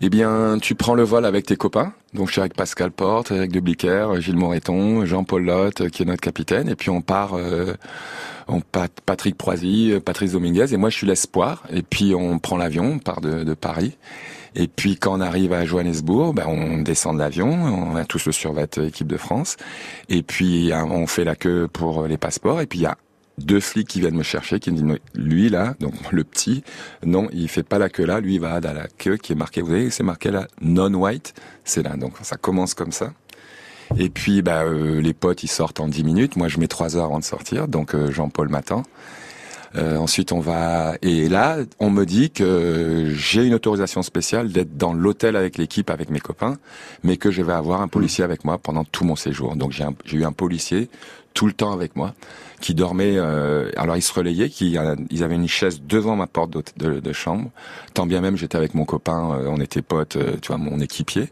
Eh 0.04 0.10
bien, 0.10 0.58
tu 0.60 0.74
prends 0.74 0.96
le 0.96 1.04
vol 1.04 1.26
avec 1.26 1.46
tes 1.46 1.56
copains. 1.56 1.94
Donc, 2.16 2.26
je 2.26 2.32
suis 2.32 2.42
avec 2.42 2.56
Pascal 2.56 2.90
Porte, 2.90 3.30
Eric 3.30 3.52
de 3.52 3.60
Blicker, 3.60 4.20
Gilles 4.20 4.36
Moreton, 4.36 5.06
Jean-Paul 5.06 5.44
Lotte, 5.46 5.90
qui 5.90 6.02
est 6.02 6.06
notre 6.08 6.22
capitaine. 6.22 6.70
Et 6.70 6.76
puis, 6.76 6.90
on 6.90 7.02
part, 7.02 7.36
euh, 7.36 7.76
on 8.48 8.62
part 8.62 8.88
Patrick 9.06 9.38
Proisy, 9.38 9.92
euh, 9.92 10.00
Patrice 10.00 10.32
Dominguez. 10.32 10.74
Et 10.74 10.78
moi, 10.78 10.90
je 10.90 10.98
suis 10.98 11.06
l'espoir. 11.06 11.62
Et 11.72 11.84
puis, 11.84 12.16
on 12.16 12.40
prend 12.40 12.58
l'avion, 12.58 12.94
on 12.94 12.98
part 12.98 13.22
de, 13.22 13.44
de 13.44 13.54
Paris. 13.54 13.96
Et 14.56 14.68
puis, 14.68 14.98
quand 14.98 15.20
on 15.20 15.22
arrive 15.22 15.54
à 15.54 15.66
Johannesburg, 15.66 16.34
ben, 16.34 16.46
on 16.48 16.82
descend 16.82 17.14
de 17.18 17.20
l'avion. 17.20 17.52
On 17.52 17.96
a 17.96 18.04
tous 18.04 18.26
le 18.26 18.32
survêt 18.32 18.68
euh, 18.80 18.88
équipe 18.88 19.08
de 19.08 19.18
France. 19.18 19.58
Et 20.10 20.24
puis, 20.24 20.74
hein, 20.74 20.88
on 20.90 21.06
fait 21.06 21.26
la 21.26 21.36
queue 21.36 21.68
pour 21.72 22.08
les 22.08 22.18
passeports. 22.18 22.60
Et 22.60 22.66
puis, 22.66 22.80
il 22.80 22.84
y 22.84 22.88
a 22.88 22.98
deux 23.46 23.60
flics 23.60 23.88
qui 23.88 24.00
viennent 24.00 24.16
me 24.16 24.24
chercher, 24.24 24.60
qui 24.60 24.72
me 24.72 24.78
disent, 24.78 24.98
lui 25.16 25.50
là, 25.50 25.76
donc 25.80 25.94
le 26.12 26.24
petit, 26.24 26.64
non, 27.06 27.28
il 27.34 27.48
fait 27.50 27.64
pas 27.64 27.80
la 27.80 27.90
queue 27.90 28.06
là, 28.06 28.20
lui 28.20 28.36
il 28.36 28.40
va 28.42 28.60
dans 28.62 28.74
la 28.74 28.88
queue 28.88 29.18
qui 29.18 29.34
est 29.34 29.36
marquée, 29.36 29.62
vous 29.62 29.68
voyez, 29.68 29.90
c'est 29.90 30.04
marqué 30.04 30.32
là, 30.32 30.48
non-white, 30.62 31.34
c'est 31.64 31.84
là, 31.84 31.96
donc 31.98 32.14
ça 32.22 32.38
commence 32.38 32.74
comme 32.74 32.92
ça. 32.92 33.14
Et 33.98 34.10
puis 34.10 34.42
bah, 34.42 34.64
euh, 34.64 35.02
les 35.02 35.14
potes 35.14 35.44
ils 35.44 35.50
sortent 35.50 35.80
en 35.82 35.88
10 35.90 36.04
minutes, 36.06 36.36
moi 36.38 36.48
je 36.48 36.60
mets 36.60 36.68
3 36.68 36.96
heures 36.96 37.06
avant 37.06 37.20
de 37.20 37.24
sortir, 37.26 37.68
donc 37.68 37.94
euh, 37.94 38.12
Jean-Paul 38.12 38.48
m'attend. 38.50 38.84
Euh, 39.78 39.96
ensuite 39.96 40.34
on 40.34 40.42
va 40.42 40.96
et 41.02 41.30
là 41.30 41.60
on 41.80 41.90
me 41.90 42.06
dit 42.06 42.30
que 42.30 43.14
j'ai 43.16 43.46
une 43.46 43.54
autorisation 43.54 44.02
spéciale 44.04 44.52
d'être 44.52 44.76
dans 44.76 44.92
l'hôtel 44.94 45.38
avec 45.38 45.58
l'équipe 45.58 45.90
avec 45.90 46.10
mes 46.10 46.20
copains, 46.20 46.58
mais 47.04 47.16
que 47.16 47.32
je 47.32 47.42
vais 47.42 47.54
avoir 47.54 47.80
un 47.82 47.88
policier 47.88 48.26
avec 48.26 48.44
moi 48.44 48.58
pendant 48.58 48.84
tout 48.84 49.06
mon 49.06 49.16
séjour. 49.16 49.56
Donc 49.56 49.72
j'ai 49.72 49.86
un- 49.86 49.94
j'ai 50.04 50.18
eu 50.18 50.26
un 50.26 50.34
policier 50.34 50.90
tout 51.34 51.46
le 51.48 51.54
temps 51.54 51.72
avec 51.72 51.96
moi 51.96 52.14
qui 52.62 52.76
dormait. 52.76 53.18
euh, 53.18 53.70
alors 53.76 53.98
ils 53.98 54.02
se 54.02 54.14
relayaient, 54.14 54.50
qui 54.50 54.78
euh, 54.78 54.96
ils 55.10 55.24
avaient 55.24 55.36
une 55.36 55.48
chaise 55.48 55.82
devant 55.82 56.16
ma 56.16 56.28
porte 56.28 56.52
de, 56.78 57.14
chambre. 57.14 57.50
Tant 57.94 58.06
bien 58.06 58.22
même 58.22 58.38
j'étais 58.38 58.56
avec 58.58 58.74
mon 58.74 58.86
copain, 58.86 59.32
euh, 59.34 59.48
on 59.50 59.60
était 59.60 59.82
potes, 59.82 60.16
euh, 60.16 60.38
tu 60.42 60.50
vois 60.50 60.58
mon 60.58 60.80
équipier. 60.80 61.30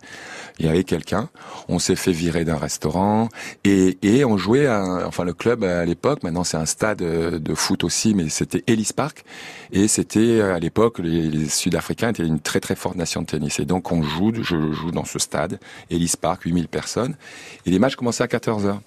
Il 0.60 0.66
y 0.66 0.70
avait 0.70 0.84
quelqu'un. 0.84 1.30
On 1.70 1.80
s'est 1.80 1.96
fait 1.96 2.12
virer 2.12 2.44
d'un 2.44 2.58
restaurant 2.58 3.30
et, 3.64 3.98
et 4.02 4.26
on 4.26 4.38
jouait. 4.38 4.66
À, 4.66 5.08
enfin 5.08 5.24
le 5.24 5.34
club 5.34 5.64
à 5.64 5.86
l'époque, 5.86 6.24
maintenant 6.24 6.44
c'est 6.44 6.58
un 6.58 6.66
stade 6.66 6.98
de 6.98 7.56
foot 7.56 7.84
aussi, 7.86 8.14
mais 8.14 8.28
c'était 8.30 8.64
Ellis 8.68 8.90
Park 8.94 9.24
et 9.72 9.88
c'était 9.88 10.42
à 10.42 10.60
l'époque 10.60 11.00
les, 11.00 11.30
les 11.30 11.48
Sud-Africains 11.48 12.10
étaient 12.10 12.26
une 12.26 12.40
très 12.42 12.60
très 12.60 12.76
forte 12.76 12.96
nation 12.96 13.22
de 13.22 13.28
tennis 13.28 13.60
et 13.60 13.66
donc 13.66 13.92
on 13.92 14.02
joue, 14.02 14.34
je 14.36 14.72
joue 14.72 14.92
dans 14.92 15.06
ce 15.06 15.20
stade 15.20 15.60
Ellis 15.90 16.14
Park, 16.20 16.42
8000 16.44 16.68
personnes 16.68 17.16
et 17.66 17.70
les 17.70 17.80
matchs 17.80 17.96
commençaient 17.96 18.24
à 18.24 18.28
14 18.28 18.66
heures. 18.66 18.82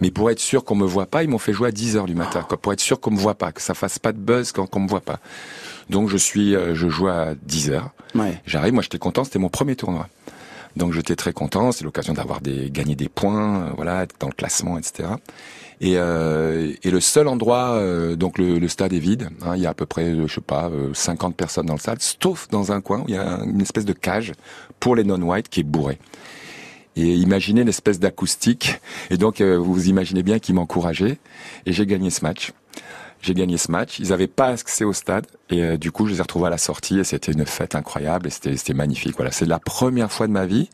Mais 0.00 0.10
pour 0.10 0.30
être 0.30 0.38
sûr 0.38 0.64
qu'on 0.64 0.74
me 0.74 0.86
voit 0.86 1.06
pas, 1.06 1.22
ils 1.22 1.28
m'ont 1.28 1.38
fait 1.38 1.52
jouer 1.52 1.68
à 1.68 1.72
10 1.72 1.96
heures 1.96 2.06
du 2.06 2.14
matin, 2.14 2.44
quoi, 2.46 2.60
pour 2.60 2.72
être 2.72 2.80
sûr 2.80 3.00
qu'on 3.00 3.10
me 3.10 3.18
voit 3.18 3.34
pas, 3.34 3.52
que 3.52 3.60
ça 3.60 3.74
fasse 3.74 3.98
pas 3.98 4.12
de 4.12 4.18
buzz 4.18 4.52
quand 4.52 4.66
qu'on 4.66 4.80
me 4.80 4.88
voit 4.88 5.00
pas. 5.00 5.18
Donc 5.88 6.08
je 6.08 6.16
suis, 6.16 6.54
euh, 6.54 6.74
je 6.74 6.88
joue 6.88 7.08
à 7.08 7.34
10 7.42 7.70
heures. 7.70 7.90
Ouais. 8.14 8.40
J'arrive, 8.46 8.74
moi 8.74 8.82
j'étais 8.82 8.98
content, 8.98 9.24
c'était 9.24 9.38
mon 9.38 9.48
premier 9.48 9.76
tournoi. 9.76 10.08
Donc 10.76 10.92
j'étais 10.92 11.16
très 11.16 11.32
content, 11.32 11.72
c'est 11.72 11.84
l'occasion 11.84 12.12
d'avoir 12.12 12.40
des 12.40 12.70
gagner 12.70 12.94
des 12.94 13.08
points, 13.08 13.62
euh, 13.62 13.70
voilà, 13.74 14.02
être 14.04 14.14
dans 14.20 14.28
le 14.28 14.34
classement, 14.34 14.78
etc. 14.78 15.08
Et, 15.80 15.94
euh, 15.96 16.72
et 16.82 16.90
le 16.90 17.00
seul 17.00 17.26
endroit, 17.26 17.70
euh, 17.70 18.14
donc 18.14 18.38
le, 18.38 18.58
le 18.58 18.68
stade 18.68 18.92
est 18.92 18.98
vide, 18.98 19.30
hein, 19.42 19.56
il 19.56 19.62
y 19.62 19.66
a 19.66 19.70
à 19.70 19.74
peu 19.74 19.86
près, 19.86 20.04
euh, 20.04 20.26
je 20.26 20.34
sais 20.34 20.40
pas, 20.42 20.68
euh, 20.68 20.92
50 20.92 21.34
personnes 21.34 21.66
dans 21.66 21.74
le 21.74 21.80
stade, 21.80 22.02
sauf 22.02 22.48
dans 22.50 22.70
un 22.70 22.82
coin 22.82 23.00
où 23.00 23.04
il 23.08 23.14
y 23.14 23.18
a 23.18 23.40
une 23.44 23.62
espèce 23.62 23.86
de 23.86 23.94
cage 23.94 24.32
pour 24.78 24.94
les 24.94 25.04
non-whites 25.04 25.48
qui 25.48 25.60
est 25.60 25.64
bourrée. 25.64 25.98
Et 26.96 27.14
imaginez 27.14 27.64
l'espèce 27.64 28.00
d'acoustique. 28.00 28.80
Et 29.10 29.16
donc, 29.16 29.40
euh, 29.40 29.56
vous 29.56 29.88
imaginez 29.88 30.22
bien 30.22 30.38
qu'ils 30.38 30.54
m'encourageaient. 30.54 31.18
Et 31.66 31.72
j'ai 31.72 31.86
gagné 31.86 32.10
ce 32.10 32.24
match. 32.24 32.52
J'ai 33.22 33.34
gagné 33.34 33.58
ce 33.58 33.70
match. 33.70 33.98
Ils 33.98 34.08
n'avaient 34.08 34.26
pas 34.26 34.48
accès 34.48 34.84
au 34.84 34.92
stade. 34.92 35.26
Et 35.50 35.62
euh, 35.62 35.76
du 35.76 35.92
coup, 35.92 36.06
je 36.06 36.12
les 36.12 36.18
ai 36.18 36.22
retrouvés 36.22 36.48
à 36.48 36.50
la 36.50 36.58
sortie. 36.58 36.98
Et 36.98 37.04
c'était 37.04 37.32
une 37.32 37.46
fête 37.46 37.74
incroyable. 37.74 38.26
Et 38.26 38.30
c'était 38.30 38.74
magnifique. 38.74 39.14
Voilà, 39.16 39.30
c'est 39.30 39.46
la 39.46 39.58
première 39.58 40.10
fois 40.10 40.26
de 40.26 40.32
ma 40.32 40.46
vie 40.46 40.68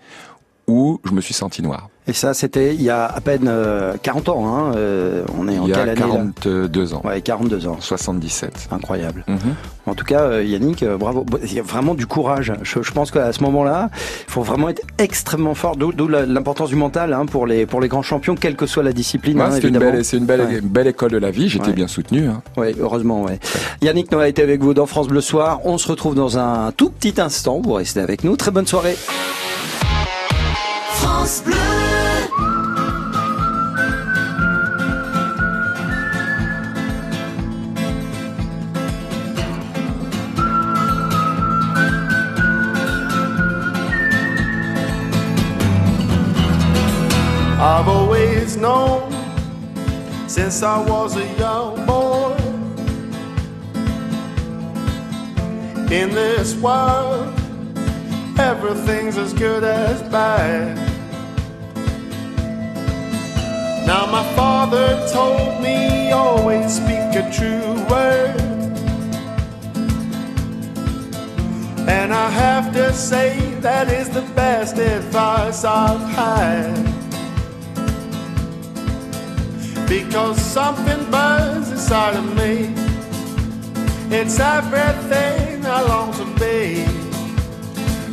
où 0.67 1.01
je 1.05 1.13
me 1.13 1.21
suis 1.21 1.35
senti 1.35 1.63
noir. 1.63 1.89
Et 2.09 2.13
ça, 2.13 2.35
c'était 2.35 2.73
il 2.75 2.83
y 2.83 2.91
a 2.91 3.05
à 3.05 3.21
peine 3.21 3.47
euh, 3.49 3.95
40 4.01 4.29
ans. 4.29 4.47
Hein. 4.47 4.75
euh, 4.77 5.25
on 5.37 5.49
est 5.49 5.59
en 5.59 5.65
Il 5.65 5.71
y 5.71 5.73
quelle 5.73 5.89
a 5.89 5.93
année 5.93 6.01
là 6.01 6.07
42 6.07 6.95
ans. 6.95 7.03
Ouais, 7.05 7.21
42 7.21 7.67
ans. 7.67 7.79
77. 7.81 8.69
Incroyable. 8.71 9.25
Mhm. 9.27 9.39
En 9.87 9.95
tout 9.95 10.05
cas, 10.05 10.23
euh, 10.23 10.45
Yannick, 10.45 10.85
euh, 10.85 10.97
bravo. 10.97 11.27
Il 11.43 11.53
y 11.53 11.59
a 11.59 11.63
vraiment 11.63 11.95
du 11.95 12.07
courage. 12.07 12.53
Je, 12.63 12.79
pense 12.93 13.11
qu'à 13.11 13.33
ce 13.33 13.43
moment-là, 13.43 13.91
il 14.29 14.31
faut 14.31 14.43
vraiment 14.43 14.69
être 14.69 14.83
extrêmement 14.99 15.55
fort. 15.55 15.77
D'où 15.77 16.09
l'importance 16.09 16.69
du 16.69 16.77
mental 16.77 17.13
hein, 17.13 17.27
pour 17.27 17.47
les 17.47 17.67
pour 17.67 17.81
les 17.81 17.89
grands 17.89 18.03
champions, 18.03 18.37
quelle 18.37 18.55
que 18.55 18.67
soit 18.67 18.85
la 18.85 18.93
discipline. 18.93 19.39
Ouais, 19.39 19.45
hein, 19.45 19.51
c'est 19.53 19.67
une 19.67 19.79
belle, 19.79 20.05
c'est 20.05 20.17
une 20.17 20.27
belle, 20.27 20.43
Ouais. 20.43 20.59
une 20.59 20.69
belle 20.69 20.87
école 20.87 21.11
de 21.11 21.19
la 21.19 21.33
vie. 21.33 21.49
J'étais 21.49 21.73
bien 21.73 21.89
soutenu. 21.89 22.29
Hein. 22.29 22.43
Oui, 22.57 22.75
heureusement, 22.79 23.23
ouais. 23.25 23.41
Yannick 23.83 24.13
Noah 24.13 24.29
était 24.29 24.43
avec 24.43 24.63
vous 24.63 24.75
dans 24.75 24.87
France 24.87 25.09
Bleu 25.09 25.21
Soir. 25.21 25.61
On 25.65 25.77
se 25.77 25.89
retrouve 25.89 26.15
dans 26.15 26.39
un 26.39 26.71
tout 26.71 26.91
petit 26.91 27.21
instant. 27.21 27.61
Vous 27.61 27.73
restez 27.73 28.01
avec 28.01 28.23
nous. 28.23 28.37
Très 28.37 28.53
bonne 28.53 28.67
soirée. 28.67 28.97
France 31.27 31.41
Bleu. 31.41 31.57
I've 47.59 47.89
always 47.89 48.57
known 48.57 49.11
since 50.29 50.62
I 50.62 50.79
was 50.79 51.17
a 51.17 51.27
young 51.39 51.85
boy 51.87 52.37
in 55.91 56.11
this 56.11 56.55
world 56.57 57.33
everything's 58.39 59.17
as 59.19 59.33
good 59.33 59.65
as 59.65 60.03
bad. 60.05 60.86
Now, 63.87 64.05
my 64.07 64.25
father 64.35 65.09
told 65.12 65.62
me 65.62 66.11
always 66.11 66.75
speak 66.75 67.14
a 67.14 67.31
true 67.33 67.72
word. 67.88 68.40
And 71.88 72.12
I 72.12 72.29
have 72.29 72.72
to 72.72 72.92
say 72.92 73.38
that 73.61 73.88
is 73.88 74.09
the 74.11 74.22
best 74.35 74.77
advice 74.79 75.64
I've 75.64 76.01
had. 76.20 76.75
Because 79.88 80.37
something 80.40 81.09
burns 81.09 81.70
inside 81.70 82.16
of 82.16 82.27
me. 82.35 82.75
It's 84.11 84.40
everything 84.40 85.64
I 85.64 85.83
long 85.83 86.12
to 86.14 86.27
be. 86.40 86.83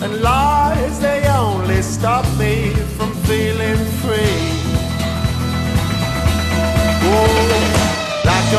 And 0.03 0.21
lies, 0.21 0.99
they 0.99 1.25
only 1.29 1.81
stop 1.81 2.25
me 2.37 2.69
from 2.95 3.11
feeling 3.25 3.83
free. 4.03 4.52
Oh, 7.05 8.23
like 8.23 8.53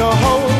a 0.00 0.14
hobo 0.16 0.59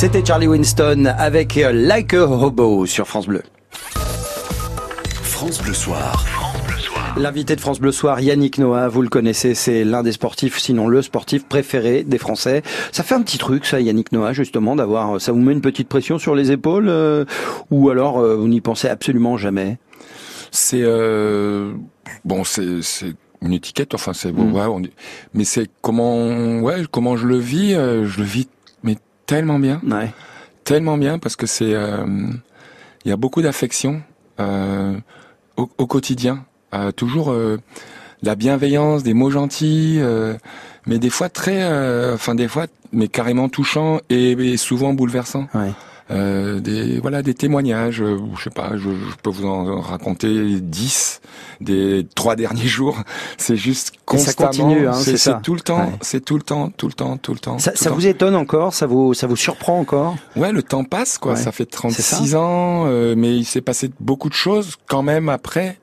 C'était 0.00 0.24
Charlie 0.24 0.46
Winston 0.48 1.12
avec 1.18 1.58
euh, 1.58 1.72
Like 1.72 2.14
a 2.14 2.24
Hobo 2.26 2.86
sur 2.86 3.06
France 3.06 3.26
Bleu. 3.26 3.42
France 5.22 5.60
Bleu 5.62 5.74
Soir. 5.74 6.24
L'invité 7.18 7.54
de 7.54 7.60
France 7.60 7.80
Bleu 7.80 7.92
Soir, 7.92 8.18
Yannick 8.20 8.56
Noah, 8.56 8.88
vous 8.88 9.02
le 9.02 9.10
connaissez, 9.10 9.54
c'est 9.54 9.84
l'un 9.84 10.02
des 10.02 10.12
sportifs, 10.12 10.58
sinon 10.58 10.88
le 10.88 11.02
sportif 11.02 11.44
préféré 11.44 12.02
des 12.02 12.16
Français. 12.16 12.62
Ça 12.92 13.02
fait 13.02 13.14
un 13.14 13.20
petit 13.20 13.36
truc, 13.36 13.66
ça, 13.66 13.78
Yannick 13.78 14.10
Noah, 14.12 14.32
justement, 14.32 14.74
d'avoir, 14.74 15.20
ça 15.20 15.32
vous 15.32 15.40
met 15.40 15.52
une 15.52 15.60
petite 15.60 15.88
pression 15.88 16.18
sur 16.18 16.34
les 16.34 16.50
épaules, 16.50 16.88
euh, 16.88 17.26
ou 17.70 17.90
alors 17.90 18.20
euh, 18.20 18.36
vous 18.36 18.48
n'y 18.48 18.62
pensez 18.62 18.88
absolument 18.88 19.36
jamais? 19.36 19.76
C'est 20.50 20.80
euh, 20.82 21.72
bon, 22.24 22.42
c'est 22.44 22.80
c'est 22.80 23.12
une 23.42 23.52
étiquette. 23.52 23.92
Enfin, 23.94 24.12
c'est 24.14 24.32
Mm. 24.32 24.54
ouais, 24.54 24.62
on 24.66 24.80
dit- 24.80 24.92
mais 25.34 25.44
c'est 25.44 25.68
comment 25.82 26.60
ouais 26.60 26.84
comment 26.90 27.16
je 27.18 27.26
le 27.26 27.36
vis. 27.36 27.74
euh, 27.74 28.06
je 28.06 28.18
le 28.18 28.24
vis 28.24 28.48
tellement 29.30 29.60
bien, 29.60 29.80
Ouais. 29.88 30.10
tellement 30.64 30.98
bien 30.98 31.18
parce 31.20 31.36
que 31.36 31.46
c'est 31.46 31.72
euh, 31.74 32.04
il 33.04 33.08
y 33.08 33.12
a 33.12 33.16
beaucoup 33.16 33.42
d'affection 33.42 34.02
euh, 34.40 34.96
au, 35.56 35.70
au 35.78 35.86
quotidien. 35.86 36.44
Euh, 36.74 36.90
toujours 36.90 37.30
euh, 37.30 37.56
de 38.22 38.26
la 38.26 38.34
bienveillance, 38.34 39.02
des 39.04 39.14
mots 39.14 39.30
gentils, 39.30 39.98
euh, 40.00 40.34
mais 40.86 40.98
des 40.98 41.10
fois 41.10 41.28
très, 41.28 41.62
euh, 41.62 42.14
enfin 42.14 42.34
des 42.34 42.48
fois, 42.48 42.66
mais 42.92 43.06
carrément 43.08 43.48
touchants 43.48 44.00
et, 44.10 44.32
et 44.32 44.56
souvent 44.56 44.92
bouleversants. 44.94 45.46
Ouais. 45.54 45.72
Euh, 46.10 46.60
des 46.60 46.98
voilà 46.98 47.22
des 47.22 47.34
témoignages 47.34 48.02
euh, 48.02 48.18
je 48.36 48.42
sais 48.44 48.50
pas 48.50 48.72
je, 48.76 48.90
je 48.90 49.16
peux 49.22 49.30
vous 49.30 49.46
en 49.46 49.80
raconter 49.80 50.60
dix 50.60 51.20
des 51.60 52.06
trois 52.14 52.36
derniers 52.36 52.66
jours. 52.66 52.98
C'est 53.38 53.56
juste 53.56 53.92
Et 54.12 54.18
ça 54.18 54.32
constamment 54.32 54.48
continue, 54.48 54.88
hein, 54.88 54.94
c'est 54.94 55.42
tout 55.42 55.54
le 55.54 55.60
temps 55.60 55.80
Ouais. 55.86 55.92
c'est 56.00 56.24
tout 56.24 56.36
le 56.36 56.42
temps 56.42 56.70
tout 56.76 56.86
le 56.88 56.92
temps 56.94 57.16
tout 57.16 57.32
le 57.32 57.38
temps 57.38 57.58
Ça, 57.58 57.72
ça 57.74 57.90
le 57.90 57.94
vous 57.94 58.06
étonne 58.06 58.34
encore? 58.34 58.74
Ça 58.74 58.86
vous, 58.86 59.14
ça 59.14 59.26
vous 59.26 59.36
surprend 59.36 59.78
encore? 59.78 60.16
Ouais 60.36 60.52
le 60.52 60.62
temps 60.62 60.84
passe 60.84 61.16
quoi. 61.18 61.34
Ouais. 61.34 61.38
ça 61.40 61.52
fait 61.52 61.68
C'est 61.72 62.02
ça? 62.02 62.16
36 62.16 62.34
ans 62.34 62.84
euh, 62.86 63.14
mais 63.16 63.36
il 63.36 63.44
s'est 63.44 63.60
passé 63.60 63.90
beaucoup 64.00 64.28
de 64.28 64.34
choses 64.34 64.76
quand 64.88 65.02
même 65.02 65.28
après 65.28 65.78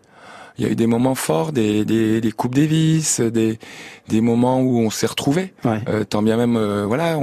il 0.57 0.65
y 0.65 0.67
a 0.67 0.71
eu 0.71 0.75
des 0.75 0.87
moments 0.87 1.15
forts 1.15 1.51
des 1.51 1.85
des, 1.85 2.21
des 2.21 2.31
coupes 2.31 2.55
Davis 2.55 3.19
des 3.19 3.59
des 4.07 4.21
moments 4.21 4.61
où 4.61 4.79
on 4.79 4.89
s'est 4.89 5.07
retrouvés. 5.07 5.53
Ouais. 5.65 5.79
euh, 5.89 6.03
tant 6.03 6.21
bien 6.21 6.37
même 6.37 6.55
euh, 6.55 6.85
voilà 6.85 7.19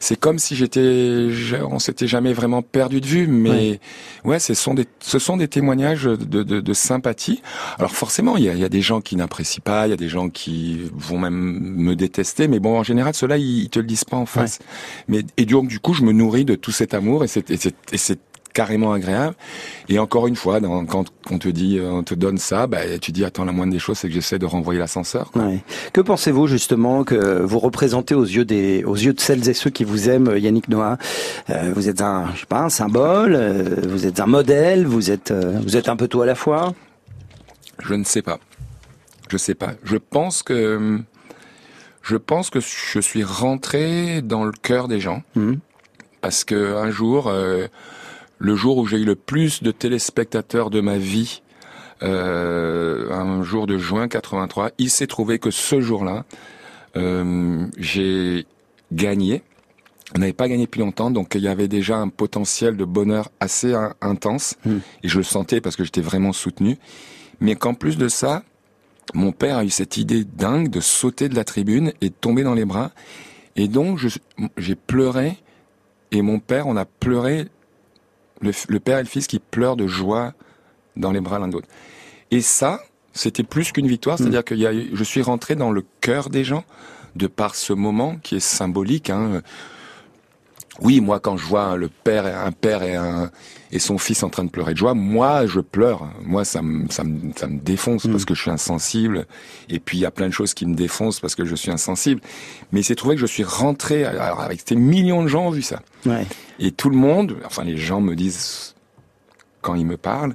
c'est 0.00 0.18
comme 0.18 0.38
si 0.38 0.56
j'étais 0.56 1.28
on 1.70 1.78
s'était 1.78 2.06
jamais 2.06 2.32
vraiment 2.32 2.62
perdu 2.62 3.00
de 3.00 3.06
vue 3.06 3.26
mais 3.26 3.80
ouais, 4.24 4.38
ce 4.40 4.54
sont 4.54 4.74
des 4.74 4.86
ce 5.00 5.18
sont 5.18 5.36
des 5.36 5.48
témoignages 5.48 6.04
de, 6.04 6.42
de, 6.42 6.60
de 6.60 6.72
sympathie. 6.72 7.40
Alors 7.78 7.92
forcément 7.92 8.36
il 8.36 8.44
y 8.44 8.48
a, 8.48 8.54
y 8.54 8.64
a 8.64 8.68
des 8.68 8.82
gens 8.82 9.00
qui 9.00 9.16
n'apprécient 9.16 9.62
pas 9.64 9.86
il 9.86 9.90
y 9.90 9.92
a 9.92 9.96
des 9.96 10.08
gens 10.08 10.28
qui 10.28 10.80
vont 10.96 11.18
même 11.18 11.34
me 11.34 11.94
détester 11.94 12.48
mais 12.48 12.58
bon 12.58 12.78
en 12.78 12.82
général 12.82 13.14
ceux-là 13.14 13.36
ils, 13.38 13.62
ils 13.64 13.70
te 13.70 13.78
le 13.78 13.86
disent 13.86 14.04
pas 14.04 14.16
en 14.16 14.26
face. 14.26 14.58
Mais 15.08 15.22
et 15.36 15.44
donc 15.46 15.68
du 15.68 15.78
coup 15.78 15.94
je 15.94 16.02
me 16.02 16.12
nourris 16.12 16.44
de 16.44 16.54
tout 16.54 16.72
cet 16.72 16.94
amour 16.94 17.24
et 17.24 17.28
c'est 17.28 17.50
et 17.50 17.56
c'est 17.56 17.74
et 17.92 17.98
c'est 17.98 18.18
carrément 18.52 18.92
agréable 18.92 19.34
et 19.88 19.98
encore 19.98 20.26
une 20.26 20.36
fois 20.36 20.60
dans, 20.60 20.84
quand 20.86 21.06
on 21.30 21.38
te 21.38 21.48
dit 21.48 21.78
euh, 21.78 21.90
on 21.90 22.02
te 22.02 22.14
donne 22.14 22.38
ça 22.38 22.66
bah 22.66 22.98
tu 23.00 23.12
dis 23.12 23.24
attends 23.24 23.44
la 23.44 23.52
moindre 23.52 23.72
des 23.72 23.78
choses 23.78 23.98
c'est 23.98 24.08
que 24.08 24.14
j'essaie 24.14 24.38
de 24.38 24.46
renvoyer 24.46 24.78
l'ascenseur. 24.78 25.30
Ouais. 25.34 25.62
Que 25.92 26.00
pensez-vous 26.00 26.46
justement 26.46 27.04
que 27.04 27.42
vous 27.42 27.58
représentez 27.58 28.14
aux 28.14 28.24
yeux 28.24 28.44
des, 28.44 28.84
aux 28.84 28.94
yeux 28.96 29.12
de 29.12 29.20
celles 29.20 29.48
et 29.48 29.54
ceux 29.54 29.70
qui 29.70 29.84
vous 29.84 30.08
aiment, 30.08 30.36
Yannick 30.36 30.68
Noah? 30.68 30.98
Euh, 31.50 31.72
Vous 31.74 31.88
êtes 31.88 32.00
un, 32.02 32.30
je 32.34 32.40
sais 32.40 32.46
pas, 32.46 32.60
un 32.62 32.68
symbole, 32.70 33.34
euh, 33.34 33.76
vous 33.88 34.06
êtes 34.06 34.20
un 34.20 34.26
modèle, 34.26 34.86
vous 34.86 35.10
êtes, 35.10 35.30
euh, 35.30 35.58
vous 35.62 35.76
êtes 35.76 35.88
un 35.88 35.96
peu 35.96 36.08
tout 36.08 36.20
à 36.22 36.26
la 36.26 36.34
fois? 36.34 36.72
Je 37.82 37.94
ne 37.94 38.04
sais 38.04 38.22
pas. 38.22 38.38
Je 39.30 39.36
sais 39.36 39.54
pas. 39.54 39.72
Je 39.82 39.96
pense 39.96 40.42
que 40.42 41.00
je 42.02 42.16
pense 42.16 42.50
que 42.50 42.58
je 42.60 43.00
suis 43.00 43.22
rentré 43.24 44.22
dans 44.22 44.44
le 44.44 44.52
cœur 44.52 44.88
des 44.88 45.00
gens 45.00 45.22
Mhm. 45.36 45.58
parce 46.20 46.44
que 46.44 46.74
un 46.76 46.90
jour, 46.90 47.28
euh, 47.28 47.66
le 48.42 48.56
jour 48.56 48.76
où 48.78 48.86
j'ai 48.86 48.98
eu 48.98 49.04
le 49.04 49.14
plus 49.14 49.62
de 49.62 49.70
téléspectateurs 49.70 50.68
de 50.70 50.80
ma 50.80 50.98
vie, 50.98 51.42
euh, 52.02 53.10
un 53.12 53.42
jour 53.42 53.66
de 53.68 53.78
juin 53.78 54.08
83, 54.08 54.70
il 54.78 54.90
s'est 54.90 55.06
trouvé 55.06 55.38
que 55.38 55.50
ce 55.52 55.80
jour-là, 55.80 56.24
euh, 56.96 57.64
j'ai 57.78 58.46
gagné. 58.90 59.42
On 60.16 60.18
n'avait 60.18 60.32
pas 60.32 60.48
gagné 60.48 60.64
depuis 60.64 60.80
longtemps, 60.80 61.10
donc 61.10 61.34
il 61.36 61.42
y 61.42 61.48
avait 61.48 61.68
déjà 61.68 61.96
un 61.98 62.08
potentiel 62.08 62.76
de 62.76 62.84
bonheur 62.84 63.30
assez 63.40 63.72
in- 63.74 63.94
intense, 64.00 64.56
Mm. 64.66 64.76
et 65.04 65.08
je 65.08 65.16
le 65.18 65.22
sentais 65.24 65.60
parce 65.60 65.76
que 65.76 65.84
j'étais 65.84 66.00
vraiment 66.02 66.32
soutenu. 66.32 66.76
Mais 67.40 67.54
qu'en 67.54 67.74
plus 67.74 67.96
de 67.96 68.08
ça, 68.08 68.42
mon 69.14 69.30
père 69.32 69.58
a 69.58 69.64
eu 69.64 69.70
cette 69.70 69.96
idée 69.96 70.24
dingue 70.24 70.68
de 70.68 70.80
sauter 70.80 71.28
de 71.28 71.34
la 71.36 71.44
tribune 71.44 71.92
et 72.00 72.08
de 72.08 72.14
tomber 72.14 72.42
dans 72.42 72.54
les 72.54 72.64
bras. 72.64 72.90
Et 73.56 73.68
donc, 73.68 74.00
j'ai 74.56 74.74
pleuré, 74.74 75.36
et 76.10 76.22
mon 76.22 76.40
père, 76.40 76.66
on 76.66 76.76
a 76.76 76.84
pleuré, 76.84 77.46
le, 78.42 78.52
le 78.68 78.80
père 78.80 78.98
et 78.98 79.02
le 79.02 79.08
fils 79.08 79.26
qui 79.26 79.38
pleurent 79.38 79.76
de 79.76 79.86
joie 79.86 80.34
dans 80.96 81.12
les 81.12 81.20
bras 81.20 81.38
l'un 81.38 81.48
de 81.48 81.54
l'autre. 81.54 81.68
Et 82.30 82.40
ça, 82.40 82.80
c'était 83.12 83.42
plus 83.42 83.72
qu'une 83.72 83.86
victoire, 83.86 84.18
c'est-à-dire 84.18 84.44
que 84.44 84.54
je 84.56 85.04
suis 85.04 85.22
rentré 85.22 85.54
dans 85.54 85.70
le 85.70 85.84
cœur 86.00 86.30
des 86.30 86.44
gens, 86.44 86.64
de 87.14 87.26
par 87.26 87.54
ce 87.54 87.72
moment 87.72 88.16
qui 88.22 88.36
est 88.36 88.40
symbolique. 88.40 89.10
Hein. 89.10 89.42
Oui, 90.80 91.00
moi, 91.00 91.20
quand 91.20 91.36
je 91.36 91.44
vois 91.44 91.76
le 91.76 91.88
père, 91.88 92.24
un 92.24 92.50
père 92.50 92.82
et, 92.82 92.96
un, 92.96 93.30
et 93.72 93.78
son 93.78 93.98
fils 93.98 94.22
en 94.22 94.30
train 94.30 94.44
de 94.44 94.50
pleurer 94.50 94.72
de 94.72 94.78
joie, 94.78 94.94
moi, 94.94 95.46
je 95.46 95.60
pleure. 95.60 96.08
Moi, 96.22 96.44
ça 96.44 96.62
me, 96.62 96.88
ça 96.90 97.04
me, 97.04 97.30
ça 97.36 97.46
me 97.46 97.58
défonce 97.58 98.06
parce 98.06 98.24
que 98.24 98.34
je 98.34 98.40
suis 98.40 98.50
insensible. 98.50 99.26
Et 99.68 99.80
puis, 99.80 99.98
il 99.98 100.00
y 100.00 100.06
a 100.06 100.10
plein 100.10 100.28
de 100.28 100.32
choses 100.32 100.54
qui 100.54 100.64
me 100.64 100.74
défoncent 100.74 101.20
parce 101.20 101.34
que 101.34 101.44
je 101.44 101.54
suis 101.54 101.70
insensible. 101.70 102.22
Mais 102.72 102.80
il 102.80 102.84
s'est 102.84 102.94
trouvé 102.94 103.16
que 103.16 103.20
je 103.20 103.26
suis 103.26 103.44
rentré, 103.44 104.04
alors, 104.04 104.40
avec 104.40 104.62
ces 104.66 104.76
millions 104.76 105.22
de 105.22 105.28
gens 105.28 105.46
ont 105.48 105.50
vu 105.50 105.62
ça. 105.62 105.80
Ouais. 106.06 106.26
Et 106.58 106.70
tout 106.70 106.88
le 106.88 106.96
monde, 106.96 107.36
enfin, 107.44 107.64
les 107.64 107.76
gens 107.76 108.00
me 108.00 108.14
disent, 108.14 108.74
quand 109.60 109.74
ils 109.74 109.86
me 109.86 109.98
parlent, 109.98 110.34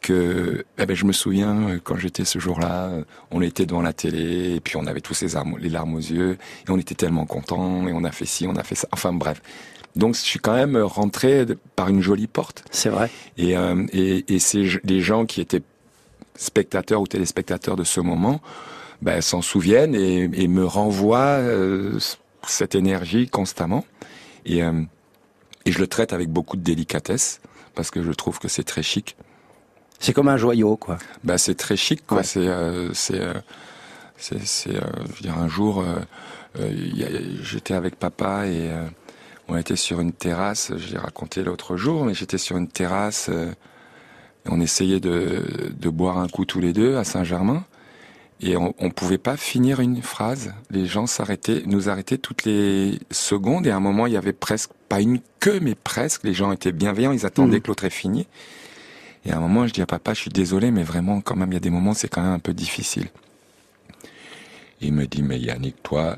que 0.00 0.64
eh 0.78 0.86
ben, 0.86 0.94
je 0.96 1.04
me 1.04 1.12
souviens 1.12 1.68
euh, 1.68 1.78
quand 1.82 1.96
j'étais 1.96 2.24
ce 2.24 2.38
jour-là, 2.38 2.86
euh, 2.88 3.04
on 3.30 3.42
était 3.42 3.66
devant 3.66 3.82
la 3.82 3.92
télé 3.92 4.54
et 4.54 4.60
puis 4.60 4.76
on 4.76 4.86
avait 4.86 5.00
tous 5.00 5.20
les, 5.22 5.36
armes- 5.36 5.58
les 5.58 5.68
larmes 5.68 5.94
aux 5.94 5.98
yeux 5.98 6.38
et 6.66 6.70
on 6.70 6.78
était 6.78 6.94
tellement 6.94 7.26
contents 7.26 7.86
et 7.86 7.92
on 7.92 8.04
a 8.04 8.10
fait 8.12 8.26
ci, 8.26 8.46
on 8.46 8.56
a 8.56 8.62
fait 8.64 8.74
ça. 8.74 8.88
Enfin 8.92 9.12
bref. 9.12 9.40
Donc 9.96 10.14
je 10.14 10.20
suis 10.20 10.38
quand 10.38 10.54
même 10.54 10.76
rentré 10.76 11.44
par 11.76 11.88
une 11.88 12.00
jolie 12.00 12.28
porte 12.28 12.64
C'est 12.70 12.90
vrai. 12.90 13.10
et, 13.36 13.56
euh, 13.56 13.84
et, 13.92 14.34
et 14.34 14.38
c'est 14.38 14.64
les 14.84 15.00
gens 15.00 15.26
qui 15.26 15.40
étaient 15.40 15.62
spectateurs 16.36 17.00
ou 17.00 17.06
téléspectateurs 17.06 17.76
de 17.76 17.84
ce 17.84 18.00
moment 18.00 18.40
ben, 19.02 19.20
s'en 19.20 19.42
souviennent 19.42 19.94
et, 19.94 20.30
et 20.32 20.48
me 20.48 20.64
renvoient 20.64 21.38
euh, 21.40 21.98
cette 22.46 22.74
énergie 22.74 23.28
constamment. 23.28 23.84
Et, 24.46 24.62
euh, 24.62 24.82
et 25.66 25.72
je 25.72 25.78
le 25.78 25.86
traite 25.86 26.12
avec 26.12 26.28
beaucoup 26.28 26.56
de 26.56 26.62
délicatesse 26.62 27.40
parce 27.74 27.90
que 27.90 28.02
je 28.02 28.12
trouve 28.12 28.38
que 28.38 28.48
c'est 28.48 28.64
très 28.64 28.82
chic. 28.82 29.16
C'est 30.00 30.12
comme 30.12 30.28
un 30.28 30.36
joyau, 30.36 30.76
quoi. 30.76 30.98
Bah, 31.24 31.38
c'est 31.38 31.54
très 31.54 31.76
chic, 31.76 32.06
quoi. 32.06 32.18
Ouais. 32.18 32.24
C'est, 32.24 32.46
euh, 32.48 32.92
c'est, 32.94 33.20
euh, 33.20 33.34
c'est, 34.16 34.44
c'est, 34.44 34.74
euh, 34.76 34.80
je 35.10 35.12
veux 35.14 35.20
dire, 35.22 35.38
un 35.38 35.46
jour, 35.48 35.80
euh, 35.82 36.00
euh, 36.58 36.72
y 36.72 37.04
a- 37.04 37.08
j'étais 37.42 37.74
avec 37.74 37.96
papa 37.96 38.46
et 38.46 38.70
euh, 38.70 38.84
on 39.48 39.56
était 39.56 39.76
sur 39.76 40.00
une 40.00 40.12
terrasse. 40.12 40.72
Je 40.76 40.92
l'ai 40.92 40.98
raconté 40.98 41.42
l'autre 41.42 41.76
jour, 41.76 42.04
mais 42.04 42.14
j'étais 42.14 42.38
sur 42.38 42.56
une 42.56 42.68
terrasse. 42.68 43.28
euh, 43.30 43.50
et 44.46 44.48
on 44.50 44.58
essayait 44.60 45.00
de, 45.00 45.70
de 45.78 45.88
boire 45.90 46.16
un 46.18 46.26
coup 46.28 46.46
tous 46.46 46.60
les 46.60 46.72
deux 46.72 46.96
à 46.96 47.04
Saint-Germain. 47.04 47.62
Et 48.40 48.56
on, 48.56 48.72
on 48.78 48.88
pouvait 48.88 49.18
pas 49.18 49.36
finir 49.36 49.80
une 49.80 50.00
phrase. 50.00 50.54
Les 50.70 50.86
gens 50.86 51.06
s'arrêtaient, 51.06 51.62
nous 51.66 51.90
arrêtaient 51.90 52.16
toutes 52.16 52.44
les 52.46 52.98
secondes. 53.10 53.66
Et 53.66 53.70
à 53.70 53.76
un 53.76 53.80
moment, 53.80 54.06
il 54.06 54.14
y 54.14 54.16
avait 54.16 54.32
presque 54.32 54.70
pas 54.88 55.02
une 55.02 55.20
queue, 55.40 55.60
mais 55.60 55.74
presque. 55.74 56.24
Les 56.24 56.32
gens 56.32 56.52
étaient 56.52 56.72
bienveillants. 56.72 57.12
Ils 57.12 57.26
attendaient 57.26 57.56
Mhm. 57.56 57.60
que 57.60 57.68
l'autre 57.68 57.84
ait 57.84 57.90
fini. 57.90 58.26
Et 59.24 59.32
à 59.32 59.36
un 59.36 59.40
moment, 59.40 59.66
je 59.66 59.72
dis 59.72 59.82
à 59.82 59.86
papa, 59.86 60.14
je 60.14 60.20
suis 60.20 60.30
désolé, 60.30 60.70
mais 60.70 60.82
vraiment, 60.82 61.20
quand 61.20 61.36
même, 61.36 61.50
il 61.50 61.54
y 61.54 61.58
a 61.58 61.60
des 61.60 61.70
moments, 61.70 61.94
c'est 61.94 62.08
quand 62.08 62.22
même 62.22 62.32
un 62.32 62.38
peu 62.38 62.54
difficile. 62.54 63.08
Il 64.80 64.94
me 64.94 65.06
dit, 65.06 65.22
mais 65.22 65.38
Yannick, 65.38 65.82
toi, 65.82 66.16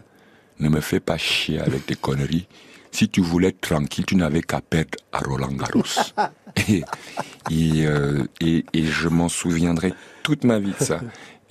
ne 0.60 0.68
me 0.68 0.80
fais 0.80 1.00
pas 1.00 1.18
chier 1.18 1.60
avec 1.60 1.86
des 1.86 1.96
conneries. 1.96 2.46
Si 2.92 3.08
tu 3.08 3.20
voulais 3.20 3.48
être 3.48 3.60
tranquille, 3.60 4.04
tu 4.04 4.16
n'avais 4.16 4.42
qu'à 4.42 4.60
perdre 4.60 4.98
à 5.12 5.18
Roland 5.18 5.52
Garros. 5.52 5.82
et, 6.68 6.84
et, 7.50 7.86
euh, 7.86 8.24
et, 8.40 8.64
et 8.72 8.84
je 8.84 9.08
m'en 9.08 9.28
souviendrai 9.28 9.94
toute 10.22 10.44
ma 10.44 10.58
vie 10.58 10.74
de 10.78 10.84
ça. 10.84 11.00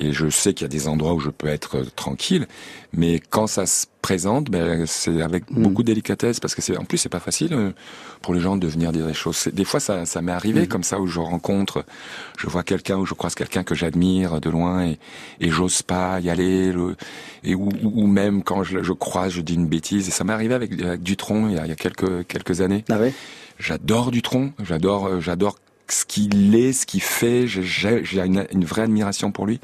Et 0.03 0.13
je 0.13 0.29
sais 0.31 0.53
qu'il 0.55 0.65
y 0.65 0.65
a 0.65 0.67
des 0.69 0.87
endroits 0.87 1.13
où 1.13 1.19
je 1.19 1.29
peux 1.29 1.45
être 1.47 1.77
euh, 1.77 1.85
tranquille, 1.95 2.47
mais 2.91 3.19
quand 3.29 3.45
ça 3.45 3.67
se 3.67 3.85
présente, 4.01 4.49
ben, 4.49 4.85
c'est 4.87 5.21
avec 5.21 5.49
Mm. 5.51 5.61
beaucoup 5.61 5.83
de 5.83 5.87
délicatesse 5.87 6.39
parce 6.39 6.55
que 6.55 6.61
c'est 6.63 6.75
en 6.75 6.85
plus 6.85 6.97
c'est 6.97 7.07
pas 7.07 7.19
facile 7.19 7.53
euh, 7.53 7.71
pour 8.23 8.33
les 8.33 8.39
gens 8.41 8.57
de 8.57 8.65
venir 8.67 8.91
dire 8.91 9.05
des 9.05 9.13
choses. 9.13 9.47
Des 9.53 9.63
fois 9.63 9.79
ça, 9.79 10.07
ça 10.07 10.23
m'est 10.23 10.31
arrivé 10.31 10.61
Mm. 10.63 10.67
comme 10.67 10.81
ça 10.83 10.99
où 10.99 11.05
je 11.05 11.19
rencontre, 11.19 11.85
je 12.39 12.47
vois 12.47 12.63
quelqu'un 12.63 12.97
ou 12.97 13.05
je 13.05 13.13
croise 13.13 13.35
quelqu'un 13.35 13.63
que 13.63 13.75
j'admire 13.75 14.41
de 14.41 14.49
loin 14.49 14.85
et, 14.87 14.97
et 15.39 15.49
j'ose 15.51 15.83
pas 15.83 16.19
y 16.19 16.31
aller, 16.31 16.71
le- 16.71 16.95
et 17.43 17.53
ou, 17.53 18.07
même 18.07 18.41
quand 18.43 18.63
je, 18.63 18.91
croise, 18.93 19.31
je 19.33 19.41
dis 19.41 19.53
une 19.53 19.67
bêtise. 19.67 20.07
Et 20.07 20.11
ça 20.11 20.23
m'est 20.23 20.33
arrivé 20.33 20.55
avec, 20.55 20.71
avec 20.81 21.03
Dutronc 21.03 21.47
il 21.49 21.55
y 21.55 21.59
a, 21.59 21.65
il 21.65 21.69
y 21.69 21.73
a 21.73 21.75
quelques 21.75 22.25
quelques 22.27 22.61
années. 22.61 22.83
Ah 22.89 22.97
ouais? 22.97 23.13
J'adore 23.59 24.09
Dutronc, 24.09 24.53
j'adore, 24.63 25.05
euh, 25.07 25.19
j'adore 25.19 25.57
ce 25.91 26.05
qu'il 26.05 26.55
est, 26.55 26.73
ce 26.73 26.85
qu'il 26.85 27.01
fait. 27.01 27.47
J'ai- 27.47 28.03
une, 28.25 28.45
une 28.51 28.65
vraie 28.65 28.83
admiration 28.83 29.31
pour 29.31 29.45
lui. 29.45 29.59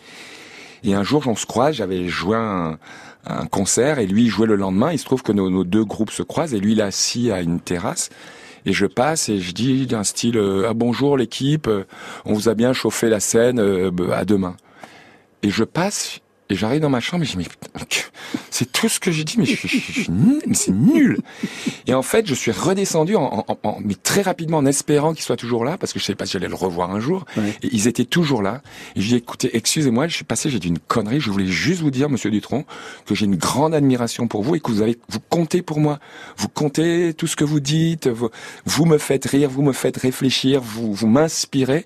Et 0.83 0.93
un 0.93 1.03
jour, 1.03 1.23
on 1.27 1.35
se 1.35 1.45
croise. 1.45 1.75
J'avais 1.75 2.07
joué 2.07 2.37
un, 2.37 2.77
un 3.25 3.45
concert 3.47 3.99
et 3.99 4.07
lui 4.07 4.23
il 4.25 4.29
jouait 4.29 4.47
le 4.47 4.55
lendemain. 4.55 4.91
Il 4.91 4.99
se 4.99 5.05
trouve 5.05 5.23
que 5.23 5.31
nos, 5.31 5.49
nos 5.49 5.63
deux 5.63 5.83
groupes 5.85 6.11
se 6.11 6.23
croisent 6.23 6.53
et 6.53 6.59
lui 6.59 6.73
il 6.73 6.79
est 6.79 6.83
assis 6.83 7.31
à 7.31 7.41
une 7.41 7.59
terrasse. 7.59 8.09
Et 8.65 8.73
je 8.73 8.85
passe 8.85 9.29
et 9.29 9.39
je 9.39 9.53
dis 9.53 9.87
d'un 9.87 10.03
style 10.03 10.37
euh, 10.37 10.67
ah 10.69 10.73
bonjour 10.73 11.15
l'équipe, 11.17 11.67
euh, 11.67 11.85
on 12.25 12.33
vous 12.33 12.49
a 12.49 12.53
bien 12.53 12.73
chauffé 12.73 13.07
la 13.09 13.21
scène, 13.21 13.59
euh, 13.59 13.91
bah, 13.91 14.17
à 14.17 14.25
demain. 14.25 14.57
Et 15.41 15.49
je 15.49 15.63
passe 15.63 16.19
et 16.49 16.55
j'arrive 16.55 16.81
dans 16.81 16.89
ma 16.89 16.99
chambre 16.99 17.23
et 17.23 17.25
je 17.25 17.31
dis 17.31 17.38
mais 17.38 17.43
putain, 17.43 17.67
c'est 18.49 18.71
tout 18.71 18.89
ce 18.89 18.99
que 18.99 19.12
j'ai 19.12 19.23
dit 19.23 19.36
mais 19.38 19.45
je, 19.45 19.67
je 19.67 20.12
nul, 20.12 20.41
mais 20.47 20.53
c'est 20.55 20.71
nul. 20.71 21.19
Et 21.88 21.93
en 21.93 22.01
fait 22.01 22.25
je 22.27 22.33
suis 22.33 22.51
redescendu 22.51 23.15
en, 23.15 23.45
en- 23.47 23.57
en- 23.63 23.79
mais 23.83 23.95
très 23.95 24.21
rapidement 24.21 24.57
en 24.57 24.65
espérant 24.65 25.13
qu'il 25.13 25.23
soit 25.23 25.36
toujours 25.38 25.65
là 25.65 25.77
parce 25.77 25.93
que 25.93 25.99
je 25.99 26.05
savais 26.05 26.15
pas 26.15 26.25
si 26.25 26.33
j'allais 26.33 26.47
le 26.47 26.55
revoir 26.55 26.91
un 26.91 26.99
jour. 26.99 27.25
Ouais. 27.38 27.53
Et 27.63 27.69
ils 27.71 27.88
étaient 27.88 28.05
toujours 28.05 28.41
là. 28.41 28.62
Et 28.95 29.01
je 29.01 29.07
dit, 29.07 29.15
écoutez, 29.15 29.55
excusez-moi, 29.55 30.07
je 30.07 30.15
suis 30.15 30.23
passé, 30.25 30.49
j'ai 30.49 30.60
dit 30.60 30.67
une 30.69 30.79
connerie. 30.79 31.19
Je 31.19 31.29
voulais 31.31 31.45
juste 31.47 31.81
vous 31.81 31.91
dire, 31.91 32.10
Monsieur 32.10 32.31
Dutronc, 32.31 32.65
que 33.05 33.15
j'ai 33.15 33.25
une 33.25 33.36
grande 33.36 33.73
admiration 33.73 34.27
pour 34.27 34.43
vous 34.43 34.55
et 34.55 34.60
que 34.60 34.71
vous 34.71 34.81
avez, 34.81 34.97
vous 35.10 35.19
comptez 35.29 35.62
pour 35.62 35.79
moi. 35.79 35.99
Vous 36.38 36.47
comptez 36.49 37.13
tout 37.13 37.27
ce 37.27 37.36
que 37.36 37.43
vous 37.43 37.60
dites. 37.60 38.07
Vous, 38.07 38.29
vous 38.65 38.86
me 38.86 38.97
faites 38.97 39.25
rire, 39.25 39.49
vous 39.49 39.62
me 39.62 39.73
faites 39.73 39.97
réfléchir, 39.97 40.62
vous, 40.62 40.93
vous 40.93 41.07
m'inspirez. 41.07 41.86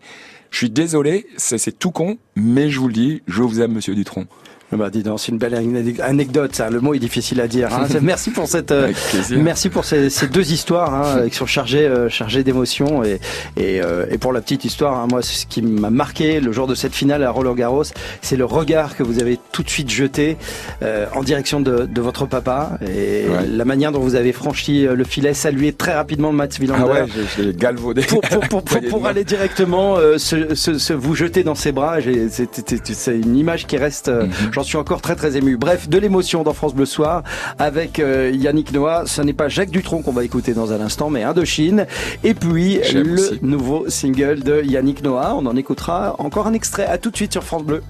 Je 0.50 0.58
suis 0.58 0.70
désolé, 0.70 1.28
c'est 1.38 1.78
tout 1.80 1.92
con, 1.92 2.18
mais 2.36 2.70
je 2.70 2.80
vous 2.80 2.88
le 2.88 2.94
dis, 2.94 3.22
je 3.28 3.42
vous 3.42 3.62
aime, 3.62 3.72
Monsieur 3.74 3.96
Dutronc. 3.96 4.26
Bah, 4.74 4.90
dis 4.90 5.04
donc, 5.04 5.20
c'est 5.20 5.32
une 5.32 5.38
belle 5.38 5.54
ane- 5.54 6.02
anecdote, 6.02 6.56
ça. 6.56 6.70
Le 6.70 6.80
mot 6.80 6.94
est 6.94 7.00
difficile 7.00 7.42
à 7.42 7.48
dire. 7.48 7.70
hein. 7.74 7.88
Merci 8.02 8.30
pour 8.32 8.48
cette, 8.48 8.72
euh, 8.72 8.92
merci 9.38 9.70
pour 9.70 9.84
ces, 9.86 10.10
ces 10.10 10.28
deux 10.28 10.52
histoires 10.54 10.94
hein, 10.94 11.28
qui 11.30 11.36
sont 11.36 11.46
chargées, 11.46 11.86
euh, 11.86 12.08
chargées 12.10 12.44
d'émotions 12.44 13.04
et, 13.04 13.20
et, 13.58 13.82
euh, 13.82 14.06
et 14.10 14.18
pour 14.18 14.32
la 14.34 14.40
petite 14.42 14.64
histoire, 14.66 14.98
hein, 15.00 15.08
moi, 15.10 15.22
ce 15.22 15.46
qui 15.46 15.62
m'a 15.62 15.90
marqué 15.90 16.40
le 16.40 16.52
jour 16.54 16.68
de 16.68 16.76
cette 16.76 16.96
finale 16.96 17.24
à 17.24 17.32
Roland 17.32 17.54
Garros, 17.54 17.84
c'est 18.22 18.38
le 18.38 18.46
regard 18.46 18.96
que 18.96 19.04
vous 19.04 19.20
avez 19.20 19.38
tout 19.52 19.62
de 19.64 19.70
suite 19.70 19.90
jeté 19.90 20.38
euh, 20.84 21.06
en 21.16 21.22
direction 21.24 21.60
de, 21.60 21.86
de 21.86 22.02
votre 22.02 22.26
papa 22.26 22.78
et 22.82 23.22
Ouais. 23.22 23.46
la 23.48 23.66
manière 23.66 23.92
dont 23.92 24.00
vous 24.00 24.16
avez 24.16 24.32
franchi 24.32 24.88
euh, 24.88 24.96
le 24.96 25.04
filet, 25.04 25.34
salué 25.34 25.74
très 25.74 25.94
rapidement 25.94 26.32
Mats 26.32 26.48
Wilander. 26.60 26.82
Ah 26.86 27.04
ouais, 27.04 27.06
je, 27.08 27.22
je 27.44 27.48
l'ai 27.50 27.54
galvaudé. 27.54 28.02
pour, 28.04 28.22
pour, 28.22 28.40
pour, 28.48 28.64
pour, 28.64 28.82
pour 28.90 29.06
aller 29.06 29.24
directement 29.24 29.98
euh, 29.98 30.18
se, 30.18 30.56
se, 30.56 30.78
se 30.78 30.94
vous 30.94 31.14
jeter 31.14 31.44
dans 31.44 31.56
ses 31.56 31.72
bras. 31.72 31.98
C'est 32.02 33.18
une 33.20 33.36
image 33.38 33.68
qui 33.68 33.78
reste. 33.78 34.08
euh, 34.08 34.22
Mhm. 34.26 34.52
J'en 34.62 34.66
suis 34.66 34.78
encore 34.78 35.02
très 35.02 35.16
très 35.16 35.38
ému. 35.38 35.58
Bref, 35.58 35.90
de 35.90 35.98
l'émotion 35.98 36.44
dans 36.44 36.54
France 36.54 36.76
Bleu 36.76 36.86
Soir 36.86 37.24
avec 37.58 37.98
euh, 37.98 38.30
Yannick 38.32 38.72
Noah. 38.72 39.08
Ce 39.08 39.24
n'est 39.24 39.34
pas 39.34 39.50
Jacques 39.50 39.72
Dutronc 39.72 40.04
qu'on 40.04 40.12
va 40.12 40.24
écouter 40.24 40.54
dans 40.54 40.72
un 40.72 40.82
instant, 40.82 41.10
mais 41.10 41.24
Indochine. 41.24 41.88
Et 42.24 42.36
puis 42.36 42.80
le 42.94 43.14
aussi. 43.14 43.40
nouveau 43.42 43.90
single 43.90 44.44
de 44.44 44.62
Yannick 44.62 45.02
Noah. 45.02 45.34
On 45.36 45.48
en 45.48 45.56
écoutera 45.56 46.16
encore 46.20 46.46
un 46.46 46.54
extrait. 46.54 46.86
À 46.86 47.00
tout 47.00 47.10
de 47.10 47.16
suite 47.16 47.32
sur 47.32 47.44
France 47.44 47.64
Bleu. 47.64 47.82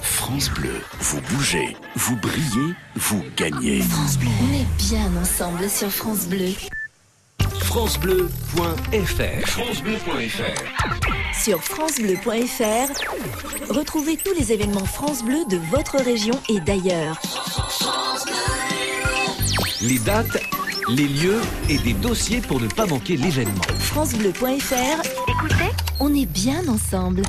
France 0.00 0.50
Bleu, 0.52 0.80
vous 1.00 1.20
bougez, 1.32 1.76
vous 1.94 2.16
brillez, 2.16 2.74
vous 2.96 3.22
gagnez. 3.36 3.82
On 3.82 4.54
est 4.54 4.88
bien 4.88 5.20
ensemble 5.20 5.68
sur 5.68 5.90
France 5.90 6.26
Bleu. 6.28 6.48
FranceBleu.fr 7.78 9.46
Sur 11.34 11.62
francebleu.fr, 11.62 13.72
retrouvez 13.72 14.16
tous 14.16 14.34
les 14.34 14.52
événements 14.52 14.84
France 14.84 15.22
Bleu 15.22 15.44
de 15.50 15.58
votre 15.70 15.98
région 16.02 16.34
et 16.48 16.60
d'ailleurs. 16.60 17.20
Les 19.82 19.98
dates, 19.98 20.38
les 20.88 21.06
lieux 21.08 21.40
et 21.68 21.78
des 21.78 21.92
dossiers 21.92 22.40
pour 22.40 22.60
ne 22.60 22.68
pas 22.68 22.86
manquer 22.86 23.16
l'événement. 23.16 23.62
francebleu.fr, 23.78 25.02
écoutez, 25.28 25.70
on 26.00 26.14
est 26.14 26.26
bien 26.26 26.66
ensemble. 26.68 27.22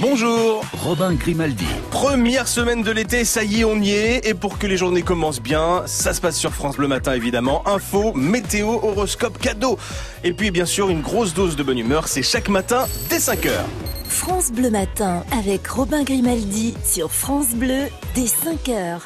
Bonjour 0.00 0.64
Robin 0.82 1.12
Grimaldi. 1.12 1.66
Première 1.90 2.48
semaine 2.48 2.82
de 2.82 2.90
l'été, 2.90 3.26
ça 3.26 3.44
y 3.44 3.60
est, 3.60 3.64
on 3.64 3.76
y 3.76 3.90
est. 3.90 4.26
Et 4.26 4.32
pour 4.32 4.58
que 4.58 4.66
les 4.66 4.78
journées 4.78 5.02
commencent 5.02 5.42
bien, 5.42 5.82
ça 5.84 6.14
se 6.14 6.22
passe 6.22 6.38
sur 6.38 6.54
France 6.54 6.78
Bleu 6.78 6.88
Matin 6.88 7.12
évidemment. 7.12 7.62
Info, 7.68 8.14
météo, 8.14 8.78
horoscope, 8.82 9.36
cadeau. 9.36 9.78
Et 10.24 10.32
puis 10.32 10.50
bien 10.50 10.64
sûr, 10.64 10.88
une 10.88 11.02
grosse 11.02 11.34
dose 11.34 11.54
de 11.54 11.62
bonne 11.62 11.78
humeur, 11.78 12.08
c'est 12.08 12.22
chaque 12.22 12.48
matin 12.48 12.86
dès 13.10 13.18
5h. 13.18 13.50
France 14.08 14.50
Bleu 14.52 14.70
Matin 14.70 15.22
avec 15.38 15.66
Robin 15.66 16.02
Grimaldi 16.02 16.74
sur 16.82 17.12
France 17.12 17.50
Bleu 17.54 17.88
dès 18.14 18.24
5h. 18.24 19.00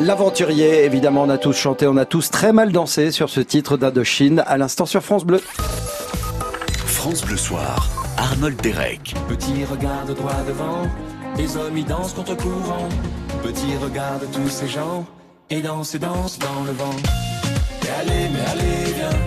L'aventurier, 0.00 0.84
évidemment, 0.84 1.24
on 1.24 1.28
a 1.28 1.36
tous 1.36 1.52
chanté, 1.52 1.86
on 1.86 1.98
a 1.98 2.06
tous 2.06 2.30
très 2.30 2.54
mal 2.54 2.72
dansé 2.72 3.10
sur 3.10 3.28
ce 3.28 3.40
titre 3.40 3.76
d'Indochine, 3.76 4.42
à 4.46 4.56
l'instant 4.56 4.86
sur 4.86 5.02
France 5.02 5.26
Bleu. 5.26 5.42
France 6.86 7.22
Bleu 7.22 7.36
Soir, 7.36 7.86
Arnold 8.16 8.58
Derek. 8.62 9.14
Petit 9.28 9.62
regarde 9.70 10.14
droit 10.14 10.42
devant, 10.48 10.88
les 11.36 11.54
hommes 11.58 11.76
y 11.76 11.84
dansent 11.84 12.14
contre 12.14 12.34
courant. 12.34 12.88
Petit 13.42 13.76
regarde 13.76 14.22
tous 14.32 14.48
ces 14.48 14.68
gens, 14.68 15.04
et 15.50 15.60
dansent 15.60 15.94
et 15.94 15.98
dansent 15.98 16.38
dans 16.38 16.64
le 16.64 16.72
vent. 16.72 16.96
Mais 17.82 17.90
allez, 18.00 18.28
mais 18.32 18.40
allez, 18.52 18.92
viens, 18.96 19.18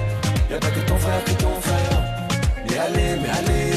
y'a 0.49 0.57
pas 0.57 0.71
que 0.71 0.87
ton 0.87 0.97
frère, 0.97 1.23
que 1.23 1.41
ton 1.43 1.61
frère. 1.61 2.03
Mais 2.67 2.77
allez, 2.79 3.21
mais 3.21 3.29
allez, 3.29 3.72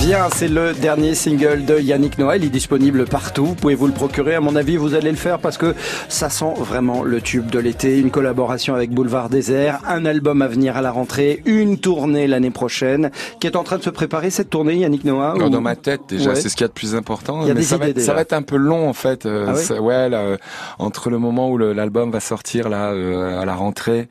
Viens, 0.00 0.28
c'est 0.34 0.48
le 0.48 0.72
dernier 0.72 1.14
single 1.14 1.64
de 1.64 1.78
Yannick 1.78 2.18
Noah. 2.18 2.36
Il 2.36 2.44
est 2.44 2.48
disponible 2.48 3.04
partout. 3.06 3.46
Vous 3.46 3.54
pouvez 3.54 3.74
vous 3.74 3.86
le 3.86 3.92
procurer? 3.92 4.34
À 4.34 4.40
mon 4.40 4.54
avis, 4.56 4.76
vous 4.76 4.94
allez 4.94 5.10
le 5.10 5.16
faire 5.16 5.38
parce 5.38 5.56
que 5.56 5.74
ça 6.08 6.28
sent 6.28 6.52
vraiment 6.58 7.02
le 7.02 7.20
tube 7.20 7.50
de 7.50 7.58
l'été. 7.58 7.98
Une 7.98 8.10
collaboration 8.10 8.74
avec 8.74 8.90
Boulevard 8.90 9.28
Désert, 9.30 9.80
un 9.88 10.04
album 10.04 10.42
à 10.42 10.48
venir 10.48 10.76
à 10.76 10.82
la 10.82 10.90
rentrée, 10.90 11.42
une 11.46 11.78
tournée 11.78 12.26
l'année 12.26 12.50
prochaine 12.50 13.10
qui 13.40 13.46
est 13.46 13.56
en 13.56 13.62
train 13.62 13.78
de 13.78 13.82
se 13.82 13.90
préparer 13.90 14.30
cette 14.30 14.50
tournée, 14.50 14.76
Yannick 14.76 15.04
Noah. 15.04 15.34
Ou- 15.36 15.48
Dans 15.48 15.60
ma 15.60 15.76
tête, 15.76 16.02
déjà, 16.08 16.30
Ouais. 16.30 16.36
c'est 16.36 16.48
ce 16.48 16.56
qu'il 16.56 16.64
y 16.64 16.66
a 16.66 16.68
de 16.68 16.72
plus 16.72 16.94
important. 16.94 17.42
Il 17.42 17.48
y 17.48 17.50
a 17.50 17.54
mais 17.54 17.60
des 17.60 17.66
ça, 17.66 17.76
va 17.78 17.88
être, 17.88 17.94
ça 17.96 18.00
déjà. 18.00 18.14
va 18.14 18.20
être 18.22 18.32
un 18.32 18.42
peu 18.42 18.56
long, 18.56 18.88
en 18.88 18.92
fait. 18.94 19.26
euh, 19.26 19.46
Ah 19.48 19.52
ouais 19.52 19.58
ça- 19.60 19.80
ouais, 19.80 20.08
là, 20.08 20.18
euh, 20.18 20.36
entre 20.78 21.10
le 21.10 21.18
moment 21.18 21.50
où 21.50 21.58
l'album 21.58 22.10
va 22.10 22.20
sortir, 22.20 22.68
là, 22.68 22.90
euh, 22.92 23.40
à 23.40 23.44
la 23.44 23.54
rentrée, 23.54 24.08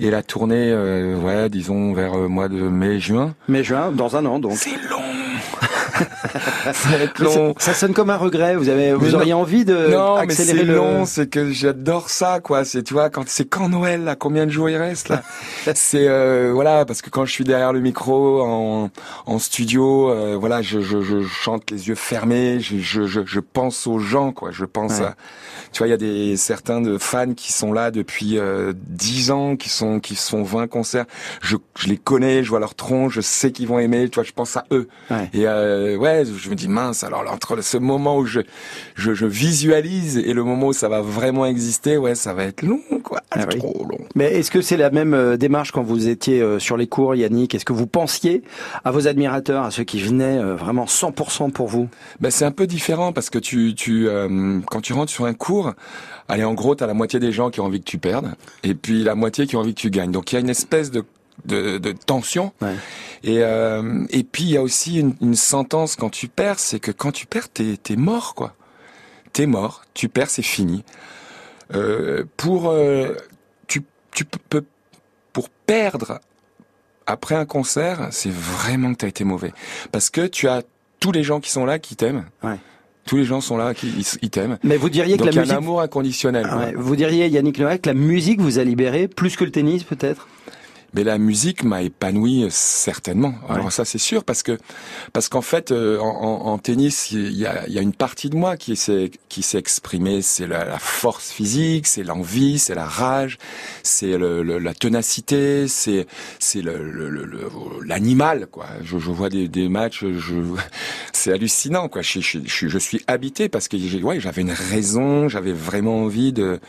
et 0.00 0.10
la 0.10 0.22
tournée, 0.22 0.70
euh, 0.72 1.16
ouais, 1.16 1.48
disons, 1.48 1.92
vers 1.94 2.14
mois 2.16 2.48
de 2.48 2.56
mai-juin. 2.62 3.34
Mai-juin, 3.48 3.90
dans 3.92 4.16
un 4.16 4.24
an, 4.26 4.38
donc. 4.42 4.58
C'est 4.58 4.76
long 4.90 5.21
ça 6.72 6.88
va 6.90 6.96
être 7.04 7.18
long. 7.18 7.54
Ça 7.58 7.74
sonne 7.74 7.92
comme 7.94 8.10
un 8.10 8.16
regret. 8.16 8.56
Vous 8.56 8.68
avez, 8.68 8.92
vous 8.92 9.06
Mais 9.06 9.14
auriez 9.14 9.32
non. 9.32 9.40
envie 9.40 9.64
de 9.64 9.88
non, 9.88 10.24
mais 10.26 10.34
c'est 10.34 10.52
le. 10.52 10.74
long, 10.74 11.04
c'est 11.04 11.28
que 11.28 11.50
j'adore 11.50 12.08
ça, 12.10 12.40
quoi. 12.40 12.64
C'est, 12.64 12.82
tu 12.82 12.94
vois, 12.94 13.10
quand 13.10 13.24
c'est 13.28 13.44
quand 13.44 13.68
Noël, 13.68 14.04
là, 14.04 14.16
combien 14.16 14.46
de 14.46 14.50
jours 14.50 14.68
il 14.70 14.76
reste, 14.76 15.08
là 15.08 15.22
C'est 15.74 16.08
euh, 16.08 16.50
voilà, 16.54 16.84
parce 16.84 17.02
que 17.02 17.10
quand 17.10 17.24
je 17.24 17.32
suis 17.32 17.44
derrière 17.44 17.72
le 17.72 17.80
micro 17.80 18.42
en, 18.42 18.90
en 19.26 19.38
studio, 19.38 20.10
euh, 20.10 20.36
voilà, 20.38 20.62
je, 20.62 20.80
je, 20.80 21.00
je 21.02 21.22
chante 21.22 21.70
les 21.70 21.88
yeux 21.88 21.94
fermés, 21.94 22.60
je, 22.60 22.78
je, 22.78 23.06
je, 23.06 23.20
je 23.24 23.40
pense 23.40 23.86
aux 23.86 23.98
gens, 23.98 24.32
quoi. 24.32 24.50
Je 24.50 24.64
pense 24.64 24.98
Ouais. 24.98 25.06
à, 25.06 25.14
tu 25.72 25.78
vois, 25.78 25.86
il 25.86 25.90
y 25.90 25.94
a 25.94 25.96
des 25.96 26.36
certains 26.36 26.80
de 26.82 26.98
fans 26.98 27.32
qui 27.34 27.52
sont 27.52 27.72
là 27.72 27.90
depuis 27.90 28.38
euh, 28.38 28.72
10 28.76 29.30
ans, 29.30 29.56
qui 29.56 29.68
sont 29.70 30.00
qui 30.00 30.16
sont 30.16 30.42
20 30.42 30.66
concerts. 30.66 31.06
Je, 31.40 31.56
je 31.78 31.88
les 31.88 31.96
connais, 31.96 32.42
je 32.44 32.50
vois 32.50 32.60
leur 32.60 32.74
tronc, 32.74 33.08
je 33.08 33.20
sais 33.22 33.52
qu'ils 33.52 33.68
vont 33.68 33.78
aimer. 33.78 34.08
Tu 34.10 34.16
vois, 34.16 34.24
je 34.24 34.32
pense 34.32 34.56
à 34.56 34.64
eux. 34.70 34.88
Ouais. 35.10 35.30
Et 35.32 35.46
euh, 35.92 35.96
ouais, 35.96 36.24
je 36.24 36.50
me 36.50 36.54
dis 36.54 36.68
mince. 36.68 37.04
Alors 37.04 37.24
là, 37.24 37.32
entre 37.32 37.60
ce 37.62 37.76
moment 37.76 38.16
où 38.18 38.26
je, 38.26 38.40
je 38.94 39.14
je 39.14 39.26
visualise 39.26 40.18
et 40.18 40.32
le 40.32 40.42
moment 40.44 40.68
où 40.68 40.72
ça 40.72 40.88
va 40.88 41.00
vraiment 41.00 41.46
exister, 41.46 41.96
ouais, 41.96 42.14
ça 42.14 42.34
va 42.34 42.44
être 42.44 42.62
long, 42.62 42.80
quoi. 43.02 43.20
Ah 43.30 43.40
oui. 43.48 43.58
Trop 43.58 43.86
long. 43.88 43.98
Mais 44.14 44.32
est-ce 44.32 44.50
que 44.50 44.60
c'est 44.60 44.76
la 44.76 44.90
même 44.90 45.14
euh, 45.14 45.36
démarche 45.36 45.72
quand 45.72 45.82
vous 45.82 46.08
étiez 46.08 46.40
euh, 46.40 46.58
sur 46.58 46.76
les 46.76 46.86
cours, 46.86 47.14
Yannick? 47.14 47.54
Est-ce 47.54 47.64
que 47.64 47.72
vous 47.72 47.86
pensiez 47.86 48.42
à 48.84 48.90
vos 48.90 49.08
admirateurs, 49.08 49.64
à 49.64 49.70
ceux 49.70 49.84
qui 49.84 50.00
venaient 50.00 50.38
euh, 50.38 50.54
vraiment 50.54 50.84
100% 50.84 51.50
pour 51.52 51.68
vous? 51.68 51.88
Ben, 52.20 52.30
c'est 52.30 52.44
un 52.44 52.50
peu 52.50 52.66
différent 52.66 53.12
parce 53.12 53.30
que 53.30 53.38
tu, 53.38 53.74
tu, 53.74 54.08
euh, 54.08 54.60
quand 54.66 54.80
tu 54.80 54.92
rentres 54.92 55.12
sur 55.12 55.24
un 55.24 55.34
cours, 55.34 55.72
allez, 56.28 56.44
en 56.44 56.54
gros, 56.54 56.74
t'as 56.74 56.86
la 56.86 56.94
moitié 56.94 57.20
des 57.20 57.32
gens 57.32 57.50
qui 57.50 57.60
ont 57.60 57.64
envie 57.66 57.80
que 57.80 57.88
tu 57.90 57.98
perdes, 57.98 58.34
et 58.64 58.74
puis 58.74 59.02
la 59.02 59.14
moitié 59.14 59.46
qui 59.46 59.56
ont 59.56 59.60
envie 59.60 59.74
que 59.74 59.80
tu 59.80 59.90
gagnes. 59.90 60.12
Donc 60.12 60.32
il 60.32 60.34
y 60.34 60.38
a 60.38 60.40
une 60.40 60.50
espèce 60.50 60.90
de 60.90 61.04
de, 61.44 61.78
de 61.78 61.92
tension. 61.92 62.52
Ouais. 62.60 62.74
Et 63.24 63.38
euh, 63.42 64.04
et 64.10 64.24
puis 64.24 64.44
il 64.44 64.50
y 64.50 64.56
a 64.56 64.62
aussi 64.62 64.98
une, 64.98 65.14
une 65.20 65.34
sentence 65.36 65.96
quand 65.96 66.10
tu 66.10 66.28
perds, 66.28 66.58
c'est 66.58 66.80
que 66.80 66.90
quand 66.90 67.12
tu 67.12 67.26
perds, 67.26 67.48
t'es 67.50 67.76
t'es 67.82 67.96
mort, 67.96 68.34
quoi. 68.34 68.54
T'es 69.32 69.46
mort, 69.46 69.82
tu 69.94 70.08
perds, 70.08 70.30
c'est 70.30 70.42
fini. 70.42 70.84
Euh, 71.74 72.24
pour 72.36 72.70
euh, 72.70 73.16
tu 73.66 73.82
tu 74.12 74.24
peux 74.24 74.64
pour 75.32 75.48
perdre 75.48 76.20
après 77.06 77.34
un 77.34 77.46
concert, 77.46 78.08
c'est 78.10 78.32
vraiment 78.32 78.92
que 78.92 78.98
t'as 78.98 79.08
été 79.08 79.24
mauvais 79.24 79.52
parce 79.90 80.10
que 80.10 80.26
tu 80.26 80.48
as 80.48 80.62
tous 81.00 81.12
les 81.12 81.22
gens 81.22 81.40
qui 81.40 81.50
sont 81.50 81.64
là 81.64 81.78
qui 81.78 81.96
t'aiment. 81.96 82.26
Ouais. 82.42 82.56
Tous 83.06 83.16
les 83.16 83.24
gens 83.24 83.40
sont 83.40 83.56
là 83.56 83.74
qui 83.74 83.88
ils, 83.88 84.06
ils 84.22 84.30
t'aiment. 84.30 84.58
Mais 84.62 84.76
vous 84.76 84.88
diriez 84.88 85.16
que 85.16 85.24
Donc 85.24 85.32
y 85.32 85.36
la 85.36 85.54
un 85.54 85.56
amour 85.56 85.80
inconditionnel. 85.80 86.46
Ah 86.48 86.58
ouais, 86.58 86.74
Vous 86.76 86.94
diriez, 86.94 87.26
Yannick 87.28 87.58
Noah, 87.58 87.78
que 87.78 87.88
la 87.88 87.94
musique 87.94 88.40
vous 88.40 88.60
a 88.60 88.64
libéré 88.64 89.08
plus 89.08 89.34
que 89.34 89.42
le 89.42 89.50
tennis, 89.50 89.82
peut-être? 89.82 90.28
Mais 90.94 91.04
la 91.04 91.16
musique 91.16 91.64
m'a 91.64 91.80
épanoui 91.82 92.44
euh, 92.44 92.48
certainement. 92.50 93.34
Alors 93.48 93.72
ça 93.72 93.84
c'est 93.86 93.98
sûr 93.98 94.24
parce 94.24 94.42
que 94.42 94.58
parce 95.14 95.28
qu'en 95.30 95.40
fait 95.40 95.70
euh, 95.72 95.98
en, 95.98 96.06
en- 96.06 96.46
en 96.52 96.58
tennis 96.58 97.10
il 97.12 97.32
y 97.32 97.46
a, 97.46 97.66
y 97.68 97.78
a 97.78 97.80
une 97.82 97.94
partie 97.94 98.28
de 98.28 98.36
moi 98.36 98.56
qui 98.58 98.76
s'est 98.76 99.10
qui 99.30 99.42
s'est 99.42 99.58
exprimée. 99.58 100.20
C'est 100.20 100.46
la, 100.46 100.64
la 100.66 100.78
force 100.78 101.30
physique, 101.30 101.86
c'est 101.86 102.02
l'envie, 102.02 102.58
c'est 102.58 102.74
la 102.74 102.84
rage, 102.84 103.38
c'est 103.82 104.18
le, 104.18 104.42
le- 104.42 104.58
la 104.58 104.74
ténacité, 104.74 105.66
c'est 105.66 106.06
c'est 106.38 106.60
le 106.60 106.90
le- 106.90 107.24
l'animal 107.86 108.46
quoi. 108.50 108.66
Je, 108.82 108.98
je 108.98 109.10
vois 109.10 109.30
des, 109.30 109.48
des 109.48 109.68
matchs, 109.70 110.04
je 110.04 110.34
c'est 111.12 111.32
hallucinant 111.32 111.88
quoi. 111.88 112.02
Je, 112.02 112.20
je, 112.20 112.38
je, 112.44 112.68
je 112.68 112.78
suis 112.78 113.02
habité 113.06 113.48
parce 113.48 113.66
que 113.68 113.78
j'ai 113.78 114.02
ouais 114.02 114.20
j'avais 114.20 114.42
une 114.42 114.50
raison, 114.52 115.28
j'avais 115.28 115.52
vraiment 115.54 116.02
envie 116.02 116.32
de 116.34 116.60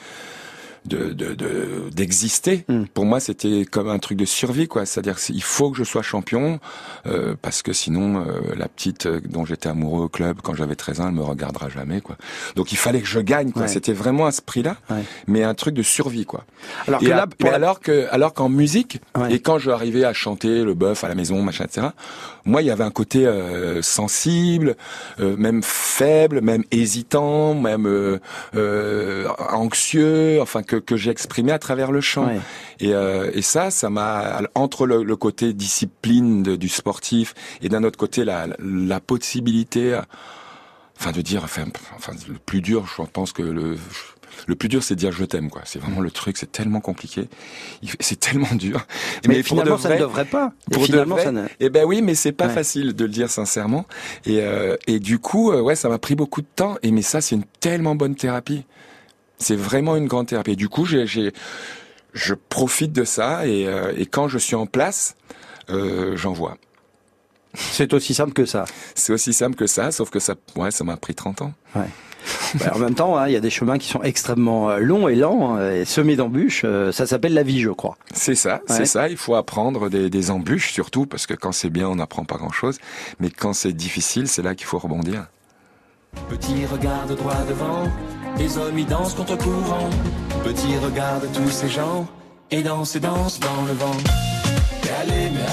de 0.85 1.13
de- 1.13 1.33
de- 1.33 1.89
d'exister. 1.93 2.65
Mm. 2.67 2.83
Pour 2.93 3.05
moi, 3.05 3.19
c'était 3.19 3.65
comme 3.69 3.89
un 3.89 3.99
truc 3.99 4.17
de 4.17 4.25
survie, 4.25 4.67
quoi. 4.67 4.85
C'est-à-dire, 4.85 5.19
c'est- 5.19 5.33
il 5.33 5.43
faut 5.43 5.71
que 5.71 5.77
je 5.77 5.83
sois 5.83 6.01
champion 6.01 6.59
euh, 7.05 7.35
parce 7.41 7.61
que 7.61 7.73
sinon, 7.73 8.25
euh, 8.25 8.41
la 8.57 8.67
petite 8.67 9.05
euh, 9.05 9.21
dont 9.27 9.45
j'étais 9.45 9.69
amoureux 9.69 10.03
au 10.05 10.09
club 10.09 10.37
quand 10.43 10.53
j'avais 10.55 10.75
13 10.75 10.99
ans, 11.01 11.07
elle 11.07 11.13
me 11.15 11.21
regardera 11.23 11.69
jamais, 11.69 12.01
quoi. 12.01 12.17
Donc, 12.55 12.71
il 12.71 12.77
fallait 12.77 13.01
que 13.01 13.07
je 13.07 13.19
gagne, 13.19 13.51
quoi. 13.51 13.63
Ouais. 13.63 13.67
C'était 13.67 13.93
vraiment 13.93 14.25
à 14.25 14.31
ce 14.31 14.41
prix-là, 14.41 14.77
Ouais. 14.89 15.03
mais 15.27 15.43
un 15.43 15.53
truc 15.53 15.73
de 15.73 15.83
survie, 15.83 16.25
quoi. 16.25 16.45
Alors 16.87 17.01
Et 17.01 17.05
que 17.05 17.09
là, 17.11 17.27
mais 17.41 17.49
la- 17.49 17.55
alors 17.55 17.79
que, 17.79 18.07
alors 18.11 18.33
qu'en 18.33 18.49
musique, 18.49 18.99
Ouais. 19.17 19.33
et 19.33 19.39
quand 19.39 19.57
je 19.59 19.71
arrivais 19.71 20.03
à 20.03 20.13
chanter 20.13 20.63
le 20.63 20.73
bœuf 20.73 21.03
à 21.03 21.07
la 21.07 21.15
maison, 21.15 21.41
machin, 21.41 21.65
etc. 21.65 21.87
Moi, 22.45 22.61
il 22.61 22.67
y 22.67 22.71
avait 22.71 22.83
un 22.83 22.91
côté 22.91 23.25
euh, 23.25 23.81
sensible, 23.81 24.75
euh, 25.19 25.35
même 25.37 25.61
faible, 25.63 26.41
même 26.41 26.63
hésitant, 26.71 27.53
même 27.55 27.85
euh, 27.87 28.19
euh, 28.55 29.27
anxieux, 29.51 30.41
enfin 30.41 30.61
que 30.63 30.72
que 30.77 30.95
j'ai 30.97 31.11
exprimé 31.11 31.51
à 31.51 31.59
travers 31.59 31.91
le 31.91 32.01
chant. 32.01 32.27
Ouais. 32.27 32.39
Et, 32.79 32.93
euh, 32.93 33.29
et 33.33 33.41
ça, 33.41 33.71
ça 33.71 33.89
m'a 33.89 34.41
entre 34.55 34.85
le, 34.85 35.03
le 35.03 35.15
côté 35.15 35.53
discipline 35.53 36.43
de- 36.43 36.55
du 36.55 36.69
sportif 36.69 37.33
et 37.61 37.69
d'un 37.69 37.83
autre 37.83 37.97
côté 37.97 38.23
la, 38.25 38.47
la 38.59 38.99
possibilité, 38.99 39.99
enfin 40.99 41.11
de 41.11 41.21
dire, 41.21 41.41
enfin, 41.43 41.65
enfin 41.95 42.13
le 42.27 42.35
plus 42.35 42.61
dur, 42.61 42.85
je 42.97 43.03
pense 43.03 43.33
que 43.33 43.41
le 43.43 43.77
le 44.47 44.55
plus 44.55 44.67
dur, 44.67 44.81
c'est 44.81 44.95
de 44.95 44.99
dire 44.99 45.11
je 45.11 45.25
t'aime, 45.25 45.51
quoi. 45.51 45.61
C'est 45.63 45.77
vraiment 45.77 46.01
le 46.01 46.09
truc, 46.09 46.37
c'est 46.37 46.51
tellement 46.51 46.79
compliqué, 46.81 47.29
c'est 47.99 48.19
tellement 48.19 48.53
dur. 48.55 48.83
Mais, 49.27 49.43
finalement, 49.43 49.77
ça 49.77 49.89
ne 49.89 49.93
vrai- 49.93 50.01
devrait 50.01 50.25
pas. 50.25 50.51
Et 50.71 50.73
pour 50.73 50.81
de 50.81 50.87
finalement, 50.87 51.15
vrai, 51.15 51.23
ça 51.25 51.31
ne... 51.31 51.45
eh 51.59 51.69
ben 51.69 51.85
oui, 51.85 52.01
mais 52.01 52.15
c'est 52.15 52.31
pas 52.31 52.47
Ouais. 52.47 52.53
facile 52.53 52.93
de 52.95 53.03
le 53.05 53.11
dire 53.11 53.29
sincèrement. 53.29 53.85
Et, 54.25 54.39
euh, 54.41 54.75
et 54.87 54.99
du 54.99 55.19
coup, 55.19 55.51
euh, 55.51 55.61
ouais, 55.61 55.75
ça 55.75 55.87
m'a 55.87 55.99
pris 55.99 56.15
beaucoup 56.15 56.41
de 56.41 56.47
temps. 56.55 56.77
Et 56.81 56.89
mais 56.91 57.03
ça, 57.03 57.21
c'est 57.21 57.35
une 57.35 57.43
tellement 57.59 57.93
bonne 57.93 58.15
thérapie. 58.15 58.65
C'est 59.37 59.55
vraiment 59.55 59.95
une 59.95 60.07
grande 60.07 60.27
thérapie. 60.27 60.51
Et 60.51 60.55
du 60.55 60.69
coup, 60.69 60.85
j'ai, 60.85 61.05
j'ai, 61.07 61.33
je 62.13 62.33
profite 62.33 62.93
de 62.93 63.03
ça. 63.03 63.45
Et, 63.47 63.67
euh, 63.67 63.93
et 63.97 64.05
quand 64.05 64.27
je 64.27 64.37
suis 64.37 64.55
en 64.55 64.65
place, 64.65 65.15
euh, 65.69 66.15
j'en 66.15 66.33
vois. 66.33 66.57
C'est 67.55 67.93
aussi 67.93 68.13
simple 68.13 68.33
que 68.33 68.45
ça. 68.45 68.65
C'est 68.95 69.13
aussi 69.13 69.31
simple 69.33 69.55
que 69.55 69.67
ça, 69.67 69.91
sauf 69.91 70.09
que 70.09 70.19
ça, 70.19 70.35
ouais, 70.55 70.71
ça 70.71 70.83
m'a 70.83 70.97
pris 70.97 71.13
30 71.13 71.43
ans. 71.43 71.53
Bah, 71.75 72.71
en 72.73 72.79
même 72.79 72.95
temps, 72.95 73.17
hein, 73.17 73.27
il 73.27 73.33
y 73.33 73.35
a 73.35 73.41
des 73.41 73.49
chemins 73.49 73.77
qui 73.77 73.87
sont 73.89 74.01
extrêmement 74.01 74.69
euh, 74.69 74.77
longs 74.79 75.07
et 75.09 75.15
lents 75.15 75.55
hein, 75.57 75.71
et 75.73 75.85
semés 75.85 76.15
d'embûches. 76.15 76.61
euh, 76.63 76.91
ça 76.93 77.05
s'appelle 77.05 77.33
la 77.33 77.43
vie, 77.43 77.59
je 77.59 77.69
crois. 77.69 77.97
C'est 78.13 78.33
ça, 78.35 78.61
Ouais. 78.69 78.75
c'est 78.77 78.85
ça. 78.85 79.09
Il 79.09 79.17
faut 79.17 79.35
apprendre 79.35 79.89
des, 79.89 80.09
des 80.09 80.31
embûches 80.31 80.71
surtout, 80.71 81.05
parce 81.05 81.27
que 81.27 81.33
quand 81.33 81.51
c'est 81.51 81.69
bien, 81.69 81.87
on 81.89 81.95
n'apprend 81.95 82.23
pas 82.23 82.37
grand-chose. 82.37 82.77
Mais 83.19 83.29
quand 83.29 83.51
c'est 83.53 83.73
difficile, 83.73 84.27
c'est 84.29 84.41
là 84.41 84.55
qu'il 84.55 84.65
faut 84.65 84.79
rebondir. 84.79 85.27
Petit 86.29 86.65
regarde 86.65 87.15
droit 87.15 87.43
devant, 87.47 87.83
les 88.37 88.57
hommes 88.57 88.77
y 88.77 88.85
dansent 88.85 89.13
contre 89.13 89.37
courant. 89.37 89.89
Petit 90.43 90.77
regarde 90.77 91.27
tous 91.33 91.49
ces 91.49 91.69
gens, 91.69 92.05
et 92.51 92.63
dansent 92.63 92.95
et 92.95 92.99
dansent 92.99 93.39
dans 93.39 93.63
le 93.67 93.73
vent. 93.73 93.97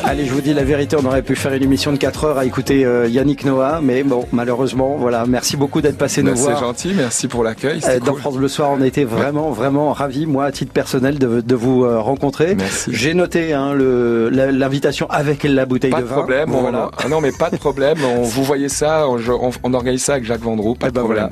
Allez, 0.04 0.24
je 0.26 0.32
vous 0.32 0.40
dis 0.40 0.54
la 0.54 0.64
vérité, 0.64 0.96
on 1.00 1.04
aurait 1.04 1.22
pu 1.22 1.36
faire 1.36 1.52
une 1.52 1.62
émission 1.62 1.92
de 1.92 1.96
4 1.98 2.24
heures 2.24 2.38
à 2.38 2.44
écouter 2.44 2.84
euh, 2.84 3.06
Yannick 3.06 3.44
Noah, 3.44 3.80
mais 3.82 4.02
bon, 4.02 4.24
malheureusement, 4.32 4.96
voilà. 4.98 5.24
Merci 5.26 5.56
beaucoup 5.56 5.80
d'être 5.82 5.98
passé 5.98 6.22
nous 6.22 6.34
c'est 6.34 6.42
voir. 6.42 6.58
gentil, 6.60 6.92
merci 6.96 7.28
pour 7.28 7.44
l'accueil. 7.44 7.80
Euh, 7.86 8.00
Dans 8.00 8.12
cool. 8.12 8.20
France 8.20 8.36
Bleu 8.36 8.48
Soir, 8.48 8.70
on 8.72 8.82
été 8.82 9.04
vraiment, 9.04 9.50
vraiment 9.50 9.92
ravis, 9.92 10.26
moi, 10.26 10.46
à 10.46 10.52
titre 10.52 10.72
personnel, 10.72 11.18
de, 11.18 11.40
de 11.40 11.54
vous 11.54 11.84
euh, 11.84 12.00
rencontrer. 12.00 12.54
Merci. 12.56 12.90
J'ai 12.94 13.14
noté 13.14 13.52
hein, 13.52 13.74
l'invitation 13.74 15.06
avec 15.10 15.44
la 15.44 15.66
bouteille 15.66 15.90
Pas 15.90 15.98
de 15.98 16.02
de 16.02 16.08
vin. 16.08 16.16
problème. 16.16 16.54
on- 16.54 16.60
Voilà. 16.62 16.90
ah 16.98 17.08
non, 17.08 17.20
mais 17.20 17.32
pas 17.32 17.50
de 17.50 17.56
problème. 17.56 17.98
On, 18.04 18.22
vous 18.22 18.42
voyez 18.42 18.68
ça, 18.68 19.06
on, 19.08 19.18
je- 19.18 19.32
on- 19.32 19.50
on 19.62 19.74
organise 19.74 20.02
ça 20.02 20.14
avec 20.14 20.24
Jacques 20.24 20.40
Vendroux. 20.42 20.74
Pas 20.74 20.86
Eh 20.86 20.90
de 20.90 20.94
ben 20.94 21.00
problème. 21.02 21.24
voilà. 21.24 21.28